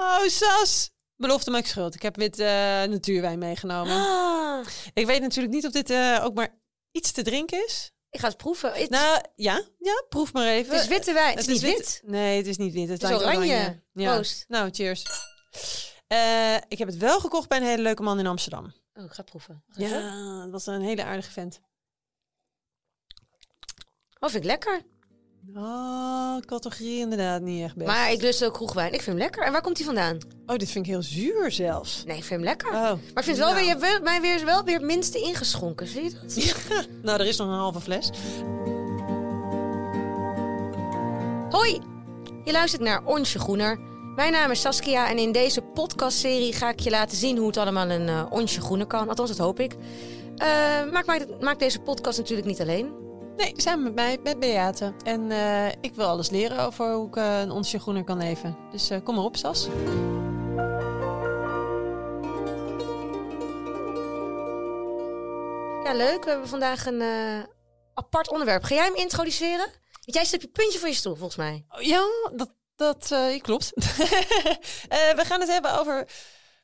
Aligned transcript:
Oh, 0.00 0.26
Sas. 0.28 0.90
Belofte 1.16 1.50
maakt 1.50 1.68
schuld. 1.68 1.94
Ik 1.94 2.02
heb 2.02 2.16
wit 2.16 2.38
eh, 2.38 2.46
natuurwijn 2.82 3.38
meegenomen. 3.38 3.92
Ah, 3.96 4.66
Ik 4.94 5.06
weet 5.06 5.20
natuurlijk 5.20 5.54
niet 5.54 5.66
of 5.66 5.72
dit 5.72 5.90
eh, 5.90 6.20
ook 6.22 6.34
maar 6.34 6.58
iets 6.90 7.12
te 7.12 7.22
drinken 7.22 7.64
is. 7.64 7.92
ik 8.10 8.20
ga 8.20 8.28
het 8.28 8.36
proeven. 8.36 8.72
Het, 8.72 8.90
Nou, 8.90 9.20
ja. 9.36 9.62
Ja, 9.78 10.04
proef 10.08 10.32
maar 10.32 10.46
even. 10.46 10.72
het 10.74 10.82
is 10.82 10.88
witte 10.88 11.12
wijn. 11.12 11.36
Het, 11.36 11.46
is 11.48 11.52
niet 11.52 11.60
wit. 11.76 12.02
Nee, 12.04 12.36
het 12.36 12.46
is 12.46 12.56
niet 12.56 12.72
wit. 12.72 12.88
Het, 12.88 13.02
Het 13.02 13.10
is 13.10 13.18
lijkt 13.18 13.36
oranje. 13.36 13.82
Ja. 13.92 14.14
Proost. 14.14 14.44
Nou, 14.48 14.70
cheers. 14.72 15.04
Eh, 16.06 16.54
ik 16.68 16.78
heb 16.78 16.88
het 16.88 16.96
wel 16.96 17.20
gekocht 17.20 17.48
bij 17.48 17.58
een 17.58 17.64
hele 17.64 17.82
leuke 17.82 18.02
man 18.02 18.18
in 18.18 18.26
Amsterdam. 18.26 18.72
Oh, 18.94 19.04
ik 19.04 19.12
ga 19.12 19.22
proeven. 19.22 19.64
Ga. 19.68 19.82
Ja, 19.86 20.40
dat 20.42 20.50
was 20.50 20.66
een 20.66 20.82
hele 20.82 21.04
aardige 21.04 21.30
vent. 21.30 21.60
Oh, 24.20 24.30
vind 24.30 24.34
ik 24.44 24.50
lekker. 24.50 24.82
Oh, 25.56 26.36
categorie 26.46 26.98
inderdaad 26.98 27.40
niet 27.42 27.62
echt 27.64 27.74
best. 27.76 27.86
Maar 27.88 28.12
ik 28.12 28.22
lust 28.22 28.44
ook 28.44 28.52
kroegwijn. 28.52 28.86
Ik 28.92 29.02
vind 29.02 29.06
hem 29.06 29.16
lekker. 29.16 29.42
En 29.42 29.52
waar 29.52 29.60
komt 29.62 29.76
hij 29.76 29.86
vandaan? 29.86 30.18
Oh, 30.46 30.56
dit 30.56 30.70
vind 30.70 30.86
ik 30.86 30.92
heel 30.92 31.02
zuur 31.02 31.50
zelfs. 31.52 32.04
Nee, 32.06 32.16
ik 32.16 32.24
vind 32.24 32.40
hem 32.40 32.48
lekker. 32.48 32.68
Oh. 32.68 32.74
Maar 32.82 32.92
ik 33.14 33.22
vind 33.22 33.36
wel 33.38 33.46
Nou. 33.52 33.58
weer, 33.58 33.76
je 33.76 33.84
hebt 33.86 34.02
mij 34.04 34.20
weer, 34.20 34.44
wel 34.44 34.64
weer 34.64 34.74
het 34.74 34.84
minste 34.84 35.18
ingeschonken. 35.20 35.86
Zie 35.86 36.02
je 36.02 36.10
dat? 36.22 36.34
Ja, 36.44 36.82
nou, 37.02 37.20
er 37.20 37.26
is 37.26 37.36
nog 37.36 37.48
een 37.48 37.54
halve 37.54 37.80
fles. 37.80 38.10
Hoi, 41.50 41.80
je 42.44 42.52
luistert 42.52 42.82
naar 42.82 43.04
Onsje 43.04 43.38
Groener. 43.38 43.78
Mijn 44.16 44.32
naam 44.32 44.50
is 44.50 44.60
Saskia 44.60 45.08
en 45.08 45.18
in 45.18 45.32
deze 45.32 45.60
podcastserie 45.60 46.52
ga 46.52 46.68
ik 46.70 46.80
je 46.80 46.90
laten 46.90 47.16
zien 47.16 47.36
hoe 47.36 47.46
het 47.46 47.56
allemaal 47.56 47.90
een 47.90 48.08
eh 48.08 48.26
onsje 48.30 48.60
groener 48.60 48.86
kan. 48.86 49.08
Althans, 49.08 49.28
dat 49.30 49.38
hoop 49.38 49.60
ik. 49.60 49.76
Maar 50.90 50.98
ik 51.00 51.06
maak, 51.06 51.26
maak 51.40 51.58
deze 51.58 51.78
podcast 51.80 52.18
natuurlijk 52.18 52.48
niet 52.48 52.60
alleen. 52.60 52.92
Nee, 53.40 53.52
samen 53.56 53.82
met 53.82 53.94
mij, 53.94 54.18
met 54.22 54.38
Beate. 54.38 54.94
En 55.02 55.30
eh, 55.30 55.68
ik 55.68 55.94
wil 55.94 56.06
alles 56.06 56.30
leren 56.30 56.58
over 56.58 56.92
hoe 56.92 57.06
ik 57.06 57.16
eh, 57.16 57.40
een 57.40 57.50
onsje 57.50 57.78
groener 57.78 58.04
kan 58.04 58.18
leven. 58.18 58.56
Dus 58.70 58.90
eh, 58.90 58.98
kom 59.04 59.14
maar 59.14 59.24
op, 59.24 59.36
Sas. 59.36 59.68
Ja, 65.84 65.92
leuk. 65.94 66.24
We 66.24 66.30
hebben 66.30 66.48
vandaag 66.48 66.86
een 66.86 67.02
apart 67.94 68.30
onderwerp. 68.30 68.62
Ga 68.62 68.74
jij 68.74 68.84
hem 68.84 68.94
introduceren? 68.94 69.66
Want 69.90 70.14
jij 70.16 70.24
zit 70.24 70.34
op 70.34 70.40
je 70.40 70.48
puntje 70.48 70.78
van 70.78 70.88
je 70.88 70.94
stoel, 70.94 71.14
volgens 71.14 71.36
mij. 71.36 71.64
Ja, 71.78 72.02
dat, 72.34 72.50
dat 72.76 73.14
klopt. 73.40 73.70
We 75.18 75.22
gaan 75.24 75.40
het 75.40 75.50
hebben 75.50 75.78
over 75.78 76.08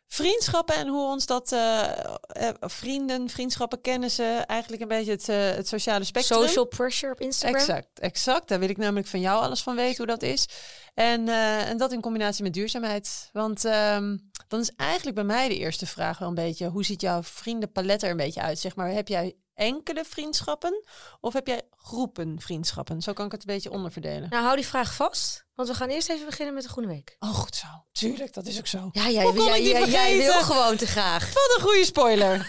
vriendschappen 0.09 0.75
en 0.75 0.89
hoe 0.89 1.07
ons 1.07 1.27
dat 1.27 1.53
eh, 1.53 1.83
eh, 2.27 2.55
vrienden, 2.61 3.29
vriendschappen, 3.29 3.81
kennissen, 3.81 4.47
eigenlijk 4.47 4.83
een 4.83 4.89
beetje 4.89 5.11
het, 5.11 5.29
eh, 5.29 5.51
het 5.51 5.69
sociale 5.69 6.05
spectrum. 6.05 6.41
Social 6.41 6.65
pressure 6.65 7.13
op 7.13 7.21
Instagram. 7.21 7.61
Exact, 7.61 7.99
exact. 7.99 8.49
Daar 8.49 8.59
wil 8.59 8.69
ik 8.69 8.77
namelijk 8.77 9.07
van 9.07 9.21
jou 9.21 9.43
alles 9.43 9.63
van 9.63 9.77
weten 9.77 9.97
hoe 9.97 10.07
dat 10.07 10.23
is. 10.23 10.49
En, 10.95 11.29
en 11.29 11.77
dat 11.77 11.93
in 11.93 12.01
combinatie 12.01 12.43
met 12.43 12.53
duurzaamheid. 12.53 13.29
Want 13.33 13.65
ehm, 13.65 14.17
dan 14.49 14.61
is 14.61 14.73
eigenlijk 14.77 15.17
bij 15.17 15.25
mij 15.25 15.49
de 15.49 15.57
eerste 15.57 15.87
vraag 15.87 16.19
wel 16.19 16.29
een 16.29 16.35
beetje... 16.35 16.67
hoe 16.67 16.85
ziet 16.85 17.01
jouw 17.01 17.23
vriendenpalet 17.23 18.03
er 18.03 18.11
een 18.11 18.17
beetje 18.17 18.41
uit? 18.41 18.59
Zeg 18.59 18.77
maar, 18.77 18.91
heb 18.91 19.09
jij 19.09 19.37
enkele 19.57 20.05
vriendschappen 20.05 20.85
of 21.21 21.33
heb 21.33 21.47
jij 21.47 21.63
groepen 21.77 22.41
vriendschappen? 22.41 23.03
Zo 23.03 23.13
kan 23.13 23.27
ik 23.27 23.33
het 23.33 23.41
een 23.41 23.55
beetje 23.55 23.71
onderverdelen. 23.71 24.29
Nou, 24.29 24.43
hou 24.45 24.57
die 24.57 24.67
vraag 24.67 24.95
vast. 24.95 25.45
Want 25.55 25.69
we 25.69 25.75
gaan 25.75 25.89
eerst 25.89 26.09
even 26.09 26.27
beginnen 26.27 26.55
met 26.55 26.63
de 26.63 26.69
Groene 26.69 26.89
Week. 26.89 27.17
Oh, 27.19 27.35
goed 27.35 27.57
zo. 27.57 27.67
Tuurlijk, 27.93 28.35
dat 28.35 28.47
is 28.47 28.59
ook 28.59 28.67
zo. 28.67 28.89
Ja, 28.93 29.09
jij, 29.09 29.23
Hoe 29.23 29.35
kon 29.35 29.63
jij, 29.63 30.17
wil 30.17 30.43
gewoon 30.43 30.77
te 30.77 30.87
graag. 30.87 31.33
Wat 31.33 31.55
een 31.57 31.63
goede 31.63 31.85
spoiler. 31.85 32.37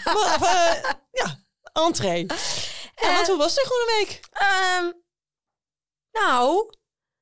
Ja, 1.10 1.38
entree. 1.72 2.26
Ja, 2.26 2.34
Eh, 2.94 3.14
want 3.14 3.26
hoe 3.26 3.36
was 3.36 3.54
de 3.54 3.64
Groene 3.66 3.96
Week? 3.98 4.20
Ehm, 4.32 4.92
nou, 6.12 6.72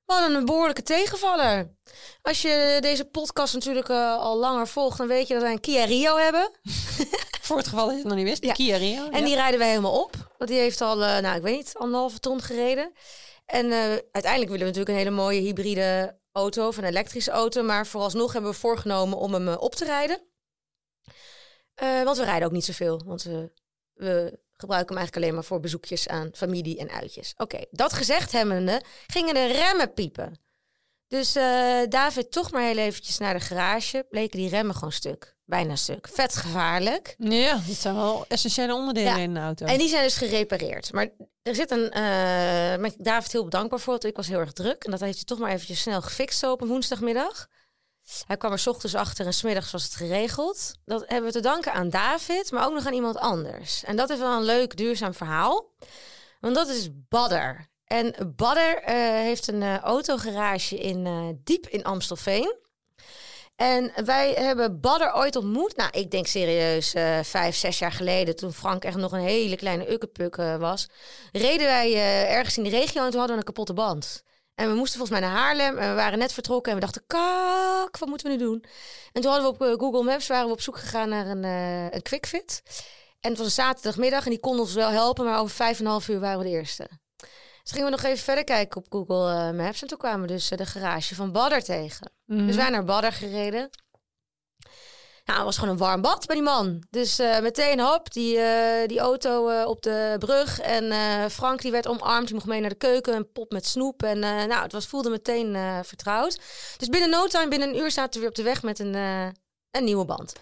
we 0.06 0.12
hadden 0.12 0.34
een 0.34 0.44
behoorlijke 0.44 0.82
tegenvaller. 0.82 1.76
Als 2.22 2.42
je 2.42 2.78
deze 2.80 3.04
podcast 3.04 3.54
natuurlijk 3.54 3.88
eh, 3.88 4.18
al 4.18 4.36
langer 4.36 4.68
volgt, 4.68 4.98
dan 4.98 5.06
weet 5.06 5.26
je 5.26 5.34
dat 5.34 5.42
wij 5.42 5.52
een 5.52 5.60
Kia 5.60 5.84
Rio 5.84 6.16
hebben. 6.16 6.50
Voor 7.46 7.56
het 7.56 7.68
geval 7.68 7.84
dat 7.84 7.94
je 7.94 8.00
het 8.00 8.08
nog 8.08 8.16
niet 8.16 8.28
wist. 8.28 8.44
Ja. 8.44 8.52
Kia 8.52 8.76
Rio. 8.76 9.08
En 9.08 9.18
ja. 9.18 9.24
die 9.24 9.34
rijden 9.34 9.58
wij 9.58 9.68
helemaal 9.68 10.02
op. 10.02 10.14
Want 10.38 10.50
die 10.50 10.58
heeft 10.58 10.80
al, 10.80 11.04
eh, 11.04 11.18
nou 11.18 11.36
ik 11.36 11.42
weet 11.42 11.56
niet, 11.56 11.74
anderhalve 11.76 12.18
ton 12.18 12.42
gereden. 12.42 12.92
En 13.46 13.72
eh, 13.72 13.78
uiteindelijk 13.90 14.50
willen 14.50 14.58
we 14.58 14.64
natuurlijk 14.64 14.88
een 14.88 14.94
hele 14.94 15.10
mooie 15.10 15.40
hybride 15.40 16.18
auto 16.32 16.66
of 16.66 16.76
een 16.76 16.84
elektrische 16.84 17.30
auto. 17.30 17.62
Maar 17.62 17.86
vooralsnog 17.86 18.32
hebben 18.32 18.50
we 18.50 18.56
voorgenomen 18.56 19.18
om 19.18 19.32
hem 19.32 19.48
op 19.48 19.74
te 19.74 19.84
rijden. 19.84 20.20
Want 22.04 22.16
we 22.16 22.24
rijden 22.24 22.46
ook 22.46 22.54
niet 22.54 22.64
zoveel. 22.64 23.02
Want 23.04 23.22
we, 23.92 24.38
we 24.56 24.62
gebruiken 24.62 24.94
hem 24.94 24.96
eigenlijk 24.96 25.16
alleen 25.16 25.34
maar 25.34 25.44
voor 25.48 25.60
bezoekjes 25.60 26.08
aan 26.08 26.30
familie 26.34 26.78
en 26.78 26.90
uitjes. 26.90 27.34
Oké, 27.36 27.58
dat 27.70 27.92
gezegd 27.92 28.32
hebbende 28.32 28.82
gingen 29.06 29.34
de 29.34 29.46
remmen 29.46 29.92
piepen. 29.94 30.38
Dus 31.08 31.36
eh, 31.36 31.78
David 31.88 32.30
toch 32.32 32.50
maar 32.52 32.62
heel 32.62 32.76
eventjes 32.76 33.18
naar 33.18 33.34
de 33.34 33.40
garage. 33.40 34.06
Bleken 34.10 34.38
die 34.38 34.48
remmen 34.48 34.74
gewoon 34.74 34.92
stuk. 34.92 35.34
Bijna 35.44 35.76
stuk. 35.76 36.08
Vet 36.12 36.36
gevaarlijk. 36.36 37.14
Ja, 37.18 37.60
dat 37.66 37.76
zijn 37.76 37.94
wel 37.94 38.24
essentiële 38.28 38.74
onderdelen 38.74 39.16
Ja. 39.16 39.22
in 39.22 39.36
een 39.36 39.42
auto. 39.42 39.66
En 39.66 39.78
die 39.78 39.88
zijn 39.88 40.02
dus 40.02 40.16
gerepareerd. 40.16 40.92
Maar 40.92 41.08
er 41.42 41.54
zit 41.54 41.70
een. 41.70 41.84
ik 42.84 42.94
David 43.04 43.32
heel 43.32 43.44
bedankbaar 43.44 43.80
voor. 43.80 43.92
Want 43.92 44.04
ik 44.04 44.16
was 44.16 44.26
heel 44.28 44.38
erg 44.38 44.52
druk. 44.52 44.84
En 44.84 44.90
dat 44.90 45.00
heeft 45.00 45.14
hij 45.16 45.24
toch 45.24 45.38
maar 45.38 45.50
eventjes 45.52 45.80
snel 45.80 46.02
gefixt 46.02 46.38
zo 46.38 46.52
op 46.52 46.60
een 46.60 46.68
woensdagmiddag. 46.68 47.46
Hij 48.26 48.36
kwam 48.36 48.52
er 48.52 48.58
's 48.58 48.66
ochtends 48.66 48.94
achter 48.94 49.26
en 49.26 49.34
smiddags 49.34 49.72
was 49.72 49.82
het 49.82 49.94
geregeld. 49.94 50.72
Dat 50.84 51.02
hebben 51.06 51.26
we 51.26 51.36
te 51.36 51.42
danken 51.42 51.72
aan 51.72 51.90
David, 51.90 52.50
maar 52.50 52.66
ook 52.66 52.74
nog 52.74 52.86
aan 52.86 52.92
iemand 52.92 53.16
anders. 53.16 53.84
En 53.84 53.96
dat 53.96 54.10
is 54.10 54.18
wel 54.18 54.36
een 54.36 54.44
leuk 54.44 54.76
duurzaam 54.76 55.14
verhaal. 55.14 55.70
Want 56.40 56.54
dat 56.54 56.68
is 56.68 56.88
Badder. 57.08 57.68
En 57.86 58.32
Badder 58.36 58.82
eh, 58.82 58.94
heeft 58.96 59.48
een 59.48 59.62
eh, 59.62 59.78
autogarage 59.78 60.78
in, 60.78 61.06
eh, 61.06 61.28
diep 61.44 61.66
in 61.66 61.84
Amstelveen. 61.84 62.56
En 63.56 63.92
wij 64.04 64.32
hebben 64.32 64.80
Badder 64.80 65.14
ooit 65.14 65.36
ontmoet. 65.36 65.76
Nou, 65.76 65.90
ik 65.92 66.10
denk 66.10 66.26
serieus 66.26 66.94
vijf, 67.28 67.56
zes 67.56 67.78
jaar 67.78 67.92
geleden, 67.92 68.36
toen 68.36 68.52
Frank 68.52 68.84
echt 68.84 68.96
nog 68.96 69.12
een 69.12 69.20
hele 69.20 69.56
kleine 69.56 69.92
ukkepuk 69.92 70.36
was, 70.36 70.88
reden 71.32 71.66
wij 71.66 71.94
ergens 72.28 72.56
in 72.56 72.64
de 72.64 72.70
regio 72.70 73.04
en 73.04 73.10
toen 73.10 73.18
hadden 73.18 73.36
we 73.36 73.42
een 73.42 73.52
kapotte 73.52 73.72
band. 73.72 74.22
En 74.56 74.68
we 74.68 74.74
moesten 74.74 74.98
volgens 74.98 75.20
mij 75.20 75.28
naar 75.28 75.38
Haarlem 75.38 75.78
en 75.78 75.88
we 75.88 75.94
waren 75.94 76.18
net 76.18 76.32
vertrokken 76.32 76.72
en 76.72 76.78
we 76.78 76.84
dachten, 76.84 77.04
kak, 77.06 77.98
wat 77.98 78.08
moeten 78.08 78.26
we 78.26 78.32
nu 78.32 78.38
doen? 78.38 78.64
En 79.12 79.22
toen 79.22 79.30
hadden 79.30 79.50
we 79.50 79.54
op 79.54 79.62
eh, 79.62 79.78
Google 79.78 80.02
Maps, 80.02 80.26
waren 80.26 80.46
we 80.46 80.52
op 80.52 80.60
zoek 80.60 80.78
gegaan 80.78 81.08
naar 81.08 81.26
een, 81.26 81.44
eh 81.44 81.90
een 81.90 82.02
quickfit. 82.02 82.62
En 83.20 83.28
het 83.30 83.38
was 83.38 83.46
een 83.46 83.52
zaterdagmiddag 83.52 84.24
en 84.24 84.30
die 84.30 84.40
kon 84.40 84.58
ons 84.58 84.74
wel 84.74 84.88
helpen, 84.88 85.24
maar 85.24 85.38
over 85.38 85.54
vijf 85.56 85.78
en 85.78 85.84
een 85.84 85.90
half 85.90 86.08
uur 86.08 86.20
waren 86.20 86.38
we 86.38 86.44
de 86.44 86.50
eerste. 86.50 86.88
Dus 87.62 87.74
gingen 87.74 87.84
we 87.84 87.96
nog 87.96 88.02
even 88.02 88.24
verder 88.24 88.44
kijken 88.44 88.76
op 88.76 88.86
Google 88.88 89.32
eh, 89.32 89.50
Maps 89.50 89.82
en 89.82 89.88
toen 89.88 89.98
kwamen 89.98 90.20
we 90.20 90.26
dus 90.26 90.48
de 90.48 90.66
garage 90.66 91.14
van 91.14 91.32
Badder 91.32 91.62
tegen. 91.62 92.10
Mhm. 92.24 92.46
Dus 92.46 92.56
wij 92.56 92.70
naar 92.70 92.84
Badder 92.84 93.12
gereden. 93.12 93.70
Nou, 95.26 95.38
het 95.38 95.46
was 95.46 95.58
gewoon 95.58 95.72
een 95.72 95.80
warm 95.80 96.00
bad 96.00 96.26
bij 96.26 96.36
die 96.36 96.44
man. 96.44 96.82
Dus 96.90 97.18
eh, 97.18 97.40
meteen 97.40 97.80
hop, 97.80 98.12
die, 98.12 98.38
eh, 98.38 98.88
die 98.88 98.98
auto 98.98 99.48
eh, 99.48 99.66
op 99.66 99.82
de 99.82 100.16
brug. 100.18 100.60
En 100.60 100.92
Frank 101.30 101.60
die 101.60 101.70
werd 101.70 101.86
omarmd, 101.86 102.26
die 102.26 102.34
mocht 102.34 102.46
mee 102.46 102.60
naar 102.60 102.70
de 102.70 102.76
keuken. 102.76 103.14
Een 103.14 103.32
pop 103.32 103.52
met 103.52 103.66
snoep. 103.66 104.02
En 104.02 104.18
nou, 104.18 104.62
het 104.62 104.72
was, 104.72 104.86
voelde 104.86 105.10
meteen 105.10 105.56
vertrouwd. 105.84 106.40
Dus 106.76 106.88
binnen 106.88 107.10
no 107.10 107.26
time, 107.26 107.48
binnen 107.48 107.68
een 107.68 107.78
uur 107.78 107.90
zaten 107.90 108.12
we 108.12 108.18
weer 108.18 108.28
op 108.28 108.34
de 108.34 108.42
weg 108.42 108.62
met 108.62 108.78
een, 108.78 108.94
een 109.70 109.84
nieuwe 109.84 110.04
band. 110.04 110.32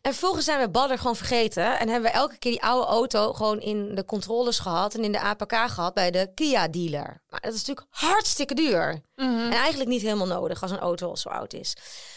En 0.00 0.10
vervolgens 0.10 0.44
zijn 0.44 0.60
we 0.60 0.70
Badder 0.70 0.98
gewoon 0.98 1.16
vergeten. 1.16 1.78
En 1.78 1.88
hebben 1.88 2.10
we 2.10 2.16
elke 2.16 2.38
keer 2.38 2.50
die 2.50 2.62
oude 2.62 2.86
auto 2.86 3.32
gewoon 3.32 3.60
in 3.60 3.94
de 3.94 4.04
controles 4.04 4.58
gehad. 4.58 4.94
En 4.94 5.04
in 5.04 5.12
de 5.12 5.20
APK 5.20 5.52
gehad 5.52 5.94
bij 5.94 6.10
de 6.10 6.30
Kia 6.34 6.68
dealer. 6.68 7.22
Maar 7.28 7.40
dat 7.40 7.52
is 7.54 7.58
natuurlijk 7.58 7.86
hartstikke 7.90 8.54
duur. 8.54 9.00
Mhm. 9.14 9.28
En 9.28 9.52
eigenlijk 9.52 9.90
niet 9.90 10.02
helemaal 10.02 10.26
nodig 10.26 10.62
als 10.62 10.70
een 10.70 10.78
auto 10.78 11.08
al 11.08 11.16
zo 11.16 11.28
oud 11.28 11.52
is. 11.52 11.76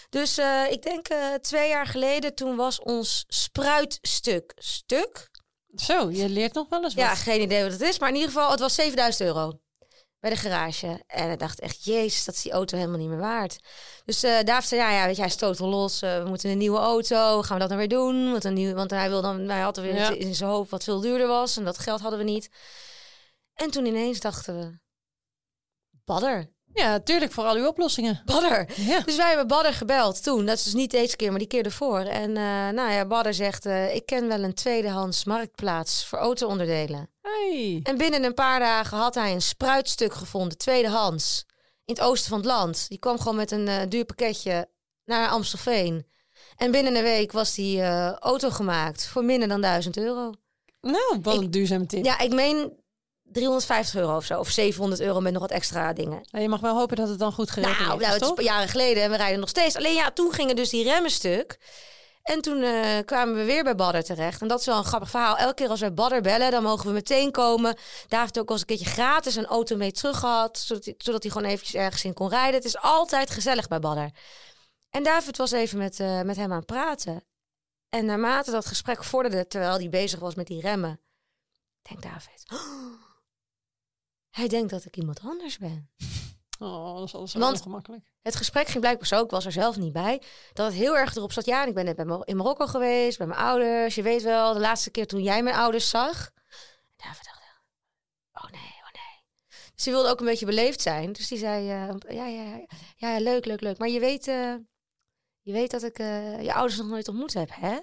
Dus 0.10 0.38
eh, 0.38 0.72
ik 0.72 0.82
denk 0.82 1.08
eh, 1.08 1.34
twee 1.34 1.70
jaar 1.70 1.88
geleden, 1.88 2.36
toen 2.36 2.56
was 2.56 2.80
ons 2.80 3.24
spruitstuk 3.28 4.52
stuk. 4.56 5.30
Zo, 5.76 6.10
je 6.12 6.30
leert 6.30 6.54
nog 6.54 6.70
wel 6.70 6.84
eens 6.84 6.94
wat. 6.94 7.04
Ja, 7.04 7.16
geen 7.16 7.42
idee 7.42 7.64
wat 7.64 7.72
het 7.72 7.82
is. 7.82 8.00
Maar 8.00 8.10
in 8.10 8.16
ieder 8.16 8.32
geval, 8.32 8.52
het 8.52 8.60
was 8.60 8.76
7000 8.76 9.28
euro 9.28 9.60
bij 10.23 10.31
de 10.31 10.38
garage. 10.38 11.03
En 11.07 11.31
ik 11.31 11.39
dacht 11.39 11.59
echt, 11.59 11.84
jezus, 11.84 12.25
dat 12.25 12.35
is 12.35 12.41
die 12.41 12.51
auto 12.51 12.78
helemaal 12.78 13.00
niet 13.00 13.09
meer 13.09 13.17
waard. 13.17 13.59
Dus 14.06 14.23
eh 14.23 14.44
David 14.44 14.69
zei, 14.69 14.81
ja, 14.81 14.91
ja, 14.91 15.06
weet 15.06 15.16
je, 15.16 15.22
hij 15.22 15.29
is 15.29 15.35
totaal 15.35 15.67
los. 15.67 16.01
Eh, 16.01 16.23
we 16.23 16.29
moeten 16.29 16.49
een 16.49 16.58
nieuwe 16.58 16.79
auto. 16.79 17.41
Gaan 17.41 17.53
we 17.53 17.59
dat 17.59 17.70
dan 17.70 17.78
weer 17.78 17.87
doen? 17.87 18.31
Want, 18.31 18.43
een 18.43 18.53
nieuw, 18.53 18.73
want 18.73 18.90
hij, 18.91 19.09
wil 19.09 19.22
dan, 19.22 19.40
hij 19.40 19.61
had 19.61 19.78
er 19.78 19.84
weer 19.84 19.96
Ja. 19.96 20.09
in 20.09 20.35
zijn 20.35 20.49
hoofd 20.49 20.70
wat 20.72 20.84
veel 20.84 20.99
duurder 20.99 21.28
was. 21.28 21.58
En 21.58 21.64
dat 21.66 21.78
geld 21.78 22.02
hadden 22.02 22.20
we 22.20 22.25
niet. 22.25 22.49
En 23.53 23.72
toen 23.72 23.85
ineens 23.85 24.20
dachten 24.20 24.59
we, 24.59 24.79
badder, 26.05 26.53
Ja, 26.73 26.99
tuurlijk, 26.99 27.31
voor 27.31 27.43
al 27.43 27.55
uw 27.55 27.67
oplossingen. 27.67 28.22
badder. 28.25 28.70
Ja. 28.75 28.99
Dus 28.99 29.16
wij 29.16 29.28
hebben 29.28 29.47
Badder 29.47 29.73
gebeld 29.73 30.23
toen. 30.23 30.46
Dat 30.46 30.58
is 30.58 30.64
dus 30.64 30.73
niet 30.73 30.91
deze 30.91 31.16
keer, 31.16 31.29
maar 31.29 31.40
die 31.40 31.47
keer 31.47 31.66
ervoor. 31.66 31.99
En 31.99 32.37
eh, 32.37 32.70
nou 32.70 32.91
ja, 32.91 33.05
Badder 33.05 33.34
zegt, 33.34 33.66
eh, 33.66 33.96
ik 33.96 34.05
ken 34.05 34.28
wel 34.28 34.43
een 34.43 34.53
tweedehands 34.53 35.23
marktplaats 35.23 36.05
voor 36.05 36.20
auto-onderdelen. 36.20 37.09
Hey. 37.22 37.79
En 37.84 37.97
binnen 37.97 38.23
een 38.23 38.34
paar 38.34 38.59
dagen 38.59 38.97
had 38.97 39.16
hij 39.16 39.34
een 39.34 39.41
spruitstuk 39.41 40.14
gevonden, 40.14 40.58
tweedehands. 40.58 41.46
In 41.85 41.93
het 41.93 42.03
oosten 42.03 42.29
van 42.29 42.37
het 42.37 42.47
land. 42.47 42.85
Die 42.90 42.99
kwam 42.99 43.17
gewoon 43.17 43.35
met 43.35 43.52
een 43.52 43.67
eh, 43.67 43.81
duur 43.90 44.05
pakketje 44.05 44.69
naar 45.05 45.29
Amstelveen. 45.29 46.08
En 46.55 46.72
binnen 46.72 46.96
een 46.96 47.03
week 47.03 47.31
was 47.31 47.53
die 47.53 47.84
auto 48.19 48.49
gemaakt 48.49 49.08
voor 49.08 49.26
minder 49.26 49.47
dan 49.47 49.61
1000 49.61 49.97
euro. 49.97 50.31
Nou, 50.81 51.19
wat 51.22 51.37
een 51.37 51.52
duurzame 51.52 51.85
tip. 51.85 52.05
Ja, 52.05 52.19
ik 52.19 52.34
meen 52.34 52.83
350 53.23 53.96
euro 53.96 54.16
of 54.16 54.25
zo. 54.25 54.40
Of 54.40 54.49
700 54.49 55.02
euro 55.02 55.20
met 55.20 55.34
nog 55.34 55.41
wat 55.41 55.52
extra 55.52 55.93
dingen. 55.93 56.25
Nou, 56.31 56.43
je 56.43 56.49
mag 56.49 56.59
wel 56.59 56.78
hopen 56.78 56.96
dat 56.96 57.09
het 57.09 57.20
dan 57.20 57.31
goed 57.31 57.52
geregeld 57.52 57.78
Nou, 57.87 58.02
is, 58.02 58.08
nou, 58.08 58.20
het 58.20 58.40
is 58.40 58.46
jaren 58.46 58.67
geleden 58.67 59.03
en 59.03 59.09
we 59.09 59.17
rijden 59.17 59.40
nog 59.40 59.49
steeds. 59.49 59.75
Alleen 59.75 59.93
ja, 59.93 60.11
toen 60.11 60.34
gingen 60.34 60.55
dus 60.55 60.70
die 60.70 60.84
remmen 60.84 61.11
stuk. 61.11 61.58
En 62.23 62.41
toen 62.41 62.61
eh, 62.61 62.99
kwamen 63.05 63.35
we 63.35 63.43
weer 63.43 63.64
bij 63.64 63.75
Badder 63.75 64.03
terecht. 64.03 64.41
En 64.41 64.47
dat 64.47 64.59
is 64.59 64.66
wel 64.66 64.78
een 64.78 64.84
grappig 64.84 65.09
verhaal. 65.09 65.37
Elke 65.37 65.53
keer 65.53 65.70
als 65.70 65.79
wij 65.79 65.93
Badder 65.93 66.22
bellen, 66.22 66.52
dan 66.52 66.64
mogen 66.64 66.85
we 66.87 66.93
meteen 66.93 67.31
komen. 67.31 67.75
Daar 68.08 68.20
heeft 68.20 68.40
ook 68.40 68.47
al 68.47 68.52
eens 68.52 68.61
een 68.61 68.67
keertje 68.67 68.85
gratis 68.85 69.35
een 69.35 69.46
auto 69.46 69.76
mee 69.76 69.91
terug 69.91 70.19
gehad. 70.19 70.58
Zodat 70.58 70.85
hij, 70.85 70.93
zodat 70.97 71.23
hij 71.23 71.31
gewoon 71.31 71.47
eventjes 71.47 71.81
ergens 71.81 72.03
in 72.03 72.14
kon 72.14 72.29
rijden. 72.29 72.55
Het 72.55 72.66
is 72.66 72.78
altijd 72.78 73.29
gezellig 73.29 73.67
bij 73.67 73.79
Badder. 73.79 74.11
En 74.90 75.03
David 75.03 75.37
was 75.37 75.52
even 75.52 75.78
met, 75.78 75.99
eh, 75.99 76.22
met 76.22 76.35
hem 76.35 76.52
aan 76.52 76.58
het 76.58 76.66
praten. 76.66 77.23
En 77.90 78.05
naarmate 78.05 78.52
dat 78.52 78.66
gesprek 78.66 79.03
vorderde, 79.03 79.47
terwijl 79.47 79.78
hij 79.78 79.90
bezig 79.90 80.19
was 80.19 80.35
met 80.35 80.47
die 80.47 80.61
remmen, 80.61 80.99
denkt 81.81 82.03
David. 82.03 82.43
"Oh, 82.53 83.03
hij 84.34 84.47
denkt 84.47 84.70
dat 84.70 84.85
ik 84.85 84.97
iemand 84.97 85.20
anders 85.24 85.58
ben. 85.58 85.90
Oh, 86.59 86.96
dat 86.97 87.08
is 87.08 87.14
alles 87.16 87.34
Want- 87.34 87.58
ongemakkelijk. 87.58 88.12
Het 88.22 88.35
gesprek 88.35 88.68
ging 88.68 88.80
blijkbaar 88.80 89.08
zo, 89.08 89.24
ik 89.24 89.30
was 89.30 89.46
er 89.46 89.52
zelf 89.52 89.78
niet 89.78 89.94
bij, 89.94 90.22
dat 90.53 90.66
het 90.66 90.76
heel 90.76 90.97
erg 90.97 91.16
erop 91.16 91.32
zat. 91.32 91.46
Ja, 91.46 91.62
en 91.62 91.68
ik 91.68 91.74
ben 91.74 91.85
net 91.85 91.96
bij 91.96 92.06
Mar- 92.06 92.28
in 92.28 92.38
Marokko 92.38 92.68
geweest, 92.68 93.18
bij 93.18 93.28
mijn 93.28 93.40
ouders. 93.40 93.96
Je 93.96 94.02
weet 94.02 94.22
wel, 94.24 94.53
de 94.53 94.59
laatste 94.59 94.90
keer 94.91 95.08
toen 95.08 95.24
jij 95.24 95.44
mijn 95.44 95.56
ouders 95.56 95.90
zag. 95.90 96.26
En 96.26 97.08
David 97.08 97.26
dacht, 97.26 97.41
oh 98.34 98.52
nee, 98.52 98.62
oh 98.62 98.91
nee. 98.91 99.24
Dus 99.76 99.84
die 99.84 99.94
wilde 99.94 100.09
ook 100.09 100.20
een 100.20 100.26
beetje 100.26 100.46
beleefd 100.46 100.82
zijn. 100.82 101.12
Dus 101.14 101.28
die 101.28 101.38
zei, 101.38 101.70
eh, 101.70 102.16
ja, 102.16 102.26
ja, 102.26 102.44
ja, 102.44 102.66
ja, 102.96 103.14
ja, 103.14 103.20
leuk, 103.20 103.46
leuk, 103.46 103.62
leuk. 103.62 103.78
Maar 103.78 103.90
je 103.90 104.00
weet, 104.00 104.28
eh, 104.28 104.56
je 105.41 105.52
weet 105.52 105.72
dat 105.72 105.84
ik 105.84 106.00
eh, 106.00 106.41
je 106.41 106.53
ouders 106.53 106.78
nog 106.79 106.88
nooit 106.88 107.08
ontmoet 107.08 107.34
heb, 107.34 107.50
hè? 107.52 107.79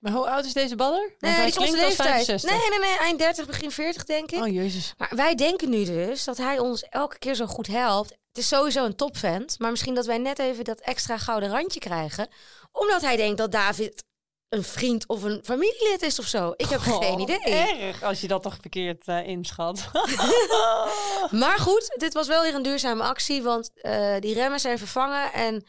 Maar 0.00 0.12
hoe 0.12 0.30
oud 0.30 0.44
is 0.44 0.52
deze 0.52 0.76
baller? 0.76 1.14
Want 1.18 1.20
Nee, 1.20 1.34
die 1.34 1.44
onze 1.44 1.58
klinkt 1.58 1.78
als 1.78 1.86
leeftijd. 1.88 2.24
65. 2.24 2.50
Nee, 2.50 2.68
nee, 2.68 2.78
nee, 2.88 2.98
eind 2.98 3.18
30, 3.18 3.46
begin 3.46 3.70
40 3.70 4.04
denk 4.04 4.30
ik. 4.30 4.40
Oh, 4.42 4.48
jezus. 4.54 4.94
Maar 4.98 5.12
wij 5.14 5.34
denken 5.34 5.70
nu 5.70 5.84
dus 5.84 6.24
dat 6.24 6.36
hij 6.36 6.58
ons 6.58 6.82
elke 6.82 7.18
keer 7.18 7.34
zo 7.34 7.46
goed 7.46 7.66
helpt. 7.66 8.10
Het 8.10 8.38
is 8.38 8.48
sowieso 8.48 8.84
een 8.84 8.96
topvent. 8.96 9.58
Maar 9.58 9.70
misschien 9.70 9.94
dat 9.94 10.06
wij 10.06 10.18
net 10.18 10.38
even 10.38 10.64
dat 10.64 10.80
extra 10.80 11.18
gouden 11.18 11.50
randje 11.50 11.80
krijgen. 11.80 12.28
Omdat 12.72 13.00
hij 13.00 13.16
denkt 13.16 13.38
dat 13.38 13.52
David 13.52 14.04
een 14.48 14.64
vriend 14.64 15.08
of 15.08 15.22
een 15.22 15.40
familielid 15.44 16.02
is 16.02 16.18
of 16.18 16.26
zo. 16.26 16.52
Ik 16.56 16.68
heb 16.68 16.80
geen 16.80 16.94
Oh, 16.94 17.20
idee. 17.20 17.38
Erg, 17.40 18.02
als 18.02 18.20
je 18.20 18.28
dat 18.28 18.42
toch 18.42 18.56
verkeerd 18.60 19.06
eh, 19.08 19.26
inschat. 19.26 19.90
Maar 21.30 21.58
goed, 21.58 21.94
dit 21.98 22.12
was 22.14 22.26
wel 22.26 22.42
weer 22.42 22.54
een 22.54 22.62
duurzame 22.62 23.02
actie. 23.02 23.42
Want 23.42 23.70
eh, 23.74 24.14
die 24.20 24.34
remmen 24.34 24.60
zijn 24.60 24.78
vervangen. 24.78 25.32
En 25.32 25.64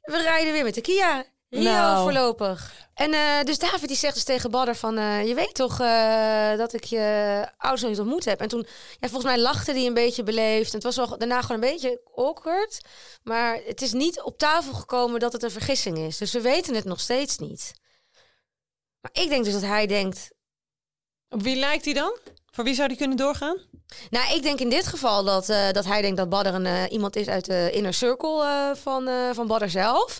we 0.00 0.22
rijden 0.22 0.52
weer 0.52 0.64
met 0.64 0.74
de 0.74 0.80
Kia. 0.80 1.24
Rio 1.50 1.62
Nou. 1.62 2.02
voorlopig. 2.02 2.72
En 2.94 3.12
eh, 3.12 3.42
dus 3.44 3.58
David 3.58 3.88
die 3.88 3.96
zegt 3.96 4.14
dus 4.14 4.24
tegen 4.24 4.50
Badder 4.50 4.76
van... 4.76 4.98
eh, 4.98 5.26
je 5.26 5.34
weet 5.34 5.54
toch 5.54 5.80
eh, 5.80 6.56
dat 6.56 6.72
ik 6.72 6.84
je 6.84 7.46
ouders 7.56 7.82
nog 7.82 7.90
niet 7.90 8.00
ontmoet 8.00 8.24
heb. 8.24 8.40
En 8.40 8.48
toen, 8.48 8.66
ja, 9.00 9.08
volgens 9.08 9.32
mij 9.32 9.38
lachte 9.38 9.72
hij 9.72 9.86
een 9.86 9.94
beetje 9.94 10.22
beleefd. 10.22 10.68
En 10.68 10.74
het 10.74 10.82
was 10.82 10.96
wel 10.96 11.18
daarna 11.18 11.40
gewoon 11.40 11.62
een 11.62 11.70
beetje 11.70 12.00
awkward. 12.14 12.80
Maar 13.22 13.60
het 13.66 13.82
is 13.82 13.92
niet 13.92 14.22
op 14.22 14.38
tafel 14.38 14.72
gekomen 14.72 15.20
dat 15.20 15.32
het 15.32 15.42
een 15.42 15.50
vergissing 15.50 15.98
is. 15.98 16.18
Dus 16.18 16.32
we 16.32 16.40
weten 16.40 16.74
het 16.74 16.84
nog 16.84 17.00
steeds 17.00 17.38
niet. 17.38 17.72
Maar 19.00 19.22
ik 19.22 19.28
denk 19.28 19.44
dus 19.44 19.52
dat 19.52 19.62
hij 19.62 19.86
denkt... 19.86 20.30
Op 21.28 21.42
wie 21.42 21.56
lijkt 21.56 21.84
hij 21.84 21.94
dan? 21.94 22.18
Voor 22.50 22.64
wie 22.64 22.74
zou 22.74 22.88
die 22.88 22.96
kunnen 22.96 23.16
doorgaan? 23.16 23.56
Nou, 24.10 24.34
ik 24.34 24.42
denk 24.42 24.60
in 24.60 24.70
dit 24.70 24.86
geval 24.86 25.24
dat, 25.24 25.46
dat 25.46 25.84
hij 25.84 26.02
denkt 26.02 26.16
dat 26.16 26.28
Badder 26.28 26.54
een, 26.54 26.88
iemand 26.88 27.16
is 27.16 27.26
uit 27.26 27.44
de 27.44 27.70
inner 27.72 27.94
circle 27.94 28.72
van, 28.76 29.08
van 29.34 29.46
Badder 29.46 29.70
zelf. 29.70 30.18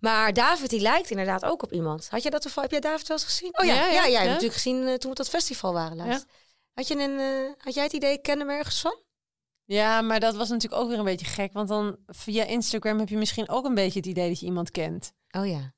Maar 0.00 0.32
David, 0.32 0.70
die 0.70 0.80
lijkt 0.80 1.10
inderdaad 1.10 1.44
ook 1.44 1.62
op 1.62 1.72
iemand. 1.72 2.08
Had 2.08 2.22
je 2.22 2.30
dat 2.30 2.42
toevallig? 2.42 2.70
Heb 2.70 2.82
jij 2.82 2.90
David 2.90 3.08
wel 3.08 3.16
eens 3.16 3.26
gezien? 3.26 3.58
Oh 3.58 3.66
ja, 3.66 3.74
Ja, 3.74 3.80
ja, 3.80 3.86
ja, 3.86 3.92
jij 3.92 4.02
hebt 4.12 4.24
ja. 4.24 4.24
natuurlijk 4.24 4.52
gezien 4.52 4.76
eh, 4.76 4.88
toen 4.88 4.98
we 5.00 5.08
op 5.08 5.16
dat 5.16 5.28
festival 5.28 5.72
waren 5.72 5.96
laatst. 5.96 6.26
Had, 6.74 6.88
je 6.88 6.98
een, 6.98 7.18
eh, 7.18 7.64
had 7.64 7.74
jij 7.74 7.84
het 7.84 7.92
idee, 7.92 8.12
ik 8.12 8.22
ken 8.22 8.38
hem 8.38 8.50
ergens 8.50 8.80
van? 8.80 8.98
Ja, 9.64 10.00
maar 10.02 10.20
dat 10.20 10.34
was 10.34 10.48
natuurlijk 10.48 10.82
ook 10.82 10.88
weer 10.88 10.98
een 10.98 11.04
beetje 11.04 11.26
gek. 11.26 11.52
Want 11.52 11.68
dan 11.68 11.96
via 12.06 12.44
Instagram 12.44 12.98
heb 12.98 13.08
je 13.08 13.16
misschien 13.16 13.48
ook 13.48 13.64
een 13.64 13.74
beetje 13.74 13.98
het 13.98 14.08
idee 14.08 14.28
dat 14.28 14.40
je 14.40 14.46
iemand 14.46 14.70
kent. 14.70 15.12
Oh 15.30 15.46
ja. 15.46 15.74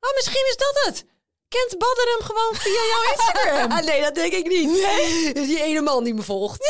Oh, 0.00 0.14
misschien 0.14 0.46
is 0.48 0.56
dat 0.56 0.84
het. 0.84 1.04
Kent 1.48 1.78
Badder 1.78 2.04
hem 2.16 2.26
gewoon 2.26 2.54
via 2.54 2.80
jouw 2.92 3.02
Instagram? 3.12 3.70
Ah, 3.72 3.84
nee, 3.84 4.00
dat 4.02 4.14
denk 4.14 4.32
ik 4.32 4.46
niet. 4.46 4.70
Nee. 4.70 5.32
Die 5.32 5.62
ene 5.62 5.80
man 5.80 6.04
die 6.04 6.14
me 6.14 6.22
volgt. 6.22 6.64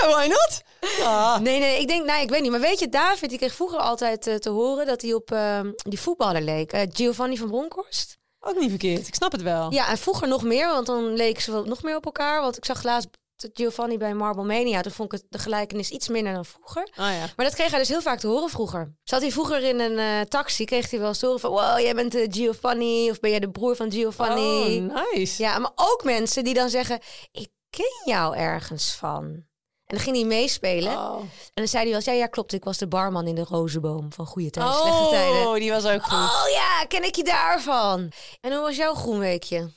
ja, 0.00 0.08
why 0.16 0.26
not? 0.26 0.62
Ah. 1.00 1.38
Nee, 1.38 1.58
nee, 1.60 1.80
ik 1.80 1.88
denk, 1.88 2.04
nou, 2.06 2.22
ik 2.22 2.28
weet 2.30 2.42
niet. 2.42 2.50
Maar 2.50 2.60
weet 2.60 2.78
je, 2.78 2.88
David, 2.88 3.28
die 3.28 3.38
kreeg 3.38 3.54
vroeger 3.54 3.78
altijd 3.78 4.26
eh, 4.26 4.34
te 4.34 4.50
horen 4.50 4.86
dat 4.86 5.02
hij 5.02 5.12
op 5.12 5.32
ehm, 5.32 5.72
die 5.76 6.00
voetballer 6.00 6.42
leek. 6.42 6.72
Eh, 6.72 6.82
Giovanni 6.92 7.36
van 7.36 7.48
Bronckhorst. 7.48 8.16
Ook 8.40 8.58
niet 8.58 8.68
verkeerd. 8.68 9.06
Ik 9.08 9.14
snap 9.14 9.32
het 9.32 9.42
wel. 9.42 9.72
Ja, 9.72 9.88
en 9.88 9.98
vroeger 9.98 10.28
nog 10.28 10.42
meer, 10.42 10.68
want 10.68 10.86
dan 10.86 11.14
leken 11.14 11.42
ze 11.42 11.52
wel 11.52 11.64
nog 11.64 11.82
meer 11.82 11.96
op 11.96 12.04
elkaar. 12.04 12.40
Want 12.40 12.56
ik 12.56 12.64
zag 12.64 12.82
laatst 12.82 13.08
Giovanni 13.52 13.98
bij 13.98 14.14
Marble 14.14 14.44
Mania. 14.44 14.80
Toen 14.80 14.92
vond 14.92 15.12
ik 15.12 15.18
het 15.20 15.26
de 15.30 15.38
gelijkenis 15.38 15.90
iets 15.90 16.08
minder 16.08 16.32
dan 16.32 16.44
vroeger. 16.44 16.82
Oh 16.82 16.96
ja. 16.96 17.26
Maar 17.36 17.46
dat 17.46 17.54
kreeg 17.54 17.70
hij 17.70 17.78
dus 17.78 17.88
heel 17.88 18.02
vaak 18.02 18.18
te 18.18 18.26
horen 18.26 18.50
vroeger. 18.50 18.94
Zat 19.04 19.20
hij 19.20 19.32
vroeger 19.32 19.62
in 19.62 19.80
een 19.80 19.98
eh, 19.98 20.28
taxi, 20.28 20.64
kreeg 20.64 20.90
hij 20.90 20.98
wel 20.98 21.08
eens 21.08 21.18
te 21.18 21.26
horen 21.26 21.40
van... 21.40 21.50
Wow, 21.50 21.78
jij 21.78 21.94
bent 21.94 22.14
eh, 22.14 22.26
Giovanni, 22.30 23.10
of 23.10 23.20
ben 23.20 23.30
jij 23.30 23.40
de 23.40 23.50
broer 23.50 23.76
van 23.76 23.92
Giovanni? 23.92 24.86
Oh, 24.88 25.12
nice. 25.12 25.42
Ja, 25.42 25.58
maar 25.58 25.72
ook 25.74 26.04
mensen 26.04 26.44
die 26.44 26.54
dan 26.54 26.68
zeggen... 26.68 26.98
Ik 27.32 27.48
ken 27.70 28.02
jou 28.04 28.36
ergens 28.36 28.94
van. 28.94 29.44
En 29.84 29.96
dan 29.96 29.98
ging 29.98 30.16
hij 30.16 30.24
meespelen. 30.24 30.92
Oh. 30.92 31.20
En 31.20 31.28
dan 31.54 31.68
zei 31.68 31.82
hij 31.82 31.92
wel 31.92 32.00
eens... 32.00 32.04
Ja, 32.04 32.12
ja, 32.12 32.26
klopt, 32.26 32.52
ik 32.52 32.64
was 32.64 32.78
de 32.78 32.86
barman 32.86 33.26
in 33.26 33.34
de 33.34 33.44
rozenboom 33.44 34.12
van 34.12 34.26
Goede 34.26 34.50
Tijden, 34.50 34.74
Slechte 34.74 35.08
Tijden. 35.10 35.46
Oh, 35.46 35.54
die 35.54 35.70
was 35.70 35.86
ook 35.86 36.02
goed. 36.02 36.18
Oh 36.18 36.48
ja, 36.52 36.84
ken 36.88 37.04
ik 37.04 37.14
je 37.14 37.24
daarvan? 37.24 38.12
En 38.40 38.52
hoe 38.52 38.60
was 38.60 38.76
jouw 38.76 38.94
groenweekje? 38.94 39.70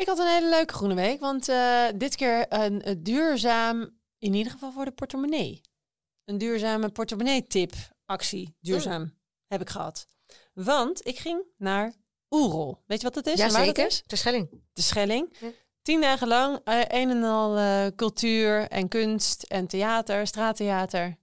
Ik 0.00 0.06
had 0.06 0.18
een 0.18 0.26
hele 0.26 0.48
leuke 0.48 0.74
groene 0.74 0.94
week, 0.94 1.20
want 1.20 1.48
eh, 1.48 1.84
dit 1.94 2.16
keer 2.16 2.46
een, 2.48 2.88
een 2.88 3.02
duurzaam, 3.02 3.98
in 4.18 4.34
ieder 4.34 4.52
geval 4.52 4.72
voor 4.72 4.84
de 4.84 4.90
portemonnee. 4.90 5.60
Een 6.24 6.38
duurzame 6.38 6.88
portemonnee-tip, 6.88 7.72
actie, 8.04 8.56
duurzaam, 8.60 9.14
heb 9.46 9.60
ik 9.60 9.70
gehad. 9.70 10.06
Want 10.52 11.06
ik 11.06 11.18
ging 11.18 11.42
naar 11.56 11.94
Oerol. 12.30 12.82
Weet 12.86 13.00
je 13.00 13.04
wat 13.04 13.14
dat 13.14 13.26
is? 13.26 13.38
Ja, 13.38 13.46
en 13.46 13.52
waar 13.52 13.66
dat 13.66 13.76
zeker. 13.76 13.90
is? 13.90 14.02
De 14.06 14.16
Schelling. 14.16 14.62
De 14.72 14.82
Schelling. 14.82 15.36
Ja. 15.40 15.50
Tien 15.82 16.00
dagen 16.00 16.28
lang, 16.28 16.60
eh, 16.64 16.80
een 16.80 17.10
en 17.10 17.24
al 17.24 17.56
eh, 17.56 17.86
cultuur 17.96 18.68
en 18.68 18.88
kunst 18.88 19.42
en 19.42 19.66
theater, 19.66 20.26
straattheater. 20.26 21.18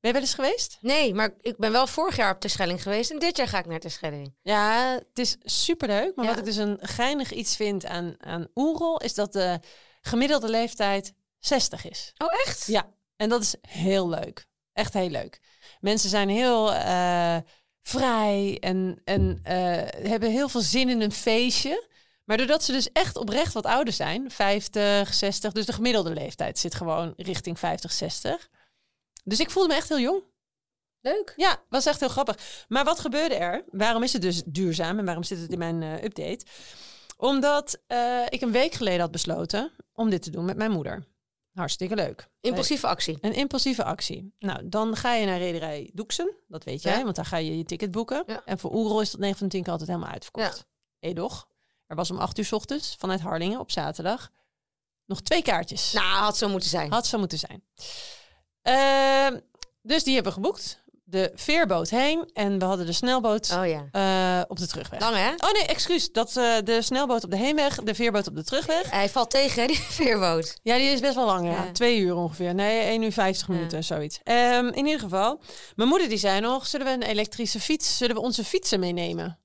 Ben 0.00 0.10
je 0.10 0.12
wel 0.12 0.20
eens 0.20 0.34
geweest? 0.34 0.78
Nee, 0.80 1.14
maar 1.14 1.30
ik 1.40 1.56
ben 1.56 1.72
wel 1.72 1.86
vorig 1.86 2.16
jaar 2.16 2.34
op 2.34 2.40
de 2.40 2.48
Schelling 2.48 2.82
geweest. 2.82 3.10
En 3.10 3.18
dit 3.18 3.36
jaar 3.36 3.48
ga 3.48 3.58
ik 3.58 3.66
naar 3.66 3.80
de 3.80 3.88
Schelling. 3.88 4.34
Ja, 4.42 4.92
het 5.08 5.18
is 5.18 5.36
superleuk. 5.42 6.16
Maar 6.16 6.24
Ja. 6.24 6.30
wat 6.30 6.38
ik 6.40 6.44
dus 6.46 6.56
een 6.56 6.78
geinig 6.80 7.32
iets 7.32 7.56
vind 7.56 7.86
aan, 7.86 8.14
aan 8.18 8.46
Oerol... 8.54 9.00
is 9.00 9.14
dat 9.14 9.32
de 9.32 9.60
gemiddelde 10.00 10.48
leeftijd 10.48 11.12
60 11.38 11.88
is. 11.88 12.12
Oh, 12.18 12.28
echt? 12.46 12.66
Ja, 12.66 12.86
en 13.16 13.28
dat 13.28 13.42
is 13.42 13.54
heel 13.68 14.08
leuk. 14.08 14.46
Echt 14.72 14.92
heel 14.94 15.10
leuk. 15.10 15.40
Mensen 15.80 16.10
zijn 16.10 16.28
heel 16.28 16.72
eh, 16.74 17.36
vrij 17.82 18.56
en, 18.60 19.00
en 19.04 19.40
eh, 19.42 19.54
hebben 20.08 20.30
heel 20.30 20.48
veel 20.48 20.60
zin 20.60 20.88
in 20.88 21.00
een 21.00 21.12
feestje. 21.12 21.86
Maar 22.24 22.36
doordat 22.36 22.64
ze 22.64 22.72
dus 22.72 22.92
echt 22.92 23.16
oprecht 23.16 23.52
wat 23.52 23.66
ouder 23.66 23.92
zijn, 23.94 24.30
50, 24.30 25.14
60, 25.14 25.52
dus 25.52 25.66
de 25.66 25.72
gemiddelde 25.72 26.12
leeftijd 26.12 26.58
zit 26.58 26.74
gewoon 26.74 27.12
richting 27.16 27.58
50, 27.58 27.92
60. 27.92 28.48
Dus 29.28 29.40
ik 29.40 29.50
voelde 29.50 29.68
me 29.68 29.74
echt 29.74 29.88
heel 29.88 30.00
jong. 30.00 30.22
Leuk. 31.00 31.32
Ja, 31.36 31.62
was 31.68 31.86
echt 31.86 32.00
heel 32.00 32.08
grappig. 32.08 32.64
Maar 32.68 32.84
wat 32.84 32.98
gebeurde 32.98 33.34
er? 33.34 33.64
Waarom 33.70 34.02
is 34.02 34.12
het 34.12 34.22
dus 34.22 34.42
duurzaam 34.46 34.98
en 34.98 35.04
waarom 35.04 35.22
zit 35.22 35.40
het 35.40 35.52
in 35.52 35.58
mijn 35.58 35.82
eh, 35.82 36.02
update? 36.04 36.46
Omdat 37.16 37.80
eh, 37.86 38.22
ik 38.28 38.40
een 38.40 38.52
week 38.52 38.72
geleden 38.72 39.00
had 39.00 39.10
besloten 39.10 39.72
om 39.92 40.10
dit 40.10 40.22
te 40.22 40.30
doen 40.30 40.44
met 40.44 40.56
mijn 40.56 40.70
moeder. 40.70 41.06
Hartstikke 41.52 41.94
leuk. 41.94 42.28
Impulsieve 42.40 42.86
actie. 42.86 43.18
Een 43.20 43.32
impulsieve 43.34 43.84
actie. 43.84 44.34
Nou, 44.38 44.68
dan 44.68 44.96
ga 44.96 45.14
je 45.14 45.26
naar 45.26 45.38
rederij 45.38 45.90
Doeksen. 45.94 46.34
Dat 46.48 46.64
weet 46.64 46.82
jij, 46.82 46.98
Ja. 46.98 47.04
want 47.04 47.16
daar 47.16 47.24
ga 47.24 47.36
je 47.36 47.56
je 47.56 47.64
ticket 47.64 47.90
boeken. 47.90 48.22
Ja. 48.26 48.42
En 48.44 48.58
voor 48.58 48.74
Oerol 48.74 49.00
is 49.00 49.10
dat 49.10 49.20
9 49.20 49.38
van 49.38 49.46
de 49.46 49.52
10 49.52 49.62
keer 49.62 49.72
altijd 49.72 49.90
helemaal 49.90 50.12
uitverkocht. 50.12 50.66
Ja. 50.98 51.08
Edoch. 51.08 51.48
Er 51.86 51.96
was 51.96 52.10
om 52.10 52.18
8 52.18 52.38
uur 52.38 52.44
's 52.44 52.52
ochtends 52.52 52.96
vanuit 52.98 53.20
Harlingen 53.20 53.58
op 53.60 53.70
zaterdag 53.70 54.30
nog 55.04 55.20
twee 55.20 55.42
kaartjes. 55.42 55.92
Nou, 55.92 56.06
had 56.06 56.36
zo 56.36 56.48
moeten 56.48 56.68
zijn. 56.68 56.92
Had 56.92 57.06
zo 57.06 57.18
moeten 57.18 57.38
zijn. 57.38 57.62
Ehm, 58.68 59.38
dus 59.82 60.04
die 60.04 60.14
hebben 60.14 60.32
we 60.32 60.40
geboekt. 60.40 60.86
De 61.04 61.32
veerboot 61.34 61.90
heen 61.90 62.30
en 62.32 62.58
we 62.58 62.64
hadden 62.64 62.86
de 62.86 62.92
snelboot 62.92 63.54
Oh 63.58 63.66
ja. 63.66 63.88
eh, 63.92 64.44
op 64.48 64.58
de 64.58 64.66
terugweg. 64.66 65.00
Lang 65.00 65.16
hè? 65.16 65.30
Oh 65.46 65.52
nee, 65.52 65.66
excuus. 65.66 66.12
Dat, 66.12 66.36
eh, 66.36 66.56
de 66.64 66.82
snelboot 66.82 67.24
op 67.24 67.30
de 67.30 67.36
heenweg, 67.36 67.74
de 67.82 67.94
veerboot 67.94 68.26
op 68.26 68.34
de 68.34 68.44
terugweg. 68.44 68.90
Hij 68.90 69.08
valt 69.08 69.30
tegen, 69.30 69.66
die 69.66 69.76
veerboot. 70.00 70.58
Ja, 70.62 70.76
die 70.76 70.86
is 70.90 71.00
best 71.00 71.14
wel 71.14 71.24
lang, 71.26 71.46
ja. 71.46 71.52
Ja. 71.64 71.72
Twee 71.72 71.98
uur 71.98 72.14
ongeveer. 72.14 72.54
Nee, 72.54 72.80
1 72.80 73.02
uur 73.02 73.12
50 73.12 73.46
Ja. 73.46 73.52
minuten, 73.54 73.84
zoiets. 73.84 74.20
Ehm, 74.24 74.66
in 74.66 74.84
ieder 74.86 75.00
geval, 75.00 75.40
mijn 75.74 75.88
moeder 75.88 76.08
die 76.08 76.18
zei 76.18 76.40
nog, 76.40 76.66
zullen 76.66 76.86
we 76.86 76.92
een 76.92 77.02
elektrische 77.02 77.60
fiets, 77.60 77.96
zullen 77.96 78.14
we 78.16 78.22
onze 78.22 78.44
fietsen 78.44 78.80
meenemen? 78.80 79.38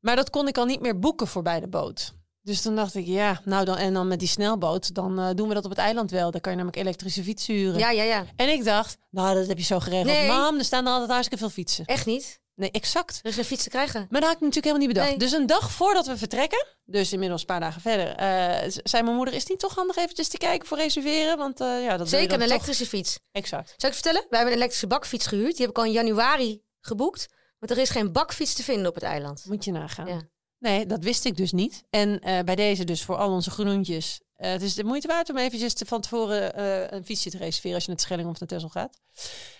Maar 0.00 0.16
dat 0.16 0.30
kon 0.30 0.48
ik 0.48 0.58
al 0.58 0.64
niet 0.64 0.80
meer 0.80 0.98
boeken 0.98 1.26
voor 1.26 1.42
bij 1.42 1.60
de 1.60 1.68
boot. 1.68 2.12
Dus 2.42 2.62
toen 2.62 2.76
dacht 2.76 2.94
ik, 2.94 3.06
ja, 3.06 3.40
nou 3.44 3.64
dan, 3.64 3.76
en 3.76 3.92
dan 3.94 4.08
met 4.08 4.18
die 4.18 4.28
snelboot, 4.28 4.94
dan 4.94 5.18
eh, 5.18 5.28
doen 5.34 5.48
we 5.48 5.54
dat 5.54 5.64
op 5.64 5.70
het 5.70 5.78
eiland 5.78 6.10
wel. 6.10 6.30
Dan 6.30 6.40
kan 6.40 6.52
je 6.52 6.58
namelijk 6.58 6.82
elektrische 6.82 7.22
fiets 7.22 7.46
huren. 7.46 7.78
Ja, 7.78 7.90
ja, 7.90 8.02
ja. 8.02 8.24
En 8.36 8.48
ik 8.48 8.64
dacht, 8.64 8.96
nou, 9.10 9.34
dat 9.34 9.46
heb 9.46 9.58
je 9.58 9.64
zo 9.64 9.80
geregeld. 9.80 10.06
Nee. 10.06 10.26
Mam, 10.28 10.58
er 10.58 10.64
staan 10.64 10.86
er 10.86 10.92
altijd 10.92 11.10
hartstikke 11.10 11.38
veel 11.44 11.52
fietsen. 11.52 11.84
Echt 11.84 12.06
niet? 12.06 12.40
Nee, 12.54 12.70
exact. 12.70 13.18
Er 13.22 13.28
is 13.28 13.34
geen 13.34 13.44
fiets 13.44 13.62
te 13.62 13.68
krijgen. 13.68 14.06
Maar 14.10 14.20
dat 14.20 14.28
had 14.30 14.38
ik 14.40 14.44
natuurlijk 14.46 14.64
helemaal 14.66 14.86
niet 14.86 14.94
bedacht. 14.94 15.08
Nee. 15.10 15.18
Dus 15.18 15.32
een 15.32 15.46
dag 15.46 15.70
voordat 15.70 16.06
we 16.06 16.16
vertrekken, 16.16 16.66
dus 16.84 17.12
inmiddels 17.12 17.40
een 17.40 17.46
paar 17.46 17.60
dagen 17.60 17.80
verder, 17.80 18.14
eh, 18.14 18.70
zei 18.84 19.02
mijn 19.02 19.16
moeder, 19.16 19.34
is 19.34 19.40
het 19.40 19.50
niet 19.50 19.58
toch 19.58 19.74
handig 19.74 19.96
eventjes 19.96 20.28
te 20.28 20.38
kijken 20.38 20.68
voor 20.68 20.76
reserveren? 20.78 21.38
Want 21.38 21.60
eh, 21.60 21.84
ja, 21.84 21.96
dat 21.96 22.08
Zeker 22.08 22.32
een 22.32 22.38
toch- 22.38 22.48
elektrische 22.48 22.86
fiets. 22.86 23.18
Exact. 23.32 23.74
Zal 23.76 23.88
ik 23.88 23.94
vertellen? 23.94 24.20
Wij 24.20 24.38
hebben 24.38 24.48
een 24.48 24.58
elektrische 24.58 24.86
bakfiets 24.86 25.26
gehuurd. 25.26 25.50
Die 25.56 25.60
heb 25.60 25.70
ik 25.70 25.78
al 25.78 25.84
in 25.84 25.92
januari 25.92 26.62
geboekt. 26.80 27.28
Want 27.58 27.72
er 27.72 27.78
is 27.78 27.90
geen 27.90 28.12
bakfiets 28.12 28.54
te 28.54 28.62
vinden 28.62 28.86
op 28.88 28.94
het 28.94 29.04
eiland. 29.04 29.44
Moet 29.48 29.64
je 29.64 29.72
nagaan. 29.72 30.06
Ja. 30.06 30.20
Nee, 30.62 30.86
dat 30.86 31.02
wist 31.04 31.24
ik 31.24 31.36
dus 31.36 31.52
niet. 31.52 31.84
En 31.90 32.20
eh, 32.20 32.44
bij 32.44 32.54
deze 32.54 32.84
dus 32.84 33.02
voor 33.02 33.16
al 33.16 33.30
onze 33.30 33.50
groentjes. 33.50 34.20
eh, 34.36 34.50
het 34.50 34.62
is 34.62 34.74
de 34.74 34.84
moeite 34.84 35.06
waard 35.06 35.30
om 35.30 35.36
eventjes 35.36 35.74
te, 35.74 35.86
van 35.86 36.00
tevoren 36.00 36.54
eh, 36.54 36.98
een 36.98 37.04
fietsje 37.04 37.30
te 37.30 37.38
reserveren 37.38 37.74
als 37.74 37.84
je 37.84 37.90
naar 37.90 38.00
Schelling 38.00 38.28
of 38.28 38.40
naar 38.40 38.48
Texel 38.48 38.68
gaat. 38.68 39.00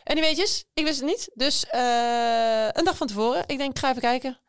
En 0.05 0.15
die 0.15 0.25
weetjes, 0.25 0.65
ik 0.75 0.85
wist 0.85 1.01
het 1.01 1.09
niet. 1.09 1.31
Dus 1.35 1.65
een 2.73 2.85
dag 2.85 2.97
van 2.97 3.07
tevoren, 3.07 3.43
ik 3.47 3.59
denk, 3.59 3.71
ik 3.71 3.79
ga 3.79 3.89
even 3.89 4.03
kijken. 4.03 4.41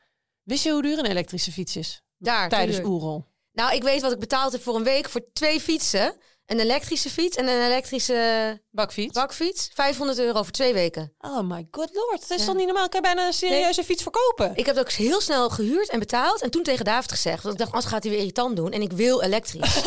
Wist 0.43 0.63
je 0.63 0.71
hoe 0.71 0.81
duur 0.81 0.99
een 0.99 1.05
elektrische 1.05 1.51
fiets 1.51 1.75
is? 1.75 2.01
Daar, 2.17 2.49
Tijdens. 2.49 2.79
Oerol. 2.79 3.25
Nou, 3.51 3.75
ik 3.75 3.83
weet 3.83 4.01
wat 4.01 4.11
ik 4.11 4.19
betaald 4.19 4.51
heb 4.51 4.61
voor 4.61 4.75
een 4.75 4.83
week 4.83 5.09
voor 5.09 5.31
twee 5.33 5.59
fietsen. 5.59 6.15
Een 6.53 6.59
elektrische 6.59 7.09
fiets 7.09 7.37
en 7.37 7.47
een 7.47 7.65
elektrische 7.65 8.61
Bakfiets. 8.71 9.13
bakfiets. 9.13 9.69
500 9.73 10.19
euro 10.19 10.43
voor 10.43 10.51
twee 10.51 10.73
weken. 10.73 11.13
Oh 11.19 11.39
my 11.41 11.67
god 11.71 11.89
lord, 11.93 12.19
dat 12.21 12.29
is 12.29 12.39
Ja. 12.39 12.45
toch 12.45 12.55
niet 12.55 12.65
normaal? 12.65 12.89
Kan 12.89 12.99
je 13.01 13.05
bijna 13.07 13.27
een 13.27 13.33
serieuze 13.33 13.83
fiets 13.83 14.01
verkopen? 14.03 14.51
Ik 14.55 14.65
heb 14.65 14.75
het 14.75 14.85
ook 14.85 14.91
heel 14.91 15.21
snel 15.21 15.49
gehuurd 15.49 15.89
en 15.89 15.99
betaald. 15.99 16.41
En 16.41 16.49
toen 16.51 16.63
tegen 16.63 16.85
David 16.85 17.11
gezegd. 17.11 17.41
Want 17.43 17.53
ik 17.53 17.59
dacht, 17.59 17.71
anders 17.73 17.91
gaat 17.91 18.03
hij 18.03 18.11
weer 18.11 18.19
irritant 18.21 18.55
doen. 18.55 18.71
En 18.71 18.81
ik 18.81 18.91
wil 18.91 19.21
elektrisch. 19.21 19.75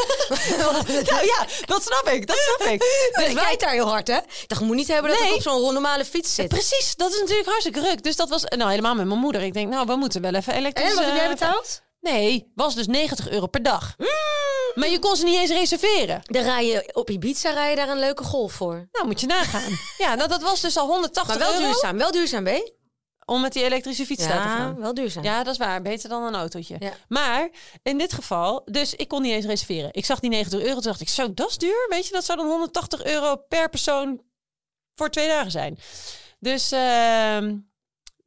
Nou 1.10 1.24
ja, 1.24 1.46
dat 1.66 1.82
snap 1.82 2.08
ik, 2.14 2.26
dat 2.26 2.36
snap 2.36 2.68
ik. 2.72 2.80
Dus 3.24 3.32
wij 3.32 3.56
daar 3.56 3.70
heel 3.70 3.88
hard, 3.88 4.08
hè? 4.08 4.16
Ik 4.16 4.44
dacht, 4.46 4.60
ik 4.60 4.66
moet 4.66 4.76
niet 4.76 4.88
hebben 4.88 5.10
dat 5.10 5.20
Nee. 5.20 5.28
ik 5.28 5.34
op 5.34 5.42
zo'n 5.42 5.72
normale 5.72 6.04
fiets 6.04 6.34
zit. 6.34 6.48
Precies, 6.48 6.96
dat 6.96 7.12
is 7.12 7.20
natuurlijk 7.20 7.48
hartstikke 7.48 7.80
ruk. 7.80 8.02
Dus 8.02 8.16
dat 8.16 8.28
was, 8.28 8.42
nou 8.44 8.70
helemaal 8.70 8.94
met 8.94 9.06
mijn 9.06 9.20
moeder. 9.20 9.42
Ik 9.42 9.52
denk, 9.54 9.68
nou, 9.68 9.86
we 9.86 9.96
moeten 9.96 10.22
wel 10.22 10.34
even 10.34 10.54
elektrisch... 10.54 10.88
En 10.90 10.94
wat 10.96 11.04
heb 11.04 11.14
jij 11.14 11.24
eh, 11.24 11.30
betaald? 11.30 11.82
Nee, 12.12 12.52
was 12.54 12.74
dus 12.74 12.86
90 12.86 13.28
euro 13.30 13.46
per 13.46 13.62
dag. 13.62 13.94
Maar 14.74 14.88
je 14.88 14.98
kon 14.98 15.16
ze 15.16 15.24
niet 15.24 15.38
eens 15.38 15.50
reserveren. 15.50 16.20
Dan 16.24 16.42
rij 16.42 16.66
je 16.66 16.90
op 16.92 17.10
Ibiza 17.10 17.50
rij 17.50 17.70
je 17.70 17.76
daar 17.76 17.88
een 17.88 17.98
leuke 17.98 18.24
golf 18.24 18.52
voor. 18.52 18.88
Nou, 18.92 19.06
moet 19.06 19.20
je 19.20 19.26
nagaan. 19.26 19.78
ja, 20.04 20.14
nou, 20.14 20.28
dat 20.28 20.42
was 20.42 20.60
dus 20.60 20.76
al 20.76 20.86
180 20.86 21.38
Maar 21.38 21.46
wel 21.46 21.54
euro 21.54 21.66
duurzaam. 21.66 21.98
Wel 21.98 22.10
duurzaam, 22.10 22.44
B? 22.44 22.74
om 23.28 23.40
met 23.40 23.52
die 23.52 23.64
elektrische 23.64 24.06
fiets 24.06 24.22
te 24.22 24.28
Ja, 24.28 24.42
gaan. 24.42 24.80
wel 24.80 24.94
duurzaam. 24.94 25.24
Ja, 25.24 25.42
dat 25.42 25.52
is 25.52 25.58
waar. 25.58 25.82
Beter 25.82 26.08
dan 26.08 26.22
een 26.22 26.34
autootje. 26.34 26.76
Ja. 26.78 26.92
Maar 27.08 27.48
in 27.82 27.98
dit 27.98 28.12
geval, 28.12 28.62
dus 28.64 28.94
ik 28.94 29.08
kon 29.08 29.22
niet 29.22 29.32
eens 29.32 29.44
reserveren. 29.46 29.88
Ik 29.92 30.04
zag 30.04 30.20
die 30.20 30.30
90 30.30 30.60
euro, 30.60 30.72
toen 30.74 30.82
dacht 30.82 31.00
ik, 31.00 31.08
zo, 31.08 31.34
dat 31.34 31.50
is 31.50 31.58
duur. 31.58 31.86
Weet 31.88 32.06
je, 32.06 32.12
dat 32.12 32.24
zou 32.24 32.38
dan 32.38 32.46
180 32.48 33.04
euro 33.04 33.36
per 33.36 33.68
persoon 33.68 34.20
voor 34.94 35.10
twee 35.10 35.28
dagen 35.28 35.50
zijn. 35.50 35.78
Dus, 36.38 36.72
ehm, 36.72 37.56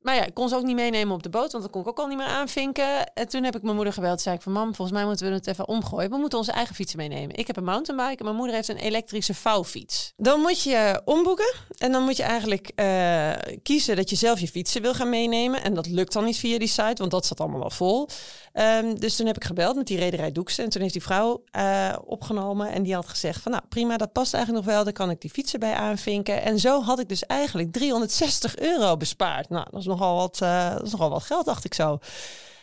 maar 0.02 0.16
ja, 0.16 0.26
ik 0.26 0.34
kon 0.34 0.50
ze 0.50 0.56
ook 0.56 0.64
niet 0.64 0.76
meenemen 0.76 1.16
op 1.16 1.24
de 1.24 1.30
boot, 1.30 1.52
want 1.52 1.64
dat 1.64 1.72
kon 1.72 1.82
ik 1.82 1.88
ook 1.88 2.00
al 2.00 2.08
niet 2.08 2.18
meer 2.18 2.28
aanvinken. 2.28 3.14
En 3.14 3.28
toen 3.28 3.44
heb 3.44 3.56
ik 3.56 3.62
mijn 3.62 3.76
moeder 3.76 3.94
gebeld. 3.94 4.22
Zei 4.22 4.36
ik 4.36 4.42
van, 4.42 4.52
mam, 4.52 4.76
volgens 4.76 4.98
mij 4.98 5.06
moeten 5.06 5.28
we 5.28 5.34
het 5.34 5.48
even 5.48 5.68
omgooien. 5.68 6.10
We 6.10 6.18
moeten 6.18 6.38
onze 6.38 6.52
eigen 6.52 6.76
fietsen 6.76 6.98
meenemen. 6.98 7.36
Ik 7.36 7.48
heb 7.48 7.58
een 7.58 7.64
mountainbike 7.64 8.18
en 8.18 8.24
mijn 8.24 8.36
moeder 8.36 8.56
heeft 8.56 8.68
een 8.68 8.78
elektrische 8.78 9.34
vouwfiets. 9.34 10.14
Dan 10.18 10.40
moet 10.40 10.62
je 10.62 11.02
omboeken 11.06 11.54
en 11.78 11.92
dan 11.92 12.04
moet 12.04 12.18
je 12.18 12.24
eigenlijk 12.24 12.72
eh, 12.76 13.32
kiezen 13.64 13.96
dat 13.96 14.10
je 14.10 14.16
zelf 14.16 14.40
je 14.40 14.48
fietsen 14.48 14.82
wil 14.82 14.94
gaan 14.94 15.10
meenemen. 15.10 15.64
En 15.64 15.74
dat 15.74 15.88
lukt 15.88 16.14
dan 16.14 16.26
niet 16.26 16.38
via 16.38 16.58
die 16.58 16.68
site, 16.68 16.96
want 16.96 17.12
dat 17.12 17.26
zat 17.26 17.40
allemaal 17.40 17.64
al 17.64 17.70
vol. 17.70 18.08
Ehm, 18.54 18.96
dus 18.96 19.16
toen 19.16 19.28
heb 19.28 19.36
ik 19.36 19.44
gebeld 19.44 19.76
met 19.76 19.88
die 19.88 19.98
rederij 19.98 20.32
Doekse. 20.32 20.62
En 20.62 20.70
toen 20.70 20.82
heeft 20.82 20.94
die 20.94 21.04
vrouw 21.04 21.44
eh, 21.52 21.96
opgenomen 22.06 22.72
en 22.72 22.84
die 22.84 22.94
had 22.94 23.08
gezegd 23.08 23.42
van... 23.42 23.52
nou 23.52 23.64
prima, 23.70 23.98
dat 23.98 24.12
past 24.12 24.34
eigenlijk 24.34 24.66
nog 24.66 24.74
wel. 24.74 24.84
Daar 24.84 24.94
kan 24.94 25.10
ik 25.10 25.22
die 25.22 25.30
fietsen 25.30 25.60
bij 25.60 25.74
aanvinken. 25.74 26.42
En 26.42 26.60
zo 26.60 26.82
had 26.82 27.00
ik 27.00 27.10
dus 27.10 27.26
eigenlijk 27.26 27.72
360 27.72 28.58
euro 28.58 28.98
bespaard. 28.98 29.50
Nou, 29.50 29.68
dat 29.72 29.80
is 29.80 29.88
nogal 29.90 30.16
wat, 30.16 30.42
eh, 30.42 30.74
dat 30.74 30.86
is 30.86 30.92
nogal 30.92 31.10
wat 31.10 31.24
geld, 31.24 31.46
dacht 31.46 31.66
ik 31.66 31.74
zo. 31.74 32.00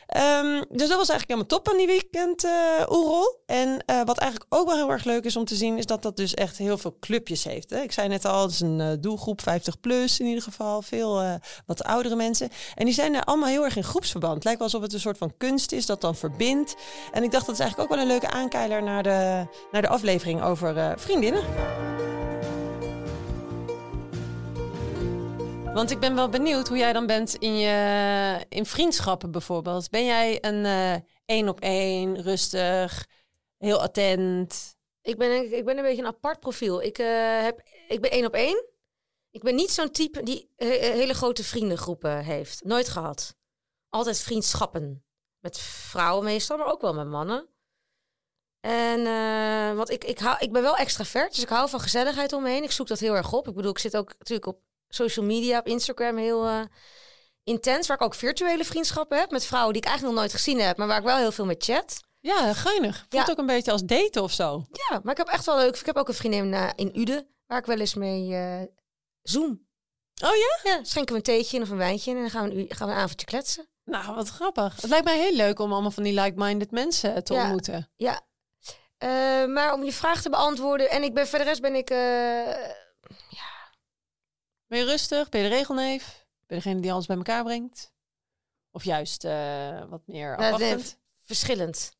Ehm, 0.06 0.62
dus 0.70 0.88
dat 0.88 0.98
was 0.98 1.08
eigenlijk 1.08 1.28
helemaal 1.28 1.46
top 1.46 1.68
aan 1.68 1.76
die 1.76 1.86
weekend 1.86 2.44
eh 2.44 2.90
Oerol. 2.90 3.42
En 3.46 3.82
eh, 3.86 4.00
wat 4.04 4.18
eigenlijk 4.18 4.54
ook 4.54 4.66
wel 4.66 4.76
heel 4.76 4.90
erg 4.90 5.04
leuk 5.04 5.24
is 5.24 5.36
om 5.36 5.44
te 5.44 5.54
zien... 5.54 5.78
is 5.78 5.86
dat 5.86 6.02
dat 6.02 6.16
dus 6.16 6.34
echt 6.34 6.56
heel 6.56 6.78
veel 6.78 6.96
clubjes 7.00 7.44
heeft. 7.44 7.70
Hè? 7.70 7.80
Ik 7.80 7.92
zei 7.92 8.08
net 8.08 8.24
al, 8.24 8.42
het 8.42 8.50
is 8.50 8.60
een 8.60 9.00
doelgroep 9.00 9.42
50 9.42 9.80
plus 9.80 10.20
in 10.20 10.26
ieder 10.26 10.42
geval. 10.42 10.82
Veel 10.82 11.40
wat 11.66 11.84
oudere 11.84 12.16
mensen. 12.16 12.48
En 12.74 12.84
die 12.84 12.94
zijn 12.94 13.14
er 13.14 13.24
allemaal 13.24 13.48
heel 13.48 13.64
erg 13.64 13.76
in 13.76 13.84
groepsverband. 13.84 14.34
Het 14.34 14.44
lijkt 14.44 14.58
wel 14.58 14.68
alsof 14.68 14.82
het 14.82 14.92
een 14.92 15.00
soort 15.00 15.18
van 15.18 15.36
kunst 15.36 15.72
is 15.72 15.86
dat 15.86 16.00
dan 16.00 16.14
verbindt. 16.14 16.74
En 17.12 17.22
ik 17.22 17.30
dacht 17.30 17.46
dat 17.46 17.54
is 17.54 17.60
eigenlijk 17.60 17.90
ook 17.90 17.96
wel 17.96 18.06
een 18.06 18.12
leuke 18.12 18.30
aankeiler... 18.30 18.82
naar 18.82 19.02
de, 19.02 19.46
naar 19.70 19.82
de 19.82 19.88
aflevering 19.88 20.42
over 20.42 20.94
vriendinnen. 20.98 21.44
Want 25.76 25.90
ik 25.90 26.00
ben 26.00 26.14
wel 26.14 26.28
benieuwd 26.28 26.68
hoe 26.68 26.76
jij 26.76 26.92
dan 26.92 27.06
bent 27.06 27.34
in, 27.34 27.58
je, 27.58 28.46
in 28.48 28.66
vriendschappen 28.66 29.30
bijvoorbeeld. 29.30 29.90
Ben 29.90 30.04
jij 30.04 30.44
een 30.44 30.64
eh, 30.64 30.94
één 31.24 31.48
op 31.48 31.60
één, 31.60 32.22
rustig, 32.22 33.06
heel 33.58 33.82
attent? 33.82 34.76
Ik 35.02 35.18
ben, 35.18 35.52
ik 35.52 35.64
ben 35.64 35.76
een 35.76 35.82
beetje 35.82 36.02
een 36.02 36.08
apart 36.08 36.40
profiel. 36.40 36.82
Ik, 36.82 36.98
eh, 36.98 37.42
heb, 37.42 37.62
ik 37.88 38.00
ben 38.00 38.10
één 38.10 38.26
op 38.26 38.34
één. 38.34 38.64
Ik 39.30 39.42
ben 39.42 39.54
niet 39.54 39.70
zo'n 39.70 39.90
type 39.90 40.22
die 40.22 40.50
eh, 40.56 40.68
hele 40.68 41.14
grote 41.14 41.44
vriendengroepen 41.44 42.24
heeft. 42.24 42.64
Nooit 42.64 42.88
gehad. 42.88 43.36
Altijd 43.88 44.20
vriendschappen. 44.20 45.04
Met 45.40 45.58
vrouwen 45.58 46.24
meestal, 46.24 46.56
maar 46.56 46.72
ook 46.72 46.80
wel 46.80 46.94
met 46.94 47.08
mannen. 47.08 47.48
En 48.60 49.06
eh, 49.06 49.76
want 49.76 49.90
ik, 49.90 50.04
ik, 50.04 50.18
hou, 50.18 50.36
ik 50.38 50.52
ben 50.52 50.62
wel 50.62 50.76
extravert, 50.76 51.34
dus 51.34 51.42
ik 51.42 51.48
hou 51.48 51.68
van 51.68 51.80
gezelligheid 51.80 52.32
omheen. 52.32 52.62
Ik 52.62 52.72
zoek 52.72 52.86
dat 52.86 52.98
heel 52.98 53.16
erg 53.16 53.32
op. 53.32 53.48
Ik 53.48 53.54
bedoel, 53.54 53.70
ik 53.70 53.78
zit 53.78 53.96
ook 53.96 54.14
natuurlijk 54.18 54.46
op 54.46 54.65
social 54.96 55.24
media, 55.26 55.58
op 55.58 55.66
Instagram 55.66 56.16
heel 56.16 56.44
eh, 56.46 56.60
intens. 57.44 57.86
Waar 57.86 57.96
ik 57.96 58.02
ook 58.02 58.14
virtuele 58.14 58.64
vriendschappen 58.64 59.18
heb 59.18 59.30
met 59.30 59.44
vrouwen 59.44 59.72
die 59.72 59.82
ik 59.82 59.88
eigenlijk 59.88 60.16
nog 60.16 60.24
nooit 60.26 60.36
gezien 60.42 60.60
heb, 60.60 60.76
maar 60.76 60.86
waar 60.86 60.98
ik 60.98 61.04
wel 61.04 61.16
heel 61.16 61.32
veel 61.32 61.44
mee 61.44 61.56
chat. 61.58 62.04
Ja, 62.20 62.52
geinig. 62.52 63.06
Voelt 63.08 63.26
Ja. 63.26 63.32
ook 63.32 63.38
een 63.38 63.46
beetje 63.46 63.72
als 63.72 63.82
daten 63.84 64.22
of 64.22 64.32
zo. 64.32 64.64
Ja, 64.72 65.00
maar 65.02 65.12
ik 65.12 65.18
heb 65.18 65.28
echt 65.28 65.46
wel 65.46 65.56
leuk. 65.56 65.76
Ik 65.76 65.86
heb 65.86 65.96
ook 65.96 66.08
een 66.08 66.14
vriendin 66.14 66.54
eh, 66.54 66.68
in 66.74 66.98
Uden 67.00 67.28
waar 67.46 67.58
ik 67.58 67.66
wel 67.66 67.78
eens 67.80 67.94
mee 67.94 68.34
eh 68.34 68.62
zoom. 69.22 69.64
Oh 70.24 70.34
ja? 70.36 70.70
Ja, 70.70 70.84
schenken 70.84 71.12
we 71.12 71.18
een 71.18 71.24
theetje 71.24 71.56
in 71.56 71.62
of 71.62 71.70
een 71.70 71.76
wijntje 71.76 72.10
in 72.10 72.16
en 72.16 72.22
dan 72.22 72.30
gaan 72.30 72.48
we 72.48 72.54
een, 72.56 72.66
gaan 72.76 72.88
we 72.88 72.94
een 72.94 73.00
avondje 73.00 73.26
kletsen. 73.26 73.68
Nou, 73.84 74.14
wat 74.14 74.28
grappig. 74.28 74.74
Het 74.80 74.90
lijkt 74.90 75.04
mij 75.04 75.18
heel 75.18 75.32
leuk 75.36 75.58
om 75.58 75.72
allemaal 75.72 75.90
van 75.90 76.02
die 76.02 76.20
like-minded 76.20 76.70
mensen 76.70 77.24
te 77.24 77.32
Ja. 77.34 77.40
ontmoeten. 77.42 77.90
Ja. 77.96 78.20
Maar 79.46 79.72
om 79.72 79.84
je 79.84 79.92
vraag 79.92 80.22
te 80.22 80.30
beantwoorden 80.30 80.90
en 80.90 81.02
ik 81.02 81.14
ben 81.14 81.26
voor 81.26 81.38
de 81.38 81.44
rest 81.44 81.60
ben 81.60 81.74
ik 81.74 81.90
Ben 84.66 84.78
je 84.78 84.84
rustig? 84.84 85.28
Ben 85.28 85.42
je 85.42 85.48
de 85.48 85.54
regelneef? 85.54 86.04
Ben 86.46 86.56
je 86.56 86.62
degene 86.62 86.80
die 86.80 86.92
alles 86.92 87.06
bij 87.06 87.16
elkaar 87.16 87.44
brengt? 87.44 87.92
Of 88.70 88.84
juist 88.84 89.24
eh, 89.24 89.82
wat 89.88 90.00
meer 90.06 90.36
Nou, 90.36 90.52
afwachtend? 90.52 90.98
verschillend. 91.24 91.92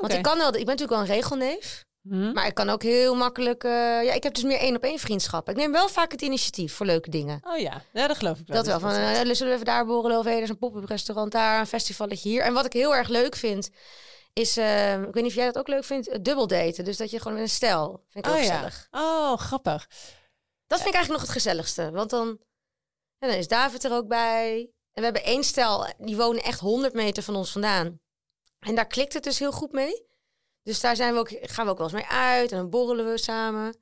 Want 0.00 0.12
ik 0.12 0.22
kan 0.22 0.38
wel, 0.38 0.46
ik 0.46 0.52
ben 0.52 0.64
natuurlijk 0.76 0.90
wel 0.90 1.00
een 1.00 1.06
regelneef, 1.06 1.86
Hm? 2.02 2.32
maar 2.32 2.46
ik 2.46 2.54
kan 2.54 2.68
ook 2.68 2.82
heel 2.82 3.14
makkelijk. 3.14 3.64
eh, 3.64 3.70
ja, 4.04 4.12
ik 4.12 4.22
heb 4.22 4.34
dus 4.34 4.44
meer 4.44 4.58
één 4.58 4.76
op 4.76 4.82
één 4.82 4.98
vriendschappen. 4.98 5.52
Ik 5.54 5.58
neem 5.60 5.72
wel 5.72 5.88
vaak 5.88 6.12
het 6.12 6.22
initiatief 6.22 6.74
voor 6.74 6.86
leuke 6.86 7.10
dingen. 7.10 7.40
Oh 7.44 7.58
ja. 7.58 7.82
ja, 7.92 8.06
dat 8.06 8.16
geloof 8.16 8.38
ik 8.38 8.46
wel. 8.46 8.56
Dat 8.56 8.66
wel. 8.66 8.80
Van, 8.80 8.90
eh, 8.90 9.14
zullen 9.14 9.36
we 9.46 9.52
even 9.52 9.64
daar 9.64 9.86
borrelen 9.86 10.18
of 10.18 10.24
hey, 10.24 10.36
er 10.36 10.42
is 10.42 10.48
een 10.48 10.58
pop-up 10.58 10.84
restaurant 10.84 11.32
daar, 11.32 11.60
een 11.60 11.66
festivalletje 11.66 12.28
hier. 12.28 12.42
En 12.42 12.52
wat 12.52 12.64
ik 12.64 12.72
heel 12.72 12.94
erg 12.96 13.08
leuk 13.08 13.36
vind, 13.36 13.70
is, 14.32 14.56
ik 14.56 14.64
weet 14.64 15.14
niet 15.14 15.26
of 15.26 15.34
jij 15.34 15.46
dat 15.46 15.58
ook 15.58 15.68
leuk 15.68 15.84
vindt, 15.84 16.08
uh, 16.08 16.14
dubbel 16.22 16.46
daten. 16.46 16.84
Dus 16.84 16.96
dat 16.96 17.10
je 17.10 17.18
gewoon 17.18 17.32
met 17.32 17.42
een 17.42 17.48
stel, 17.48 18.04
vind 18.08 18.26
ik 18.26 18.30
ook 18.32 18.38
oh 18.38 18.44
ja. 18.44 18.52
gezellig. 18.52 18.88
Oh, 18.90 19.36
grappig. 19.36 19.88
Dat 20.68 20.78
vind 20.78 20.88
ik 20.88 20.94
eigenlijk 20.94 21.08
nog 21.08 21.20
het 21.20 21.42
gezelligste. 21.42 21.90
Want 21.90 22.10
dan, 22.10 22.40
dan 23.18 23.30
is 23.30 23.48
David 23.48 23.84
er 23.84 23.92
ook 23.92 24.08
bij. 24.08 24.60
En 24.92 25.04
we 25.04 25.04
hebben 25.04 25.24
één 25.24 25.44
stel, 25.44 25.86
die 25.98 26.16
wonen 26.16 26.42
echt 26.42 26.60
100 26.60 26.94
meter 26.94 27.22
van 27.22 27.36
ons 27.36 27.52
vandaan. 27.52 28.00
En 28.58 28.74
daar 28.74 28.86
klikt 28.86 29.12
het 29.12 29.22
dus 29.22 29.38
heel 29.38 29.52
goed 29.52 29.72
mee. 29.72 30.06
Dus 30.62 30.80
daar 30.80 30.96
zijn 30.96 31.12
we 31.12 31.18
ook, 31.18 31.28
gaan 31.30 31.64
we 31.64 31.70
ook 31.70 31.78
wel 31.78 31.86
eens 31.86 31.96
mee 31.96 32.06
uit 32.06 32.52
en 32.52 32.58
dan 32.58 32.70
borrelen 32.70 33.10
we 33.10 33.18
samen. 33.18 33.76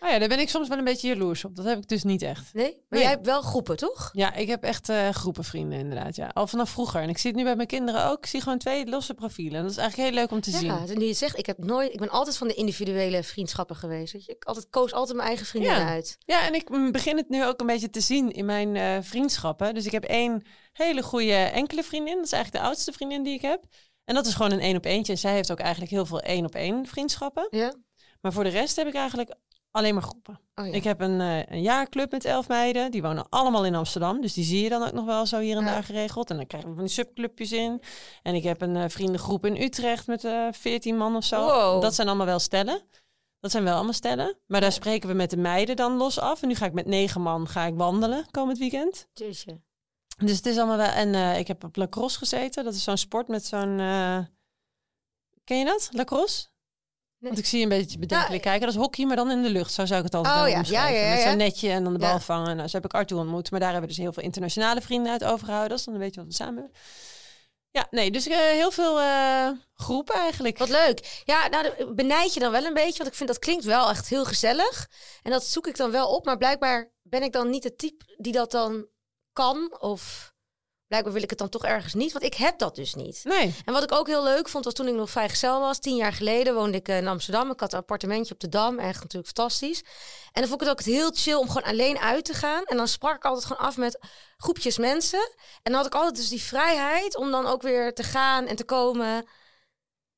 Oh 0.00 0.10
ja, 0.10 0.18
daar 0.18 0.28
ben 0.28 0.38
ik 0.38 0.48
soms 0.48 0.68
wel 0.68 0.78
een 0.78 0.84
beetje 0.84 1.08
jaloers 1.08 1.44
op. 1.44 1.56
Dat 1.56 1.64
heb 1.64 1.78
ik 1.78 1.88
dus 1.88 2.02
niet 2.02 2.22
echt. 2.22 2.54
Nee? 2.54 2.64
Maar 2.70 2.80
Nee. 2.88 3.00
jij 3.00 3.10
hebt 3.10 3.26
wel 3.26 3.42
groepen, 3.42 3.76
toch? 3.76 4.10
Ja, 4.12 4.34
ik 4.34 4.48
heb 4.48 4.62
echt 4.62 4.88
eh, 4.88 5.08
groepen 5.08 5.44
vrienden 5.44 5.78
inderdaad. 5.78 6.16
Ja. 6.16 6.30
Al 6.34 6.46
vanaf 6.46 6.70
vroeger. 6.70 7.00
En 7.02 7.08
ik 7.08 7.18
zie 7.18 7.30
het 7.30 7.38
nu 7.38 7.44
bij 7.44 7.56
mijn 7.56 7.68
kinderen 7.68 8.06
ook. 8.06 8.18
Ik 8.18 8.26
zie 8.26 8.40
gewoon 8.40 8.58
twee 8.58 8.86
losse 8.86 9.14
profielen. 9.14 9.56
En 9.56 9.62
dat 9.62 9.70
is 9.70 9.76
eigenlijk 9.76 10.08
heel 10.10 10.18
leuk 10.20 10.30
om 10.30 10.40
te 10.40 10.50
zien. 10.50 10.64
Ja, 10.64 10.84
nu 10.94 11.04
je 11.04 11.12
zegt, 11.12 11.38
ik 11.38 11.46
heb 11.46 11.58
nooit, 11.58 11.92
ik 11.92 11.98
ben 11.98 12.08
altijd 12.10 12.36
van 12.36 12.48
de 12.48 12.54
individuele 12.54 13.22
vriendschappen 13.22 13.76
geweest. 13.76 14.12
Weet 14.12 14.24
je? 14.24 14.32
Ik 14.32 14.44
altijd, 14.44 14.66
koos 14.70 14.92
altijd 14.92 15.16
mijn 15.16 15.28
eigen 15.28 15.46
vriendinnen 15.46 15.80
Ja. 15.80 15.88
uit. 15.88 16.16
Ja, 16.18 16.46
en 16.46 16.54
ik 16.54 16.68
mm, 16.68 16.92
begin 16.92 17.16
het 17.16 17.28
nu 17.28 17.44
ook 17.46 17.60
een 17.60 17.66
beetje 17.66 17.90
te 17.90 18.00
zien 18.00 18.32
in 18.32 18.44
mijn 18.44 18.76
eh, 18.76 18.96
vriendschappen. 19.00 19.74
Dus 19.74 19.86
ik 19.86 19.92
heb 19.92 20.04
één 20.04 20.42
hele 20.72 21.02
goede 21.02 21.34
enkele 21.34 21.82
vriendin. 21.82 22.16
Dat 22.16 22.24
is 22.24 22.32
eigenlijk 22.32 22.62
de 22.64 22.68
oudste 22.70 22.92
vriendin 22.92 23.22
die 23.22 23.34
ik 23.34 23.42
heb. 23.42 23.64
En 24.04 24.14
dat 24.14 24.26
is 24.26 24.34
gewoon 24.34 24.52
een 24.52 24.60
één 24.60 24.76
op 24.76 24.84
eentje. 24.84 25.12
En 25.12 25.18
zij 25.18 25.32
heeft 25.32 25.52
ook 25.52 25.60
eigenlijk 25.60 25.90
heel 25.90 26.06
veel 26.06 26.20
één 26.20 26.44
op 26.44 26.54
één 26.54 26.86
vriendschappen. 26.86 27.46
Ja? 27.50 27.74
Maar 28.20 28.32
voor 28.32 28.44
de 28.44 28.50
rest 28.50 28.76
heb 28.76 28.86
ik 28.86 28.94
eigenlijk 28.94 29.34
alleen 29.74 29.94
maar 29.94 30.02
groepen. 30.02 30.40
Oh, 30.54 30.66
ja. 30.66 30.72
Ik 30.72 30.84
heb 30.84 31.00
een, 31.00 31.20
eh, 31.20 31.46
een 31.46 31.62
jaarclub 31.62 32.10
met 32.10 32.24
elf 32.24 32.48
meiden. 32.48 32.90
Die 32.90 33.02
wonen 33.02 33.26
allemaal 33.28 33.64
in 33.64 33.74
Amsterdam. 33.74 34.20
Dus 34.20 34.32
die 34.32 34.44
zie 34.44 34.62
je 34.62 34.68
dan 34.68 34.82
ook 34.82 34.92
nog 34.92 35.04
wel 35.04 35.26
zo 35.26 35.38
hier 35.38 35.56
en 35.56 35.64
Ja. 35.64 35.70
daar 35.72 35.84
geregeld. 35.84 36.30
En 36.30 36.36
dan 36.36 36.46
krijgen 36.46 36.68
we 36.70 36.74
van 36.74 36.84
die 36.84 36.92
subclubjes 36.92 37.52
in. 37.52 37.82
En 38.22 38.34
ik 38.34 38.42
heb 38.42 38.60
een 38.60 38.76
eh, 38.76 38.84
vriendengroep 38.88 39.46
in 39.46 39.62
Utrecht 39.62 40.06
met 40.06 40.24
eh 40.24 40.48
14 40.50 40.96
man 40.96 41.16
of 41.16 41.24
zo. 41.24 41.44
Wow. 41.44 41.82
Dat 41.82 41.94
zijn 41.94 42.08
allemaal 42.08 42.26
wel 42.26 42.38
stellen. 42.38 42.82
Dat 43.40 43.50
zijn 43.50 43.64
wel 43.64 43.74
allemaal 43.74 43.92
stellen. 43.92 44.38
Maar 44.46 44.60
daar 44.60 44.72
spreken 44.72 45.08
we 45.08 45.14
met 45.14 45.30
de 45.30 45.36
meiden 45.36 45.76
dan 45.76 45.96
los 45.96 46.18
af. 46.18 46.42
En 46.42 46.48
nu 46.48 46.54
ga 46.54 46.66
ik 46.66 46.72
met 46.72 46.86
negen 46.86 47.20
man 47.20 47.48
ga 47.48 47.64
ik 47.64 47.74
wandelen 47.76 48.30
komend 48.30 48.58
weekend. 48.58 49.08
Jeetje. 49.12 49.60
Dus 50.16 50.36
het 50.36 50.46
is 50.46 50.56
allemaal 50.58 50.76
wel. 50.76 50.86
En 50.86 51.38
ik 51.38 51.46
heb 51.46 51.64
op 51.64 51.76
lacrosse 51.76 52.18
gezeten. 52.18 52.64
Dat 52.64 52.74
is 52.74 52.84
zo'n 52.84 52.96
sport 52.96 53.28
met 53.28 53.44
zo'n. 53.46 53.76
Ken 55.44 55.58
je 55.58 55.64
dat? 55.64 55.88
Lacrosse? 55.92 56.46
Want 57.24 57.38
ik 57.38 57.46
zie 57.46 57.58
je 57.58 57.64
een 57.64 57.78
beetje 57.78 57.98
bedenkelijk 57.98 58.42
kijken. 58.42 58.60
Dat 58.60 58.74
is 58.74 58.80
hockey, 58.80 59.04
maar 59.04 59.16
dan 59.16 59.30
in 59.30 59.42
de 59.42 59.50
lucht. 59.50 59.72
Zo 59.72 59.86
zou 59.86 59.98
ik 59.98 60.04
het 60.04 60.14
altijd 60.14 60.34
Oh 60.34 60.48
ja, 60.48 60.62
ja, 60.66 60.88
ja, 60.88 61.14
Met 61.14 61.22
zo'n 61.22 61.36
netje 61.36 61.70
en 61.70 61.84
dan 61.84 61.92
de 61.92 61.98
bal 61.98 62.20
vangen. 62.20 62.56
Nou, 62.56 62.68
zo 62.68 62.76
heb 62.76 62.84
ik 62.84 62.94
Arthur 62.94 63.18
ontmoet. 63.18 63.50
Maar 63.50 63.60
daar 63.60 63.72
hebben 63.72 63.88
we 63.88 63.94
dus 63.94 64.04
heel 64.04 64.12
veel 64.12 64.22
internationale 64.22 64.80
vrienden 64.80 65.12
uit 65.12 65.24
overgehouden. 65.24 65.76
Dus 65.76 65.84
dan 65.84 65.98
weet 65.98 66.14
je 66.14 66.20
wat 66.20 66.28
we 66.28 66.34
samen 66.34 66.54
hebben. 66.54 66.72
Ja, 67.70 67.86
nee, 67.90 68.10
dus 68.10 68.26
eh, 68.26 68.38
heel 68.38 68.70
veel 68.70 69.00
eh, 69.00 69.48
groepen 69.74 70.14
eigenlijk. 70.14 70.58
Wat 70.58 70.68
leuk. 70.68 71.22
Ja, 71.24 71.48
nou, 71.48 71.62
dat 71.64 71.94
benijd 71.94 72.34
je 72.34 72.40
dan 72.40 72.52
wel 72.52 72.64
een 72.64 72.74
beetje, 72.74 72.98
want 72.98 73.10
ik 73.10 73.14
vind 73.14 73.28
dat 73.28 73.38
klinkt 73.38 73.64
wel 73.64 73.90
echt 73.90 74.08
heel 74.08 74.24
gezellig. 74.24 74.88
En 75.22 75.30
dat 75.30 75.44
zoek 75.44 75.66
ik 75.66 75.76
dan 75.76 75.90
wel 75.90 76.08
op, 76.08 76.24
maar 76.24 76.36
blijkbaar 76.36 76.92
ben 77.02 77.22
ik 77.22 77.32
dan 77.32 77.50
niet 77.50 77.64
het 77.64 77.78
type 77.78 78.04
die 78.16 78.32
dat 78.32 78.50
dan 78.50 78.86
kan. 79.32 79.76
Of 79.80 80.33
blijkbaar 80.88 81.12
wil 81.12 81.22
ik 81.22 81.30
het 81.30 81.38
dan 81.38 81.48
toch 81.48 81.64
ergens 81.64 81.94
niet, 81.94 82.12
want 82.12 82.24
ik 82.24 82.34
heb 82.34 82.58
dat 82.58 82.74
dus 82.74 82.94
niet. 82.94 83.20
Nee. 83.24 83.54
En 83.64 83.72
wat 83.72 83.82
ik 83.82 83.92
ook 83.92 84.06
heel 84.06 84.22
leuk 84.22 84.48
vond, 84.48 84.64
was 84.64 84.74
toen 84.74 84.88
ik 84.88 84.94
nog 84.94 85.10
vrijgezel 85.10 85.60
was. 85.60 85.78
Tien 85.78 85.96
jaar 85.96 86.12
geleden 86.12 86.54
woonde 86.54 86.76
ik 86.76 86.88
eh, 86.88 86.96
in 86.96 87.08
Amsterdam. 87.08 87.50
Ik 87.50 87.60
had 87.60 87.72
een 87.72 87.78
appartementje 87.78 88.34
op 88.34 88.40
de 88.40 88.48
Dam. 88.48 88.78
Echt 88.78 89.02
natuurlijk 89.02 89.32
fantastisch. 89.36 89.80
En 90.32 90.40
dan 90.40 90.48
vond 90.48 90.60
ik 90.60 90.68
het 90.68 90.78
ook 90.78 90.84
heel 90.84 91.10
chill 91.10 91.34
om 91.34 91.46
gewoon 91.46 91.70
alleen 91.70 91.98
uit 91.98 92.24
te 92.24 92.34
gaan. 92.34 92.64
En 92.64 92.76
dan 92.76 92.88
sprak 92.88 93.16
ik 93.16 93.24
altijd 93.24 93.44
gewoon 93.44 93.66
af 93.66 93.76
met 93.76 93.98
groepjes 94.36 94.78
mensen. 94.78 95.34
En 95.62 95.72
dan 95.72 95.74
had 95.74 95.86
ik 95.86 95.94
altijd 95.94 96.16
dus 96.16 96.28
die 96.28 96.42
vrijheid 96.42 97.16
om 97.16 97.30
dan 97.30 97.46
ook 97.46 97.62
weer 97.62 97.94
te 97.94 98.02
gaan 98.02 98.46
en 98.46 98.56
te 98.56 98.64
komen. 98.64 99.28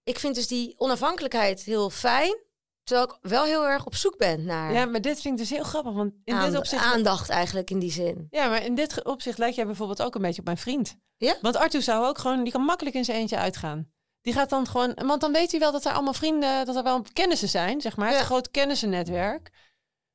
Ik 0.02 0.18
vind 0.18 0.34
dus 0.34 0.46
die 0.46 0.74
onafhankelijkheid 0.78 1.62
heel 1.62 1.90
fijn. 1.90 2.44
Terwijl 2.86 3.08
ik 3.08 3.16
wel 3.20 3.44
heel 3.44 3.66
erg 3.68 3.86
op 3.86 3.94
zoek 3.94 4.18
ben 4.18 4.44
naar 4.44 4.72
Ja, 4.72 4.84
maar 4.84 5.00
dit 5.00 5.20
vind 5.20 5.34
ik 5.34 5.40
dus 5.40 5.50
heel 5.56 5.64
grappig. 5.64 5.92
Want 5.92 6.12
in 6.24 6.34
aand- 6.34 6.50
dit 6.50 6.58
opzicht... 6.58 6.82
aandacht 6.84 7.28
eigenlijk 7.28 7.70
in 7.70 7.78
die 7.78 7.90
zin. 7.90 8.26
Ja, 8.30 8.48
maar 8.48 8.64
in 8.64 8.74
dit 8.74 9.04
opzicht 9.04 9.38
lijkt 9.38 9.56
jij 9.56 9.66
bijvoorbeeld 9.66 10.02
ook 10.02 10.14
een 10.14 10.22
beetje 10.22 10.38
op 10.40 10.44
mijn 10.44 10.56
vriend. 10.56 10.96
Ja? 11.16 11.34
Want 11.40 11.56
Arthur 11.56 11.82
zou 11.82 12.06
ook 12.06 12.18
gewoon, 12.18 12.42
die 12.42 12.52
kan 12.52 12.62
makkelijk 12.62 12.96
in 12.96 13.04
zijn 13.04 13.18
eentje 13.18 13.36
uitgaan. 13.36 13.90
Die 14.20 14.32
gaat 14.32 14.50
dan 14.50 14.66
gewoon, 14.66 14.94
want 15.06 15.20
dan 15.20 15.32
weet 15.32 15.50
hij 15.50 15.60
wel 15.60 15.72
dat 15.72 15.84
er 15.84 15.92
allemaal 15.92 16.12
vrienden, 16.12 16.66
dat 16.66 16.76
er 16.76 16.82
wel 16.82 17.02
kennissen 17.12 17.48
zijn, 17.48 17.80
zeg 17.80 17.96
maar. 17.96 18.10
Ja. 18.10 18.16
Het 18.16 18.24
groot 18.24 18.50
kennissennetwerk. 18.50 19.50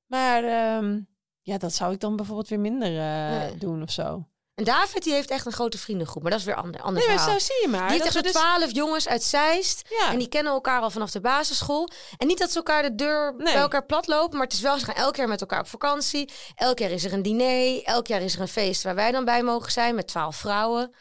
Maar 0.06 0.44
ehm, 0.44 1.00
ja, 1.42 1.58
dat 1.58 1.74
zou 1.74 1.94
ik 1.94 2.00
dan 2.00 2.16
bijvoorbeeld 2.16 2.48
weer 2.48 2.60
minder 2.60 2.98
eh, 3.00 3.30
Nee. 3.40 3.58
doen 3.58 3.82
of 3.82 3.92
zo. 3.92 4.28
En 4.56 4.64
David 4.64 5.04
die 5.04 5.14
heeft 5.14 5.30
echt 5.30 5.46
een 5.46 5.52
grote 5.52 5.78
vriendengroep. 5.78 6.22
Maar 6.22 6.32
dat 6.32 6.40
is 6.40 6.46
weer 6.46 6.56
ander, 6.56 6.82
ander 6.82 7.08
Nee, 7.08 7.18
verhaal. 7.18 7.40
zo 7.40 7.46
zie 7.46 7.62
je 7.62 7.68
maar. 7.68 7.90
Die 7.90 8.02
heeft 8.02 8.16
echt 8.16 8.24
dus- 8.24 8.32
twaalf 8.32 8.72
jongens 8.72 9.08
uit 9.08 9.24
Zeist. 9.24 9.82
ja. 10.00 10.12
En 10.12 10.20
die 10.20 10.28
kennen 10.28 10.54
elkaar 10.54 10.82
al 10.82 10.90
vanaf 10.90 11.12
de 11.12 11.22
basisschool. 11.22 11.90
En 12.18 12.28
niet 12.28 12.38
dat 12.38 12.50
ze 12.52 12.58
elkaar 12.58 12.82
de 12.84 12.96
deur 12.96 13.34
Nee. 13.38 13.54
bij 13.54 13.62
elkaar 13.62 13.86
platlopen. 13.86 14.38
Maar 14.38 14.48
het 14.48 14.56
is 14.56 14.62
wel, 14.62 14.80
ze 14.80 14.86
gaan 14.86 14.96
elk 14.96 15.16
jaar 15.16 15.28
met 15.28 15.42
elkaar 15.42 15.60
op 15.60 15.68
vakantie. 15.68 16.30
Elk 16.56 16.80
jaar 16.80 16.92
is 16.92 17.04
er 17.04 17.14
een 17.14 17.22
diner. 17.22 17.84
Elk 17.84 18.08
jaar 18.08 18.22
is 18.22 18.36
er 18.36 18.42
een 18.42 18.48
feest 18.48 18.84
waar 18.84 18.96
wij 18.96 19.12
dan 19.12 19.26
bij 19.26 19.44
mogen 19.44 19.72
zijn. 19.72 19.96
Met 19.96 20.08
twaalf 20.08 20.36
vrouwen. 20.36 20.96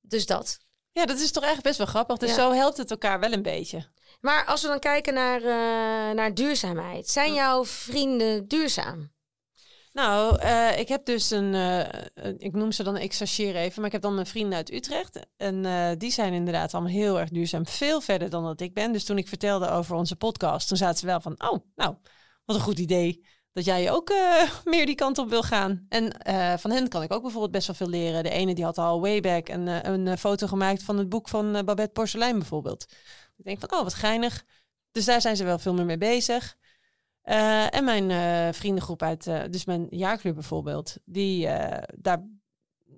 Dus 0.00 0.26
dat. 0.26 0.58
ja, 0.92 1.06
dat 1.06 1.18
is 1.18 1.30
toch 1.32 1.44
echt 1.44 1.62
best 1.62 1.78
wel 1.78 1.86
grappig. 1.86 2.16
Dus 2.16 2.28
Ja. 2.30 2.34
zo 2.34 2.52
helpt 2.52 2.76
het 2.76 2.90
elkaar 2.90 3.20
wel 3.20 3.32
een 3.32 3.42
beetje. 3.42 3.92
Maar 4.20 4.44
als 4.44 4.62
we 4.62 4.68
dan 4.68 4.78
kijken 4.78 5.14
naar, 5.14 5.40
eh, 5.42 6.14
naar 6.14 6.34
duurzaamheid. 6.34 7.08
Zijn 7.10 7.34
jouw 7.34 7.64
vrienden 7.64 8.48
duurzaam? 8.48 9.12
Nou, 9.94 10.38
eh, 10.38 10.78
ik 10.78 10.88
heb 10.88 11.04
dus 11.04 11.30
een, 11.30 11.54
eh, 11.54 12.02
een- 12.14 12.38
ik 12.38 12.52
noem 12.52 12.72
ze 12.72 12.82
dan, 12.82 12.96
ik 12.96 13.14
chargeer 13.14 13.56
even, 13.56 13.76
maar 13.76 13.86
ik 13.86 13.92
heb 13.92 14.02
dan 14.02 14.14
mijn 14.14 14.26
vrienden 14.26 14.56
uit 14.56 14.72
Utrecht. 14.72 15.18
En 15.36 15.64
eh, 15.64 15.90
die 15.98 16.10
zijn 16.10 16.32
inderdaad 16.32 16.74
allemaal 16.74 16.92
heel 16.92 17.20
erg 17.20 17.28
duurzaam, 17.28 17.66
veel 17.66 18.00
verder 18.00 18.30
dan 18.30 18.44
dat 18.44 18.60
ik 18.60 18.74
ben. 18.74 18.92
Dus 18.92 19.04
toen 19.04 19.18
ik 19.18 19.28
vertelde 19.28 19.68
over 19.68 19.96
onze 19.96 20.16
podcast, 20.16 20.68
toen 20.68 20.76
zaten 20.76 20.98
ze 20.98 21.06
wel 21.06 21.20
van, 21.20 21.42
oh, 21.50 21.58
nou, 21.74 21.96
wat 22.44 22.56
een 22.56 22.62
goed 22.62 22.78
idee 22.78 23.24
dat 23.52 23.64
jij 23.64 23.90
ook 23.90 24.12
meer 24.64 24.86
die 24.86 24.94
kant 24.94 25.18
op 25.18 25.28
wil 25.28 25.42
gaan. 25.42 25.86
En 25.88 26.12
van 26.60 26.70
hen 26.70 26.88
kan 26.88 27.02
ik 27.02 27.12
ook 27.12 27.22
bijvoorbeeld 27.22 27.52
best 27.52 27.66
wel 27.66 27.76
veel 27.76 27.88
leren. 27.88 28.22
De 28.22 28.30
ene 28.30 28.54
die 28.54 28.64
had 28.64 28.78
al 28.78 29.00
way 29.00 29.20
back 29.20 29.48
een, 29.48 29.66
een 29.92 30.18
foto 30.18 30.46
gemaakt 30.46 30.82
van 30.82 30.98
het 30.98 31.08
boek 31.08 31.28
van 31.28 31.52
Babette 31.52 31.92
Porcelein 31.92 32.38
bijvoorbeeld. 32.38 32.86
Ik 33.36 33.44
denk 33.44 33.60
van, 33.60 33.72
oh, 33.72 33.82
wat 33.82 33.94
geinig. 33.94 34.44
Dus 34.90 35.04
daar 35.04 35.20
zijn 35.20 35.36
ze 35.36 35.44
wel 35.44 35.58
veel 35.58 35.74
meer 35.74 35.84
mee 35.84 35.98
bezig. 35.98 36.56
Eh, 37.24 37.74
en 37.74 37.84
mijn 37.84 38.10
eh, 38.10 38.52
vriendengroep 38.52 39.02
uit, 39.02 39.26
eh, 39.26 39.42
dus 39.50 39.64
mijn 39.64 39.86
jaarclub 39.90 40.34
bijvoorbeeld, 40.34 40.96
die 41.04 41.48
daar 41.96 42.22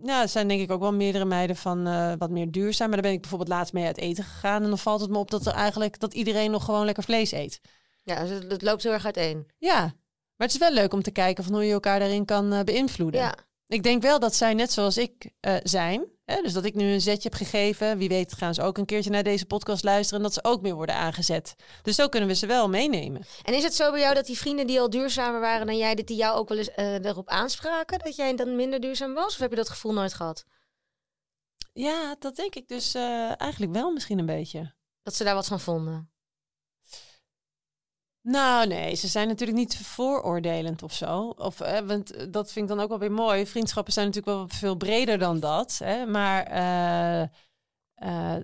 ja, 0.02 0.26
zijn 0.26 0.48
denk 0.48 0.60
ik 0.60 0.70
ook 0.70 0.80
wel 0.80 0.92
meerdere 0.92 1.24
meiden 1.24 1.56
van 1.56 1.84
wat 2.18 2.30
meer 2.30 2.50
duurzaam. 2.50 2.86
Maar 2.86 2.96
daar 2.96 3.06
ben 3.06 3.14
ik 3.14 3.20
bijvoorbeeld 3.20 3.50
laatst 3.50 3.72
mee 3.72 3.86
uit 3.86 3.98
eten 3.98 4.24
gegaan. 4.24 4.62
En 4.62 4.68
dan 4.68 4.78
valt 4.78 5.00
het 5.00 5.10
me 5.10 5.18
op 5.18 5.30
dat 5.30 5.46
er 5.46 5.52
eigenlijk 5.52 5.98
dat 5.98 6.14
iedereen 6.14 6.50
nog 6.50 6.64
gewoon 6.64 6.84
lekker 6.84 7.04
vlees 7.04 7.32
eet. 7.32 7.60
Ja, 8.02 8.20
dus 8.20 8.30
het, 8.30 8.50
het 8.50 8.62
loopt 8.62 8.82
heel 8.82 8.92
erg 8.92 9.04
uiteen. 9.04 9.46
Ja, 9.58 9.80
maar 10.36 10.46
het 10.46 10.52
is 10.52 10.58
wel 10.58 10.72
leuk 10.72 10.92
om 10.92 11.02
te 11.02 11.10
kijken 11.10 11.44
van 11.44 11.52
hoe 11.52 11.64
je 11.64 11.72
elkaar 11.72 11.98
daarin 11.98 12.24
kan 12.24 12.64
beïnvloeden. 12.64 13.20
Ja. 13.20 13.34
Ik 13.68 13.82
denk 13.82 14.02
wel 14.02 14.18
dat 14.18 14.34
zij 14.34 14.54
net 14.54 14.72
zoals 14.72 14.96
ik 14.96 15.30
eh, 15.40 15.56
zijn. 15.62 16.06
Hè? 16.24 16.42
Dus 16.42 16.52
dat 16.52 16.64
ik 16.64 16.74
nu 16.74 16.92
een 16.92 17.00
zetje 17.00 17.28
heb 17.28 17.38
gegeven. 17.38 17.98
Wie 17.98 18.08
weet 18.08 18.32
gaan 18.32 18.54
ze 18.54 18.62
ook 18.62 18.78
een 18.78 18.84
keertje 18.84 19.10
naar 19.10 19.22
deze 19.22 19.46
podcast 19.46 19.84
luisteren. 19.84 20.18
En 20.18 20.24
dat 20.24 20.34
ze 20.34 20.44
ook 20.44 20.62
meer 20.62 20.74
worden 20.74 20.94
aangezet. 20.94 21.54
Dus 21.82 21.96
zo 21.96 22.08
kunnen 22.08 22.28
we 22.28 22.34
ze 22.34 22.46
wel 22.46 22.68
meenemen. 22.68 23.24
En 23.42 23.54
is 23.54 23.62
het 23.62 23.74
zo 23.74 23.90
bij 23.90 24.00
jou 24.00 24.14
dat 24.14 24.26
die 24.26 24.38
vrienden 24.38 24.66
die 24.66 24.80
al 24.80 24.90
duurzamer 24.90 25.40
waren 25.40 25.66
dan 25.66 25.76
jij, 25.76 25.94
dat 25.94 26.06
die 26.06 26.16
jou 26.16 26.36
ook 26.36 26.48
wel 26.48 26.58
eens 26.58 26.70
eh, 26.70 27.04
erop 27.04 27.28
aanspraken? 27.28 27.98
Dat 27.98 28.16
jij 28.16 28.36
dan 28.36 28.56
minder 28.56 28.80
duurzaam 28.80 29.14
was? 29.14 29.34
Of 29.34 29.38
heb 29.38 29.50
je 29.50 29.56
dat 29.56 29.68
gevoel 29.68 29.92
nooit 29.92 30.14
gehad? 30.14 30.44
Ja, 31.72 32.16
dat 32.18 32.36
denk 32.36 32.54
ik 32.54 32.68
dus 32.68 32.94
eh, 32.94 33.40
eigenlijk 33.40 33.72
wel 33.72 33.92
misschien 33.92 34.18
een 34.18 34.26
beetje. 34.26 34.74
Dat 35.02 35.14
ze 35.14 35.24
daar 35.24 35.34
wat 35.34 35.46
van 35.46 35.60
vonden? 35.60 36.10
Nou, 38.28 38.66
nee, 38.66 38.94
ze 38.94 39.08
zijn 39.08 39.28
natuurlijk 39.28 39.58
niet 39.58 39.76
vooroordelend 39.76 40.82
of 40.82 40.92
zo. 40.92 41.28
Of, 41.36 41.60
eh, 41.60 41.80
want 41.80 42.12
eh, 42.12 42.26
dat 42.30 42.52
vind 42.52 42.70
ik 42.70 42.76
dan 42.76 42.84
ook 42.84 42.88
wel 42.88 42.98
weer 42.98 43.12
mooi. 43.12 43.46
Vriendschappen 43.46 43.92
zijn 43.92 44.06
natuurlijk 44.06 44.36
wel 44.36 44.48
veel 44.48 44.74
breder 44.76 45.18
dan 45.18 45.40
dat. 45.40 45.78
Hè? 45.84 46.06
Maar 46.06 46.42
eh, 46.42 47.28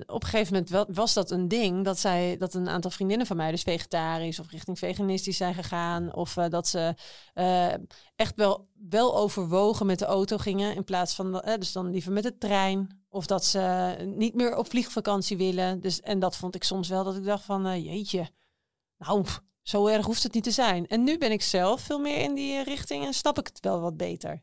op 0.07 0.23
een 0.23 0.29
gegeven 0.29 0.65
moment 0.69 0.97
was 0.97 1.15
dat 1.15 1.31
een 1.31 1.49
ding 1.49 1.85
dat 1.85 1.99
zij 1.99 2.37
dat 2.37 2.55
een 2.55 2.69
aantal 2.69 2.91
vriendinnen 2.91 3.27
van 3.27 3.37
mij 3.37 3.51
dus 3.51 3.63
vegetarisch 3.63 4.39
of 4.41 4.51
richting 4.51 4.79
veganistisch 4.79 5.37
zijn 5.37 5.55
gegaan. 5.55 6.15
Of 6.15 6.35
dat 6.35 6.69
ze 6.69 6.95
echt 8.17 8.37
wel, 8.37 8.69
wel 8.89 9.17
overwogen 9.17 9.87
met 9.87 9.99
de 9.99 10.05
auto 10.05 10.37
gingen 10.39 10.75
in 10.75 10.85
plaats 10.85 11.15
van 11.15 11.43
dus 11.59 11.73
dan 11.73 11.91
liever 11.91 12.13
met 12.13 12.23
de 12.23 12.39
trein. 12.39 13.05
Of 13.09 13.27
dat 13.27 13.45
ze 13.45 13.95
niet 14.17 14.35
meer 14.35 14.57
op 14.57 14.71
vliegvakantie 14.71 15.37
willen. 15.37 15.81
Dus, 15.81 16.01
en 16.01 16.19
dat 16.19 16.37
vond 16.37 16.55
ik 16.55 16.65
soms 16.65 16.89
wel 16.89 17.05
dat 17.05 17.17
ik 17.17 17.25
dacht 17.25 17.45
van 17.45 17.83
jeetje. 17.83 18.31
Nou, 18.99 19.25
zo 19.63 19.87
erg 19.87 20.07
hoeft 20.07 20.23
het 20.23 20.35
niet 20.35 20.45
te 20.45 20.51
zijn. 20.51 20.87
En 20.87 21.05
nu 21.05 21.19
ben 21.19 21.33
ik 21.33 21.43
zelf 21.43 21.81
veel 21.81 21.99
meer 21.99 22.19
in 22.19 22.35
die 22.35 22.59
eh, 22.59 22.65
richting 22.65 23.05
en 23.05 23.13
snap 23.15 23.39
ik 23.39 23.47
het 23.47 23.61
wel 23.61 23.81
wat 23.81 23.97
beter. 23.97 24.43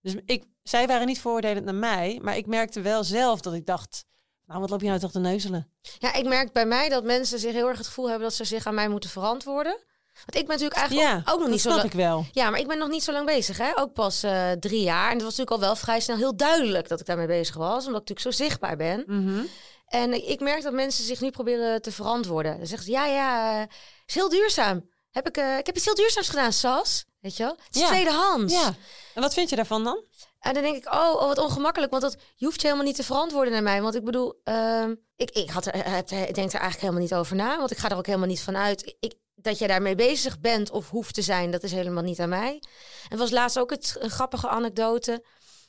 Dus 0.00 0.14
ik, 0.24 0.44
zij 0.62 0.86
waren 0.86 1.06
niet 1.06 1.20
vooroordelend 1.20 1.64
naar 1.64 1.74
mij, 1.74 2.18
maar 2.22 2.36
ik 2.36 2.46
merkte 2.46 2.80
wel 2.80 3.04
zelf 3.04 3.40
dat 3.40 3.54
ik 3.54 3.66
dacht, 3.66 4.04
nou 4.46 4.60
wat 4.60 4.70
loop 4.70 4.80
je 4.80 4.86
nou 4.88 5.00
toch 5.00 5.10
te 5.10 5.18
neuzelen? 5.18 5.70
Ja, 5.98 6.14
ik 6.14 6.28
merk 6.28 6.52
bij 6.52 6.66
mij 6.66 6.88
dat 6.88 7.04
mensen 7.04 7.38
zich 7.38 7.52
heel 7.52 7.68
erg 7.68 7.78
het 7.78 7.86
gevoel 7.86 8.08
hebben 8.08 8.28
dat 8.28 8.36
ze 8.36 8.44
zich 8.44 8.66
aan 8.66 8.74
mij 8.74 8.88
moeten 8.88 9.10
verantwoorden. 9.10 9.78
Want 10.26 10.36
ik 10.36 10.46
ben 10.46 10.58
natuurlijk 10.58 10.80
eigenlijk 10.80 11.08
Ja, 11.08 11.16
ook, 11.16 11.22
ook 11.22 11.26
nog 11.26 11.40
dat 11.40 11.50
niet 11.50 11.60
zo 11.60 11.68
lang. 11.68 11.82
ik 11.82 11.92
wel. 11.92 12.24
Ja, 12.32 12.50
maar 12.50 12.60
ik 12.60 12.66
ben 12.68 12.78
nog 12.78 12.88
niet 12.88 13.02
zo 13.02 13.12
lang 13.12 13.26
bezig, 13.26 13.58
hè? 13.58 13.78
Ook 13.78 13.92
pas 13.92 14.22
eh, 14.22 14.50
drie 14.50 14.82
jaar. 14.82 15.06
En 15.06 15.14
het 15.14 15.22
was 15.22 15.36
natuurlijk 15.36 15.50
al 15.50 15.60
wel 15.60 15.76
vrij 15.76 16.00
snel 16.00 16.16
heel 16.16 16.36
duidelijk 16.36 16.88
dat 16.88 17.00
ik 17.00 17.06
daarmee 17.06 17.26
bezig 17.26 17.56
was, 17.56 17.86
omdat 17.86 18.00
ik 18.00 18.08
natuurlijk 18.08 18.36
zo 18.36 18.44
zichtbaar 18.44 18.76
ben. 18.76 19.02
Mhm. 19.06 19.40
En 19.86 20.28
ik 20.30 20.40
merk 20.40 20.62
dat 20.62 20.72
mensen 20.72 21.04
zich 21.04 21.20
nu 21.20 21.30
proberen 21.30 21.82
te 21.82 21.92
verantwoorden. 21.92 22.56
Dan 22.58 22.66
zeggen 22.66 22.86
ze, 22.86 22.92
ja, 22.92 23.06
ja, 23.06 23.66
is 24.10 24.14
heel 24.14 24.28
duurzaam. 24.28 24.88
Heb 25.10 25.28
ik, 25.28 25.36
eh, 25.36 25.58
ik 25.58 25.66
heb 25.66 25.76
iets 25.76 25.84
heel 25.84 25.94
duurzaams 25.94 26.28
gedaan, 26.28 26.52
Sas. 26.52 27.04
Weet 27.20 27.36
je 27.36 27.42
wel? 27.42 27.56
Het 27.64 27.74
is 27.74 27.80
Ja. 27.80 27.86
tweedehands. 27.86 28.52
Ja. 28.52 28.74
En 29.14 29.22
wat 29.22 29.34
vind 29.34 29.50
je 29.50 29.56
daarvan 29.56 29.84
dan? 29.84 30.04
En 30.40 30.54
dan 30.54 30.62
denk 30.62 30.76
ik, 30.76 30.92
oh, 30.94 31.14
oh, 31.14 31.26
wat 31.26 31.38
ongemakkelijk. 31.38 31.90
Want 31.90 32.02
dat, 32.02 32.16
je 32.34 32.44
hoeft 32.44 32.60
je 32.60 32.66
helemaal 32.66 32.86
niet 32.86 32.96
te 32.96 33.04
verantwoorden 33.04 33.52
naar 33.52 33.62
mij. 33.62 33.82
Want 33.82 33.94
ik 33.94 34.04
bedoel, 34.04 34.40
ehm, 34.44 34.94
ik, 35.16 35.30
ik, 35.30 35.50
had 35.50 35.66
er, 35.66 35.90
heb, 35.90 36.10
ik 36.10 36.34
denk 36.34 36.52
er 36.52 36.60
eigenlijk 36.60 36.80
helemaal 36.80 37.00
niet 37.02 37.14
over 37.14 37.36
na. 37.36 37.58
Want 37.58 37.70
ik 37.70 37.78
ga 37.78 37.90
er 37.90 37.96
ook 37.96 38.06
helemaal 38.06 38.28
niet 38.28 38.40
van 38.40 38.56
uit. 38.56 38.96
Ik, 39.00 39.14
dat 39.34 39.58
jij 39.58 39.68
daarmee 39.68 39.94
bezig 39.94 40.40
bent 40.40 40.70
of 40.70 40.90
hoeft 40.90 41.14
te 41.14 41.22
zijn, 41.22 41.50
dat 41.50 41.62
is 41.62 41.72
helemaal 41.72 42.02
niet 42.02 42.20
aan 42.20 42.28
mij. 42.28 42.62
En 43.08 43.18
was 43.18 43.30
laatst 43.30 43.58
ook 43.58 43.70
het, 43.70 43.96
een 43.98 44.10
grappige 44.10 44.48
anekdote. 44.48 45.24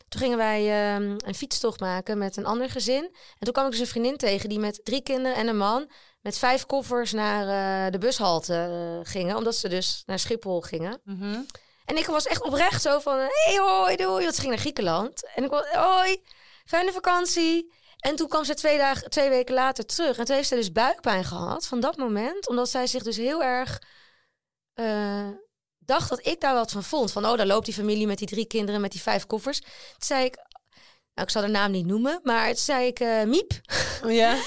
Toen 0.08 0.22
gingen 0.22 0.38
wij 0.38 0.94
ehm, 0.94 1.18
een 1.26 1.36
fietstocht 1.36 1.80
maken 1.80 2.18
met 2.18 2.38
een 2.38 2.46
ander 2.46 2.70
gezin. 2.70 3.04
En 3.04 3.40
toen 3.40 3.54
kwam 3.54 3.66
ik 3.66 3.72
dus 3.72 3.80
een 3.80 3.88
vriendin 3.88 4.18
tegen 4.18 4.50
die 4.50 4.60
met 4.60 4.80
drie 4.84 5.02
kinderen 5.02 5.38
en 5.38 5.48
een 5.48 5.58
man... 5.58 5.90
met 6.22 6.38
vijf 6.38 6.66
koffers 6.66 7.12
naar 7.12 7.42
eh, 7.86 7.92
de 7.92 7.98
bushalte 7.98 8.54
eh, 8.54 9.12
gingen. 9.12 9.36
Omdat 9.36 9.56
ze 9.56 9.70
dus 9.70 10.04
naar 10.06 10.20
Schiphol 10.20 10.62
gingen. 10.62 11.02
En 11.86 11.98
ik 11.98 12.06
was 12.06 12.28
echt 12.28 12.44
oprecht 12.44 12.82
zo 12.82 13.00
van, 13.00 13.18
hey 13.18 13.58
hoi, 13.58 13.96
doei. 13.96 14.24
Want 14.24 14.36
ze 14.36 14.40
ging 14.42 14.52
naar 14.52 14.62
Griekenland. 14.62 15.32
En 15.36 15.44
ik 15.44 15.50
was, 15.50 15.66
hoi, 15.72 16.22
fijne 16.66 16.92
vakantie. 16.92 17.74
En 18.00 18.16
toen 18.16 18.28
kwam 18.28 18.44
ze 18.44 18.54
twee, 18.54 18.78
dagen, 18.78 19.10
twee 19.10 19.30
weken 19.30 19.54
later 19.54 19.86
terug. 19.86 20.18
En 20.18 20.26
toen 20.26 20.36
heeft 20.36 20.48
ze 20.48 20.56
dus 20.56 20.72
buikpijn 20.72 21.24
gehad 21.24 21.68
van 21.68 21.80
dat 21.80 21.98
moment. 21.98 22.48
Omdat 22.48 22.70
zij 22.70 22.88
zich 22.88 23.04
dus 23.04 23.18
heel 23.18 23.44
erg 23.44 23.82
eh, 24.74 25.30
dacht 25.80 26.10
dat 26.10 26.26
ik 26.26 26.42
daar 26.42 26.54
wat 26.54 26.72
van 26.72 26.84
vond. 26.84 27.12
Van, 27.12 27.26
oh, 27.26 27.38
daar 27.38 27.46
loopt 27.46 27.66
die 27.66 27.74
familie 27.74 28.08
met 28.08 28.18
die 28.18 28.28
drie 28.28 28.46
kinderen 28.46 28.82
met 28.82 28.92
die 28.92 29.02
vijf 29.02 29.26
koffers. 29.26 29.60
Toen 29.60 29.70
zei 29.98 30.26
ik, 30.26 30.36
nou, 31.14 31.28
ik 31.28 31.30
zal 31.30 31.42
de 31.42 31.48
naam 31.48 31.72
niet 31.72 31.86
noemen. 31.86 32.20
Maar 32.24 32.48
toen 32.48 32.56
zei 32.56 32.88
ik, 32.88 33.00
Miep. 33.26 33.52
Ja. 34.08 34.38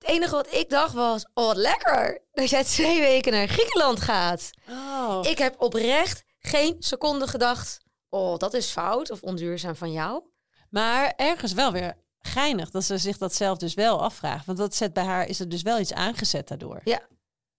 Het 0.00 0.08
enige 0.08 0.34
wat 0.34 0.52
ik 0.54 0.70
dacht 0.70 0.94
was, 0.94 1.26
oh, 1.34 1.46
wat 1.46 1.56
lekker. 1.56 2.22
Dat 2.32 2.50
jij 2.50 2.64
twee 2.64 3.00
weken 3.00 3.32
naar 3.32 3.46
Griekenland 3.48 4.00
gaat. 4.00 4.50
Oh. 4.68 5.18
Ik 5.22 5.38
heb 5.38 5.60
oprecht 5.60 6.24
geen 6.38 6.76
seconde 6.78 7.26
gedacht 7.26 7.78
oh, 8.08 8.36
dat 8.36 8.54
is 8.54 8.70
fout 8.70 9.10
of 9.10 9.22
onduurzaam 9.22 9.76
van 9.76 9.92
jou. 9.92 10.22
Maar 10.70 11.12
ergens 11.16 11.52
wel 11.52 11.72
weer 11.72 11.96
geinig 12.18 12.70
dat 12.70 12.84
ze 12.84 12.98
zich 12.98 13.18
dat 13.18 13.34
zelf 13.34 13.58
dus 13.58 13.74
wel 13.74 14.02
afvraagt. 14.02 14.46
Want 14.46 14.58
dat 14.58 14.74
zet 14.74 14.92
bij 14.92 15.04
haar, 15.04 15.26
is 15.26 15.40
er 15.40 15.48
dus 15.48 15.62
wel 15.62 15.78
iets 15.78 15.92
aangezet 15.92 16.48
daardoor. 16.48 16.80
Ja. 16.84 17.00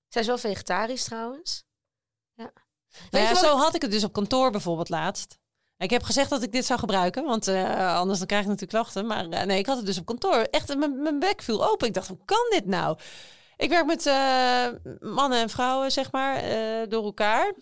Zij 0.08 0.22
is 0.22 0.28
wel 0.28 0.38
vegetarisch 0.38 1.04
trouwens. 1.04 1.64
Ja. 2.34 2.52
Nou 3.10 3.26
ja, 3.26 3.36
zo 3.36 3.56
ik- 3.56 3.62
had 3.62 3.76
ik 3.76 3.82
het 3.82 3.92
dus 3.92 4.04
op 4.04 4.14
kantoor 4.14 4.52
bijvoorbeeld 4.52 4.90
laatst. 4.90 5.38
Ik 5.82 5.90
heb 5.90 6.04
gezegd 6.04 6.30
dat 6.30 6.44
ik 6.44 6.52
dit 6.52 6.66
zou 6.66 6.80
gebruiken, 6.80 7.26
want 7.26 7.48
eh, 7.48 7.96
anders 7.96 8.18
dan 8.18 8.28
krijg 8.28 8.42
ik 8.44 8.50
natuurlijk 8.50 8.78
klachten. 8.78 9.06
Maar 9.06 9.30
eh, 9.30 9.46
nee, 9.46 9.60
ik 9.60 9.66
had 9.66 9.78
het 9.78 9.86
dus 9.86 9.98
op 9.98 10.06
kantoor. 10.06 10.36
Echt, 10.36 10.78
mijn, 10.78 11.20
bek 11.20 11.42
viel 11.42 11.70
open. 11.70 11.88
Ik 11.88 11.94
dacht, 11.94 12.08
hoe 12.08 12.26
kan 12.26 12.48
dit 12.50 12.66
nou? 12.66 12.98
Ik 13.58 13.70
werk 13.70 13.86
met 13.86 14.06
eh, 14.06 14.68
mannen 15.00 15.40
en 15.40 15.50
vrouwen, 15.50 15.92
zeg 15.92 16.12
maar, 16.12 16.44
door 16.90 17.04
elkaar. 17.04 17.54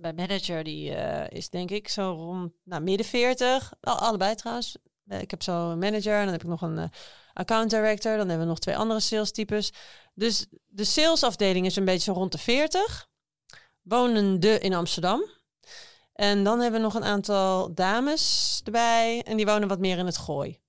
Mijn 0.00 0.14
manager, 0.14 0.64
die 0.64 0.90
is 1.28 1.50
denk 1.50 1.70
ik 1.70 1.88
zo 1.88 2.12
rond 2.12 2.52
nou, 2.64 2.82
midden 2.82 3.06
40. 3.06 3.72
Al- 3.80 3.98
allebei 3.98 4.34
trouwens. 4.34 4.76
Ik 5.08 5.30
heb 5.30 5.42
zo 5.42 5.70
een 5.70 5.78
manager, 5.78 6.24
dan 6.24 6.32
heb 6.32 6.42
ik 6.42 6.48
nog 6.48 6.62
een 6.62 6.90
account 7.32 7.70
director. 7.70 8.16
Dan 8.16 8.28
hebben 8.28 8.46
we 8.46 8.52
nog 8.52 8.58
twee 8.58 8.76
andere 8.76 9.00
sales 9.00 9.32
types. 9.32 9.72
Dus 10.14 10.46
de 10.66 10.84
salesafdeling 10.84 11.66
is 11.66 11.76
een 11.76 11.84
beetje 11.84 12.12
zo 12.12 12.18
rond 12.18 12.32
de 12.32 12.38
40 12.38 13.08
wonende 13.82 14.58
in 14.58 14.74
Amsterdam. 14.74 15.24
En 16.14 16.44
dan 16.44 16.60
hebben 16.60 16.80
we 16.80 16.86
nog 16.86 16.94
een 16.94 17.04
aantal 17.04 17.74
dames 17.74 18.60
erbij. 18.64 19.22
En 19.22 19.36
die 19.36 19.46
wonen 19.46 19.68
wat 19.68 19.78
meer 19.78 19.98
in 19.98 20.06
het 20.06 20.16
gooi. 20.16 20.60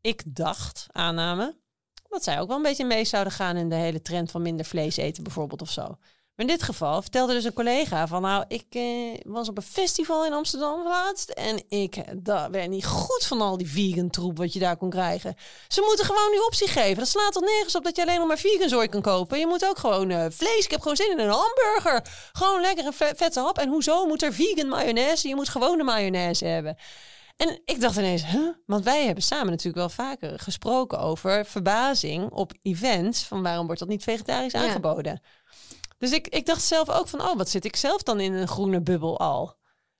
Ik 0.00 0.22
dacht, 0.26 0.86
aanname, 0.90 1.56
dat 2.08 2.24
zij 2.24 2.40
ook 2.40 2.48
wel 2.48 2.56
een 2.56 2.62
beetje 2.62 2.84
mee 2.84 3.04
zouden 3.04 3.32
gaan 3.32 3.56
in 3.56 3.68
de 3.68 3.74
hele 3.74 4.02
trend 4.02 4.30
van 4.30 4.42
minder 4.42 4.66
vlees 4.66 4.96
eten 4.96 5.22
bijvoorbeeld 5.22 5.62
of 5.62 5.70
zo. 5.70 5.98
Maar 6.36 6.46
in 6.46 6.52
dit 6.52 6.62
geval 6.62 7.02
vertelde 7.02 7.32
dus 7.32 7.44
een 7.44 7.52
collega 7.52 8.06
van 8.06 8.22
nou, 8.22 8.44
ik 8.48 8.64
eh, 8.70 9.20
was 9.22 9.48
op 9.48 9.56
een 9.56 9.62
festival 9.62 10.26
in 10.26 10.32
Amsterdam 10.32 10.82
laatst. 10.84 11.28
En 11.30 11.62
ik 11.68 11.96
eh, 11.96 12.14
daar 12.16 12.50
werd 12.50 12.68
niet 12.68 12.86
goed 12.86 13.24
van 13.26 13.40
al 13.40 13.56
die 13.56 13.68
vegan 13.70 14.10
troep 14.10 14.36
wat 14.38 14.52
je 14.52 14.58
daar 14.58 14.76
kon 14.76 14.90
krijgen. 14.90 15.34
Ze 15.68 15.82
moeten 15.86 16.04
gewoon 16.04 16.30
die 16.30 16.46
optie 16.46 16.68
geven. 16.68 16.96
Dat 16.98 17.08
slaat 17.08 17.32
toch 17.32 17.42
nergens 17.42 17.74
op 17.76 17.84
dat 17.84 17.96
je 17.96 18.02
alleen 18.02 18.18
nog 18.18 18.28
maar 18.28 18.38
vegan 18.38 18.68
zooi 18.68 18.88
kan 18.88 19.02
kopen. 19.02 19.38
Je 19.38 19.46
moet 19.46 19.66
ook 19.66 19.78
gewoon 19.78 20.10
eh, 20.10 20.26
vlees. 20.30 20.64
Ik 20.64 20.70
heb 20.70 20.80
gewoon 20.80 20.96
zin 20.96 21.10
in 21.10 21.18
een 21.18 21.30
hamburger. 21.30 22.06
Gewoon 22.32 22.60
lekker 22.60 22.86
een 22.86 22.92
ve- 22.92 23.12
vette 23.16 23.40
hap. 23.40 23.58
En 23.58 23.68
hoezo 23.68 24.06
moet 24.06 24.22
er 24.22 24.32
vegan 24.32 24.68
mayonaise? 24.68 25.28
Je 25.28 25.34
moet 25.34 25.48
gewone 25.48 25.82
mayonaise 25.82 26.44
hebben. 26.44 26.76
En 27.36 27.60
ik 27.64 27.80
dacht 27.80 27.96
ineens, 27.96 28.26
huh? 28.26 28.48
want 28.66 28.84
wij 28.84 29.04
hebben 29.04 29.22
samen 29.24 29.46
natuurlijk 29.46 29.76
wel 29.76 29.88
vaker 29.88 30.38
gesproken 30.38 30.98
over 30.98 31.44
verbazing 31.46 32.30
op 32.30 32.52
events. 32.62 33.22
Van 33.24 33.42
waarom 33.42 33.64
wordt 33.66 33.80
dat 33.80 33.88
niet 33.88 34.02
vegetarisch 34.02 34.52
Ja. 34.66 34.72
Dus 36.04 36.12
ik, 36.12 36.28
ik 36.28 36.46
dacht 36.46 36.62
zelf 36.62 36.90
ook 36.90 37.08
van, 37.08 37.20
oh, 37.20 37.36
wat 37.36 37.48
zit 37.48 37.64
ik 37.64 37.76
zelf 37.76 38.02
dan 38.02 38.20
in 38.20 38.32
een 38.32 38.48
groene 38.48 38.82
bubbel 38.82 39.18
al? 39.18 39.56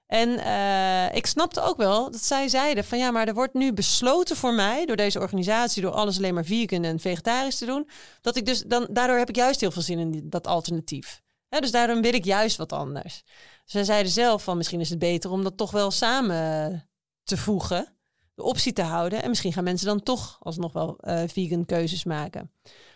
En 0.06 0.38
eh, 0.38 1.16
ik 1.16 1.26
snapte 1.26 1.60
ook 1.60 1.76
wel 1.76 2.10
dat 2.10 2.20
zij 2.20 2.48
zeiden 2.48 2.84
van 2.84 2.98
ja, 2.98 3.10
maar 3.10 3.28
er 3.28 3.34
wordt 3.34 3.54
nu 3.54 3.72
besloten 3.72 4.36
voor 4.36 4.54
mij 4.54 4.86
door 4.86 4.96
deze 4.96 5.20
organisatie, 5.20 5.82
door 5.82 5.92
alles 5.92 6.16
alleen 6.16 6.34
maar 6.34 6.44
vegan 6.44 6.84
en 6.84 7.00
vegetarisch 7.00 7.58
te 7.58 7.66
doen, 7.66 7.88
dat 8.20 8.36
ik 8.36 8.46
dus 8.46 8.62
dan 8.66 8.86
daardoor 8.90 9.18
heb 9.18 9.28
ik 9.28 9.36
juist 9.36 9.60
heel 9.60 9.70
veel 9.70 9.82
zin 9.82 9.98
in 9.98 10.30
dat 10.30 10.46
alternatief. 10.46 11.22
Dus 11.48 11.70
daarom 11.70 12.02
wil 12.02 12.14
ik 12.14 12.24
juist 12.24 12.56
wat 12.56 12.72
anders. 12.72 13.22
Zij 13.64 13.84
zeiden 13.84 14.12
zelf 14.12 14.42
van 14.42 14.56
misschien 14.56 14.80
is 14.80 14.90
het 14.90 14.98
beter 14.98 15.30
om 15.30 15.42
dat 15.42 15.56
toch 15.56 15.70
wel 15.70 15.90
samen 15.90 16.88
te 17.22 17.36
voegen, 17.36 17.96
de 18.34 18.42
optie 18.42 18.72
te 18.72 18.82
houden 18.82 19.22
en 19.22 19.28
misschien 19.28 19.52
gaan 19.52 19.64
mensen 19.64 19.86
dan 19.86 20.02
toch 20.02 20.36
alsnog 20.40 20.72
wel 20.72 20.98
eh, 20.98 21.22
vegan 21.26 21.64
keuzes 21.64 22.04
maken. 22.04 22.50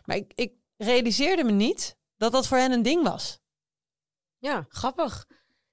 Maar 0.04 0.16
ik, 0.16 0.32
ik 0.34 0.52
realiseerde 0.76 1.44
me 1.44 1.52
niet 1.52 1.97
dat 2.18 2.32
dat 2.32 2.46
voor 2.46 2.58
hen 2.58 2.72
een 2.72 2.82
ding 2.82 3.02
was. 3.02 3.38
Ja, 4.38 4.66
grappig. 4.68 5.26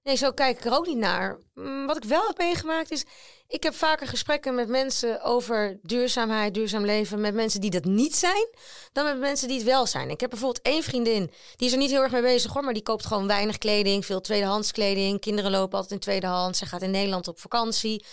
Nee, 0.03 0.15
zo 0.15 0.31
kijk 0.31 0.57
ik 0.57 0.65
er 0.65 0.73
ook 0.73 0.85
niet 0.87 0.97
naar. 0.97 1.39
Mm, 1.53 1.85
Wat 1.85 1.97
ik 1.97 2.03
wel 2.03 2.27
heb 2.27 2.37
meegemaakt 2.37 2.91
is... 2.91 3.05
Ik 3.47 3.63
heb 3.63 3.73
vaker 3.73 4.07
gesprekken 4.07 4.55
met 4.55 4.67
mensen 4.67 5.21
over 5.21 5.79
duurzaamheid, 5.81 6.53
duurzaam 6.53 6.85
leven... 6.85 7.21
met 7.21 7.33
mensen 7.33 7.61
die 7.61 7.69
dat 7.69 7.83
niet 7.83 8.15
zijn, 8.15 8.49
dan 8.91 9.05
met 9.05 9.17
mensen 9.19 9.47
die 9.47 9.57
het 9.57 9.65
wel 9.65 9.85
zijn. 9.85 10.09
Ik 10.09 10.19
heb 10.19 10.29
bijvoorbeeld 10.29 10.65
één 10.65 10.83
vriendin, 10.83 11.31
die 11.55 11.67
is 11.67 11.73
er 11.73 11.79
niet 11.79 11.89
heel 11.89 12.01
erg 12.01 12.11
mee 12.11 12.21
bezig 12.21 12.53
hoor... 12.53 12.63
maar 12.63 12.73
die 12.73 12.83
koopt 12.83 13.05
gewoon 13.05 13.27
weinig 13.27 13.57
kleding, 13.57 14.05
veel 14.05 14.21
tweedehands 14.21 14.71
kleding. 14.71 15.19
Kinderen 15.19 15.51
lopen 15.51 15.73
altijd 15.73 15.91
in 15.91 15.99
tweedehands. 15.99 16.59
Ze 16.59 16.65
gaat 16.65 16.81
in 16.81 16.91
Nederland 16.91 17.27
op 17.27 17.39
vakantie. 17.39 18.05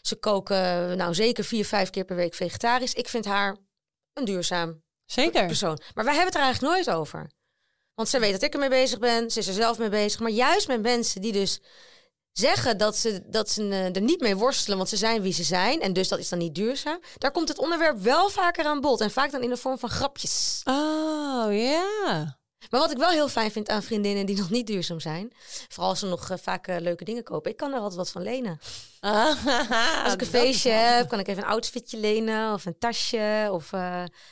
Ze 0.00 0.16
koken 0.16 0.96
nou 0.96 1.14
zeker 1.14 1.44
vier, 1.44 1.64
vijf 1.64 1.90
keer 1.90 2.04
per 2.04 2.16
week 2.16 2.34
vegetarisch. 2.34 2.94
Ik 2.94 3.08
vind 3.08 3.24
haar 3.24 3.56
een 4.12 4.24
duurzaam 4.24 4.82
Zeker. 5.04 5.46
persoon. 5.46 5.80
Maar 5.94 6.04
wij 6.04 6.14
hebben 6.14 6.32
het 6.32 6.42
er 6.42 6.42
eigenlijk 6.48 6.74
nooit 6.74 6.90
over. 6.98 7.30
Want 8.00 8.12
ze 8.12 8.18
weet 8.18 8.32
dat 8.32 8.42
ik 8.42 8.52
ermee 8.52 8.68
bezig 8.68 8.98
ben. 8.98 9.30
Ze 9.30 9.38
is 9.38 9.46
er 9.46 9.54
zelf 9.54 9.78
mee 9.78 9.88
bezig. 9.88 10.20
Maar 10.20 10.30
juist 10.30 10.68
met 10.68 10.82
mensen 10.82 11.20
die 11.20 11.32
dus 11.32 11.60
zeggen 12.32 12.78
dat 12.78 12.96
ze, 12.96 13.22
dat 13.26 13.50
ze 13.50 13.68
eh, 13.68 13.94
er 13.96 14.00
niet 14.00 14.20
mee 14.20 14.36
worstelen, 14.36 14.76
want 14.76 14.88
ze 14.88 14.96
zijn 14.96 15.22
wie 15.22 15.32
ze 15.32 15.42
zijn. 15.42 15.80
En 15.80 15.92
dus 15.92 16.08
dat 16.08 16.18
is 16.18 16.28
dan 16.28 16.38
niet 16.38 16.54
duurzaam. 16.54 17.00
Daar 17.18 17.30
komt 17.30 17.48
het 17.48 17.58
onderwerp 17.58 17.98
wel 17.98 18.28
vaker 18.28 18.64
aan 18.64 18.80
bod. 18.80 19.00
En 19.00 19.10
vaak 19.10 19.30
dan 19.30 19.42
in 19.42 19.50
de 19.50 19.56
vorm 19.56 19.78
van 19.78 19.88
grapjes. 19.88 20.60
Oh 20.64 21.46
ja. 21.50 22.38
Maar 22.70 22.80
wat 22.80 22.90
ik 22.90 22.96
wel 22.98 23.10
heel 23.10 23.28
fijn 23.28 23.50
vind 23.50 23.68
aan 23.68 23.82
vriendinnen 23.82 24.26
die 24.26 24.36
nog 24.36 24.50
niet 24.50 24.66
duurzaam 24.66 25.00
zijn. 25.00 25.32
Vooral 25.68 25.88
als 25.90 25.98
ze 25.98 26.06
nog 26.06 26.30
eh, 26.30 26.36
vaak 26.42 26.66
eh, 26.66 26.80
leuke 26.80 27.04
dingen 27.04 27.22
kopen. 27.22 27.50
Ik 27.50 27.56
kan 27.56 27.72
er 27.72 27.78
altijd 27.78 27.96
wat 27.96 28.10
van 28.10 28.22
lenen. 28.22 28.60
Ah, 29.00 30.04
Als 30.04 30.12
ik 30.12 30.20
een 30.20 30.26
feestje 30.26 30.70
heb, 30.70 31.08
kan 31.08 31.18
ik 31.18 31.28
even 31.28 31.42
een 31.42 31.48
outfitje 31.48 31.98
lenen. 31.98 32.52
Of 32.52 32.64
een 32.64 32.78
tasje. 32.78 33.48
Of 33.52 33.72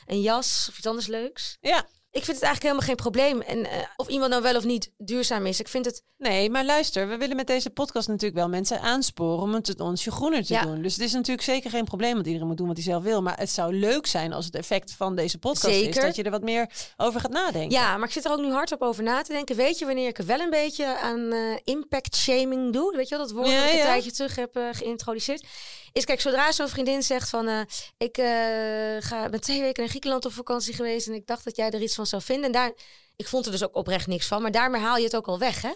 een 0.05 0.21
jas. 0.21 0.65
Of 0.69 0.77
iets 0.77 0.87
anders 0.87 1.07
leuks. 1.07 1.57
Ja, 1.61 1.85
Ik 2.11 2.23
vind 2.25 2.37
het 2.37 2.45
eigenlijk 2.45 2.61
helemaal 2.63 2.87
geen 2.87 2.95
probleem. 2.95 3.41
En 3.41 3.71
eh, 3.71 3.87
of 3.95 4.07
iemand 4.07 4.29
nou 4.29 4.41
wel 4.43 4.55
of 4.55 4.63
niet 4.63 4.91
duurzaam 4.97 5.45
is. 5.45 5.59
Ik 5.59 5.67
vind 5.67 5.85
het... 5.85 6.03
nee, 6.17 6.49
maar 6.49 6.65
luister, 6.65 7.07
we 7.07 7.17
willen 7.17 7.35
met 7.35 7.47
deze 7.47 7.69
podcast 7.69 8.07
natuurlijk 8.07 8.35
wel 8.35 8.49
mensen 8.49 8.81
aansporen 8.81 9.39
om 9.41 9.53
het 9.53 9.79
onsje 9.79 10.11
groener 10.11 10.45
te 10.45 10.53
Ja. 10.53 10.61
doen. 10.61 10.81
Dus 10.81 10.93
het 10.93 11.01
is 11.03 11.11
natuurlijk 11.13 11.41
zeker 11.41 11.69
geen 11.69 11.83
probleem 11.83 12.15
dat 12.15 12.25
iedereen 12.25 12.47
moet 12.47 12.57
doen 12.57 12.67
wat 12.67 12.75
hij 12.75 12.85
zelf 12.85 13.03
wil. 13.03 13.21
Maar 13.21 13.37
het 13.37 13.49
zou 13.49 13.73
leuk 13.73 14.07
zijn 14.07 14.33
als 14.33 14.45
het 14.45 14.55
effect 14.55 14.91
van 14.93 15.15
deze 15.15 15.37
podcast 15.37 15.73
is 15.73 15.79
Zeker. 15.79 16.01
dat 16.01 16.15
je 16.15 16.23
er 16.23 16.31
wat 16.31 16.41
meer 16.43 16.69
over 16.97 17.19
gaat 17.19 17.31
nadenken. 17.31 17.71
Ja, 17.71 17.97
maar 17.97 18.07
ik 18.07 18.13
zit 18.13 18.25
er 18.25 18.31
ook 18.31 18.39
nu 18.41 18.51
hardop 18.51 18.81
over 18.81 19.03
na 19.03 19.21
te 19.21 19.31
denken. 19.31 19.55
Weet 19.55 19.79
je 19.79 19.85
wanneer 19.85 20.07
ik 20.07 20.17
er 20.17 20.25
wel 20.25 20.39
een 20.39 20.49
beetje 20.49 20.97
aan 20.99 21.31
eh, 21.31 21.39
impact 21.63 22.15
shaming 22.15 22.73
doe? 22.73 22.95
Weet 22.95 23.09
je 23.09 23.15
wel, 23.17 23.25
dat 23.25 23.35
woord 23.35 23.47
Ja, 23.47 23.55
dat 23.55 23.65
ik 23.65 23.71
een 23.71 23.77
ja. 23.77 23.83
tijdje 23.83 24.11
terug 24.11 24.35
heb 24.35 24.55
eh, 24.55 24.63
geïntroduceerd. 24.71 25.45
Is 25.91 26.05
kijk, 26.05 26.21
zodra 26.21 26.51
zo'n 26.51 26.67
vriendin 26.67 27.03
zegt 27.03 27.29
van... 27.29 27.47
eh, 27.47 27.61
ik 27.97 28.17
eh, 28.17 29.07
ga, 29.07 29.29
ben 29.29 29.41
twee 29.41 29.61
weken 29.61 29.81
naar 29.81 29.89
Griekenland 29.89 30.25
op 30.25 30.31
vakantie 30.31 30.73
geweest... 30.73 31.07
en 31.07 31.13
ik 31.13 31.27
dacht 31.27 31.43
dat 31.43 31.55
jij 31.55 31.69
er 31.69 31.81
iets 31.81 31.95
van 31.95 32.05
zou 32.05 32.21
vinden. 32.21 32.45
En 32.45 32.51
daar, 32.51 32.73
ik 33.15 33.27
vond 33.27 33.45
er 33.45 33.51
dus 33.51 33.63
ook 33.63 33.75
oprecht 33.75 34.07
niks 34.07 34.27
van. 34.27 34.41
Maar 34.41 34.51
daarmee 34.51 34.81
haal 34.81 34.97
je 34.97 35.03
het 35.03 35.15
ook 35.15 35.27
al 35.27 35.39
weg, 35.39 35.61
hè? 35.61 35.71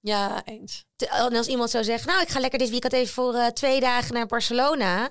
ja 0.00 0.44
eens. 0.44 0.84
En 0.96 1.36
als 1.36 1.46
iemand 1.46 1.70
zou 1.70 1.84
zeggen, 1.84 2.08
nou, 2.08 2.22
ik 2.22 2.28
ga 2.28 2.40
lekker 2.40 2.58
dit 2.58 2.70
weekend 2.70 2.92
even 2.92 3.14
voor 3.14 3.34
eh, 3.34 3.46
twee 3.46 3.80
dagen 3.80 4.14
naar 4.14 4.26
Barcelona. 4.26 5.10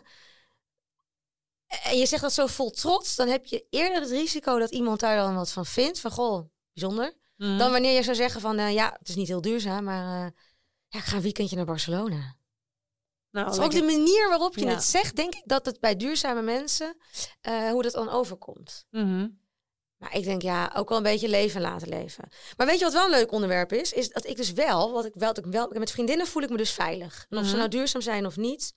En 1.67 1.98
je 1.98 2.06
zegt 2.06 2.22
dat 2.22 2.34
zo 2.34 2.48
vol 2.48 2.70
trots, 2.72 3.15
dan 3.15 3.28
heb 3.28 3.46
je 3.46 3.65
eerder 3.70 4.02
het 4.02 4.10
risico 4.10 4.60
dat 4.60 4.72
iemand 4.72 5.00
daar 5.00 5.17
dan 5.17 5.36
wat 5.36 5.52
van 5.52 5.65
vindt. 5.65 6.00
Van, 6.00 6.12
goh, 6.12 6.50
bijzonder. 6.74 7.13
Mhm. 7.36 7.58
Dan 7.58 7.72
wanneer 7.72 7.96
je 7.96 8.04
zou 8.04 8.15
zeggen 8.15 8.41
van, 8.41 8.74
ja, 8.74 8.96
het 9.00 9.10
is 9.10 9.15
niet 9.15 9.28
heel 9.28 9.41
duurzaam, 9.41 9.84
maar 9.84 10.34
ja, 10.88 11.00
ik 11.00 11.06
ga 11.06 11.15
een 11.15 11.22
weekendje 11.22 11.56
naar 11.56 11.65
Barcelona. 11.65 12.36
Nou, 13.45 13.52
is 13.52 13.60
ook 13.65 13.71
de 13.71 13.84
manier 13.84 14.28
waarop 14.30 14.56
je 14.58 14.65
Ja. 14.65 14.71
het 14.71 14.84
zegt, 14.84 15.15
denk 15.15 15.36
ik, 15.36 15.41
dat 15.45 15.65
het 15.65 15.80
bij 15.80 15.95
duurzame 15.95 16.41
mensen, 16.41 16.97
eh, 17.41 17.69
hoe 17.69 17.84
dat 17.84 17.91
dan 17.93 18.10
overkomt. 18.10 18.86
Mhm. 18.91 19.28
Maar 19.97 20.15
ik 20.15 20.23
denk, 20.23 20.41
ja, 20.41 20.71
ook 20.76 20.89
wel 20.89 20.97
een 20.97 21.04
beetje 21.04 21.30
leven 21.30 21.62
laten 21.62 21.88
leven. 21.89 22.30
Maar 22.58 22.67
weet 22.67 22.78
je 22.80 22.84
wat 22.84 22.93
wel 22.93 23.04
een 23.06 23.10
leuk 23.12 23.32
onderwerp 23.32 23.73
is? 23.73 23.93
Is 23.93 24.10
dat 24.10 24.26
ik 24.28 24.36
dus 24.38 24.52
wel, 24.52 24.91
wat 24.91 25.06
ik 25.06 25.13
wel, 25.13 25.34
dat 25.34 25.45
ik 25.45 25.52
wel 25.52 25.67
met 25.73 25.91
vriendinnen 25.91 26.28
voel 26.28 26.43
ik 26.43 26.50
me 26.50 26.58
dus 26.58 26.71
veilig. 26.71 27.26
En 27.30 27.38
of 27.38 27.43
ze 27.43 27.50
Mhm. 27.50 27.58
nou 27.58 27.69
duurzaam 27.69 28.02
zijn 28.02 28.26
of 28.26 28.38
niet. 28.38 28.73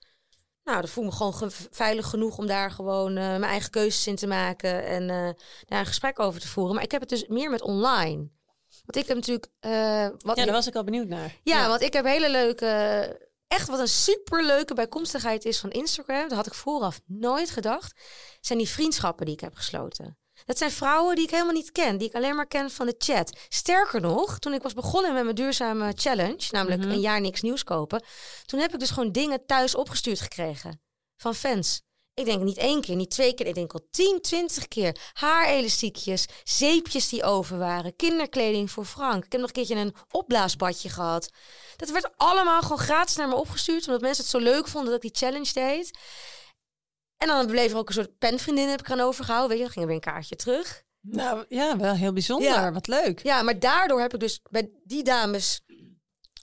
Nou, 0.63 0.79
dan 0.79 0.89
voel 0.89 1.03
ik 1.03 1.09
me 1.09 1.15
gewoon 1.15 1.33
ge- 1.33 1.67
veilig 1.71 2.07
genoeg 2.09 2.37
om 2.37 2.47
daar 2.47 2.71
gewoon 2.71 3.09
eh, 3.17 3.23
mijn 3.27 3.43
eigen 3.43 3.69
keuzes 3.69 4.07
in 4.07 4.15
te 4.15 4.27
maken 4.27 4.85
en 4.85 5.09
eh, 5.09 5.29
daar 5.65 5.79
een 5.79 5.85
gesprek 5.85 6.19
over 6.19 6.41
te 6.41 6.47
voeren. 6.47 6.75
Maar 6.75 6.83
ik 6.83 6.91
heb 6.91 7.01
het 7.01 7.09
dus 7.09 7.27
meer 7.27 7.49
met 7.49 7.61
online. 7.61 8.29
Want 8.85 8.95
ik 8.95 9.07
heb 9.07 9.15
natuurlijk. 9.15 9.47
wat 10.25 10.37
Ja, 10.37 10.43
daar 10.45 10.53
was 10.53 10.67
ik 10.67 10.75
al 10.75 10.83
benieuwd 10.83 11.07
naar. 11.07 11.35
ja, 11.43 11.67
want 11.67 11.81
ik 11.81 11.93
heb 11.93 12.05
hele 12.05 12.29
leuke. 12.29 13.29
Echt 13.51 13.67
wat 13.67 13.79
een 13.79 13.87
superleuke 13.87 14.73
bijkomstigheid 14.73 15.45
is 15.45 15.59
van 15.59 15.69
Instagram. 15.69 16.27
Dat 16.27 16.37
had 16.37 16.47
ik 16.47 16.53
vooraf 16.53 16.99
nooit 17.05 17.49
gedacht. 17.49 17.99
Zijn 18.41 18.57
die 18.59 18.69
vriendschappen 18.69 19.25
die 19.25 19.33
ik 19.33 19.39
heb 19.39 19.55
gesloten. 19.55 20.17
Dat 20.45 20.57
zijn 20.57 20.71
vrouwen 20.71 21.15
die 21.15 21.23
ik 21.23 21.31
helemaal 21.31 21.53
niet 21.53 21.71
ken. 21.71 21.97
Die 21.97 22.07
ik 22.07 22.15
alleen 22.15 22.35
maar 22.35 22.47
ken 22.47 22.69
van 22.69 22.85
de 22.85 22.95
chat. 22.97 23.37
Sterker 23.49 24.01
nog, 24.01 24.39
toen 24.39 24.53
ik 24.53 24.61
was 24.61 24.73
begonnen 24.73 25.13
met 25.13 25.23
mijn 25.23 25.35
duurzame 25.35 25.91
challenge. 25.95 26.47
Namelijk 26.51 26.81
Mhm. 26.81 26.91
een 26.91 26.99
jaar 26.99 27.21
niks 27.21 27.41
nieuws 27.41 27.63
kopen. 27.63 28.03
Toen 28.45 28.59
heb 28.59 28.73
ik 28.73 28.79
dus 28.79 28.89
gewoon 28.89 29.11
dingen 29.11 29.45
thuis 29.45 29.75
opgestuurd 29.75 30.19
gekregen. 30.21 30.81
Van 31.17 31.35
fans. 31.35 31.81
Ik 32.13 32.25
denk 32.25 32.41
niet 32.41 32.57
één 32.57 32.81
keer, 32.81 32.95
niet 32.95 33.11
twee 33.11 33.33
keer. 33.33 33.47
Ik 33.47 33.55
denk 33.55 33.73
al 33.73 33.87
10, 33.91 34.21
20 34.21 34.67
keer. 34.67 34.97
Haarelastiekjes, 35.13 36.25
zeepjes 36.43 37.09
die 37.09 37.23
over 37.23 37.57
waren. 37.57 37.95
Kinderkleding 37.95 38.71
voor 38.71 38.85
Frank. 38.85 39.25
Ik 39.25 39.31
heb 39.31 39.41
nog 39.41 39.49
een 39.49 39.55
keertje 39.55 39.75
een 39.75 39.95
opblaasbadje 40.11 40.89
gehad. 40.89 41.31
Dat 41.75 41.89
werd 41.89 42.09
allemaal 42.17 42.61
gewoon 42.61 42.77
gratis 42.77 43.15
naar 43.15 43.27
me 43.27 43.35
opgestuurd. 43.35 43.85
Omdat 43.85 44.01
mensen 44.01 44.23
het 44.23 44.31
zo 44.31 44.39
leuk 44.39 44.67
vonden 44.67 44.91
dat 44.91 45.03
ik 45.03 45.13
die 45.13 45.27
challenge 45.27 45.53
deed. 45.53 45.97
En 47.17 47.27
dan 47.27 47.47
bleef 47.47 47.71
er 47.71 47.77
ook 47.77 47.87
een 47.87 47.93
soort 47.93 48.17
penvriendin 48.17 48.69
heb 48.69 48.79
ik 48.79 48.85
eraan 48.85 48.99
overgehouden. 48.99 49.49
Weet 49.49 49.57
je, 49.57 49.63
dan 49.63 49.73
ging 49.73 49.85
er 49.85 49.91
weer 49.91 50.01
een 50.05 50.13
kaartje 50.13 50.35
terug. 50.35 50.83
Nou 51.01 51.45
ja, 51.47 51.77
wel 51.77 51.93
heel 51.93 52.13
bijzonder. 52.13 52.49
Ja. 52.49 52.71
Wat 52.71 52.87
leuk. 52.87 53.23
Ja, 53.23 53.41
maar 53.41 53.59
daardoor 53.59 54.01
heb 54.01 54.13
ik 54.13 54.19
dus 54.19 54.41
bij 54.49 54.71
die 54.83 55.03
dames 55.03 55.61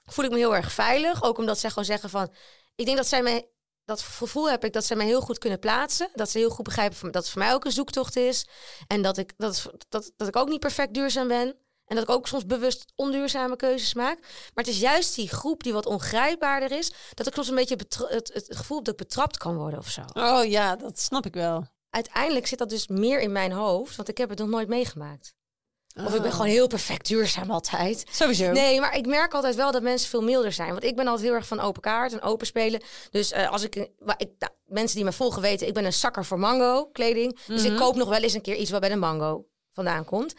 voel 0.04 0.24
ik 0.24 0.30
me 0.30 0.36
heel 0.36 0.56
erg 0.56 0.72
veilig. 0.72 1.22
Ook 1.22 1.38
omdat 1.38 1.58
zij 1.58 1.68
gewoon 1.70 1.84
zeggen 1.84 2.10
van 2.10 2.32
ik 2.74 2.84
denk 2.84 2.96
dat 2.96 3.06
zij 3.06 3.22
mij, 3.22 3.48
dat 3.88 4.00
gevoel 4.00 4.50
heb 4.50 4.64
ik 4.64 4.72
dat 4.72 4.84
zij 4.84 4.96
mij 4.96 5.06
heel 5.06 5.20
goed 5.20 5.38
kunnen 5.38 5.58
plaatsen. 5.58 6.08
Dat 6.14 6.30
ze 6.30 6.38
heel 6.38 6.50
goed 6.50 6.64
begrijpen 6.64 7.12
dat 7.12 7.22
het 7.22 7.32
voor 7.32 7.42
mij 7.42 7.54
ook 7.54 7.64
een 7.64 7.72
zoektocht 7.72 8.16
is. 8.16 8.46
En 8.86 9.02
dat 9.02 9.18
ik, 9.18 9.32
dat, 9.36 9.70
dat, 9.88 10.12
dat 10.16 10.28
ik 10.28 10.36
ook 10.36 10.48
niet 10.48 10.60
perfect 10.60 10.94
duurzaam 10.94 11.28
ben. 11.28 11.56
En 11.86 11.96
dat 11.96 12.02
ik 12.02 12.10
ook 12.10 12.26
soms 12.26 12.46
bewust 12.46 12.92
onduurzame 12.94 13.56
keuzes 13.56 13.94
maak. 13.94 14.20
Maar 14.20 14.64
het 14.64 14.66
is 14.66 14.80
juist 14.80 15.14
die 15.14 15.28
groep 15.28 15.62
die 15.62 15.72
wat 15.72 15.86
ongrijpbaarder 15.86 16.72
is. 16.72 16.92
Dat 17.14 17.26
ik 17.26 17.34
soms 17.34 17.48
een 17.48 17.54
beetje 17.54 17.76
het, 18.08 18.30
het 18.32 18.56
gevoel 18.56 18.76
heb 18.76 18.86
dat 18.86 19.00
ik 19.00 19.06
betrapt 19.06 19.36
kan 19.36 19.56
worden 19.56 19.78
of 19.78 19.88
zo. 19.88 20.02
Oh 20.12 20.44
ja, 20.44 20.76
dat 20.76 20.98
snap 20.98 21.26
ik 21.26 21.34
wel. 21.34 21.66
Uiteindelijk 21.90 22.46
zit 22.46 22.58
dat 22.58 22.68
dus 22.68 22.86
meer 22.86 23.20
in 23.20 23.32
mijn 23.32 23.52
hoofd. 23.52 23.96
Want 23.96 24.08
ik 24.08 24.18
heb 24.18 24.28
het 24.28 24.38
nog 24.38 24.48
nooit 24.48 24.68
meegemaakt. 24.68 25.34
Of 26.06 26.14
ik 26.14 26.22
ben 26.22 26.32
gewoon 26.32 26.46
heel 26.46 26.66
perfect 26.66 27.06
duurzaam 27.06 27.50
altijd. 27.50 28.04
Sowieso. 28.10 28.50
Nee, 28.52 28.80
maar 28.80 28.96
ik 28.96 29.06
merk 29.06 29.34
altijd 29.34 29.54
wel 29.54 29.72
dat 29.72 29.82
mensen 29.82 30.08
veel 30.10 30.22
milder 30.22 30.52
zijn. 30.52 30.70
Want 30.70 30.84
ik 30.84 30.96
ben 30.96 31.06
altijd 31.06 31.26
heel 31.26 31.36
erg 31.36 31.46
van 31.46 31.60
open 31.60 31.82
kaart 31.82 32.12
en 32.12 32.22
open 32.22 32.46
spelen. 32.46 32.82
Dus 33.10 33.32
eh, 33.32 33.50
als 33.50 33.62
ik, 33.62 33.76
ik 34.16 34.30
nou, 34.38 34.52
mensen 34.66 34.96
die 34.96 35.04
me 35.04 35.12
volgen 35.12 35.42
weten, 35.42 35.66
ik 35.66 35.74
ben 35.74 35.84
een 35.84 35.92
zakker 35.92 36.24
voor 36.24 36.38
mango 36.38 36.86
kleding. 36.92 37.38
Dus 37.46 37.64
ik 37.64 37.70
Mhm. 37.70 37.80
koop 37.80 37.96
nog 37.96 38.08
wel 38.08 38.20
eens 38.22 38.32
een 38.34 38.40
keer 38.42 38.56
iets 38.56 38.70
wat 38.70 38.80
bij 38.80 38.88
de 38.88 38.96
mango 38.96 39.46
vandaan 39.72 40.04
komt. 40.04 40.34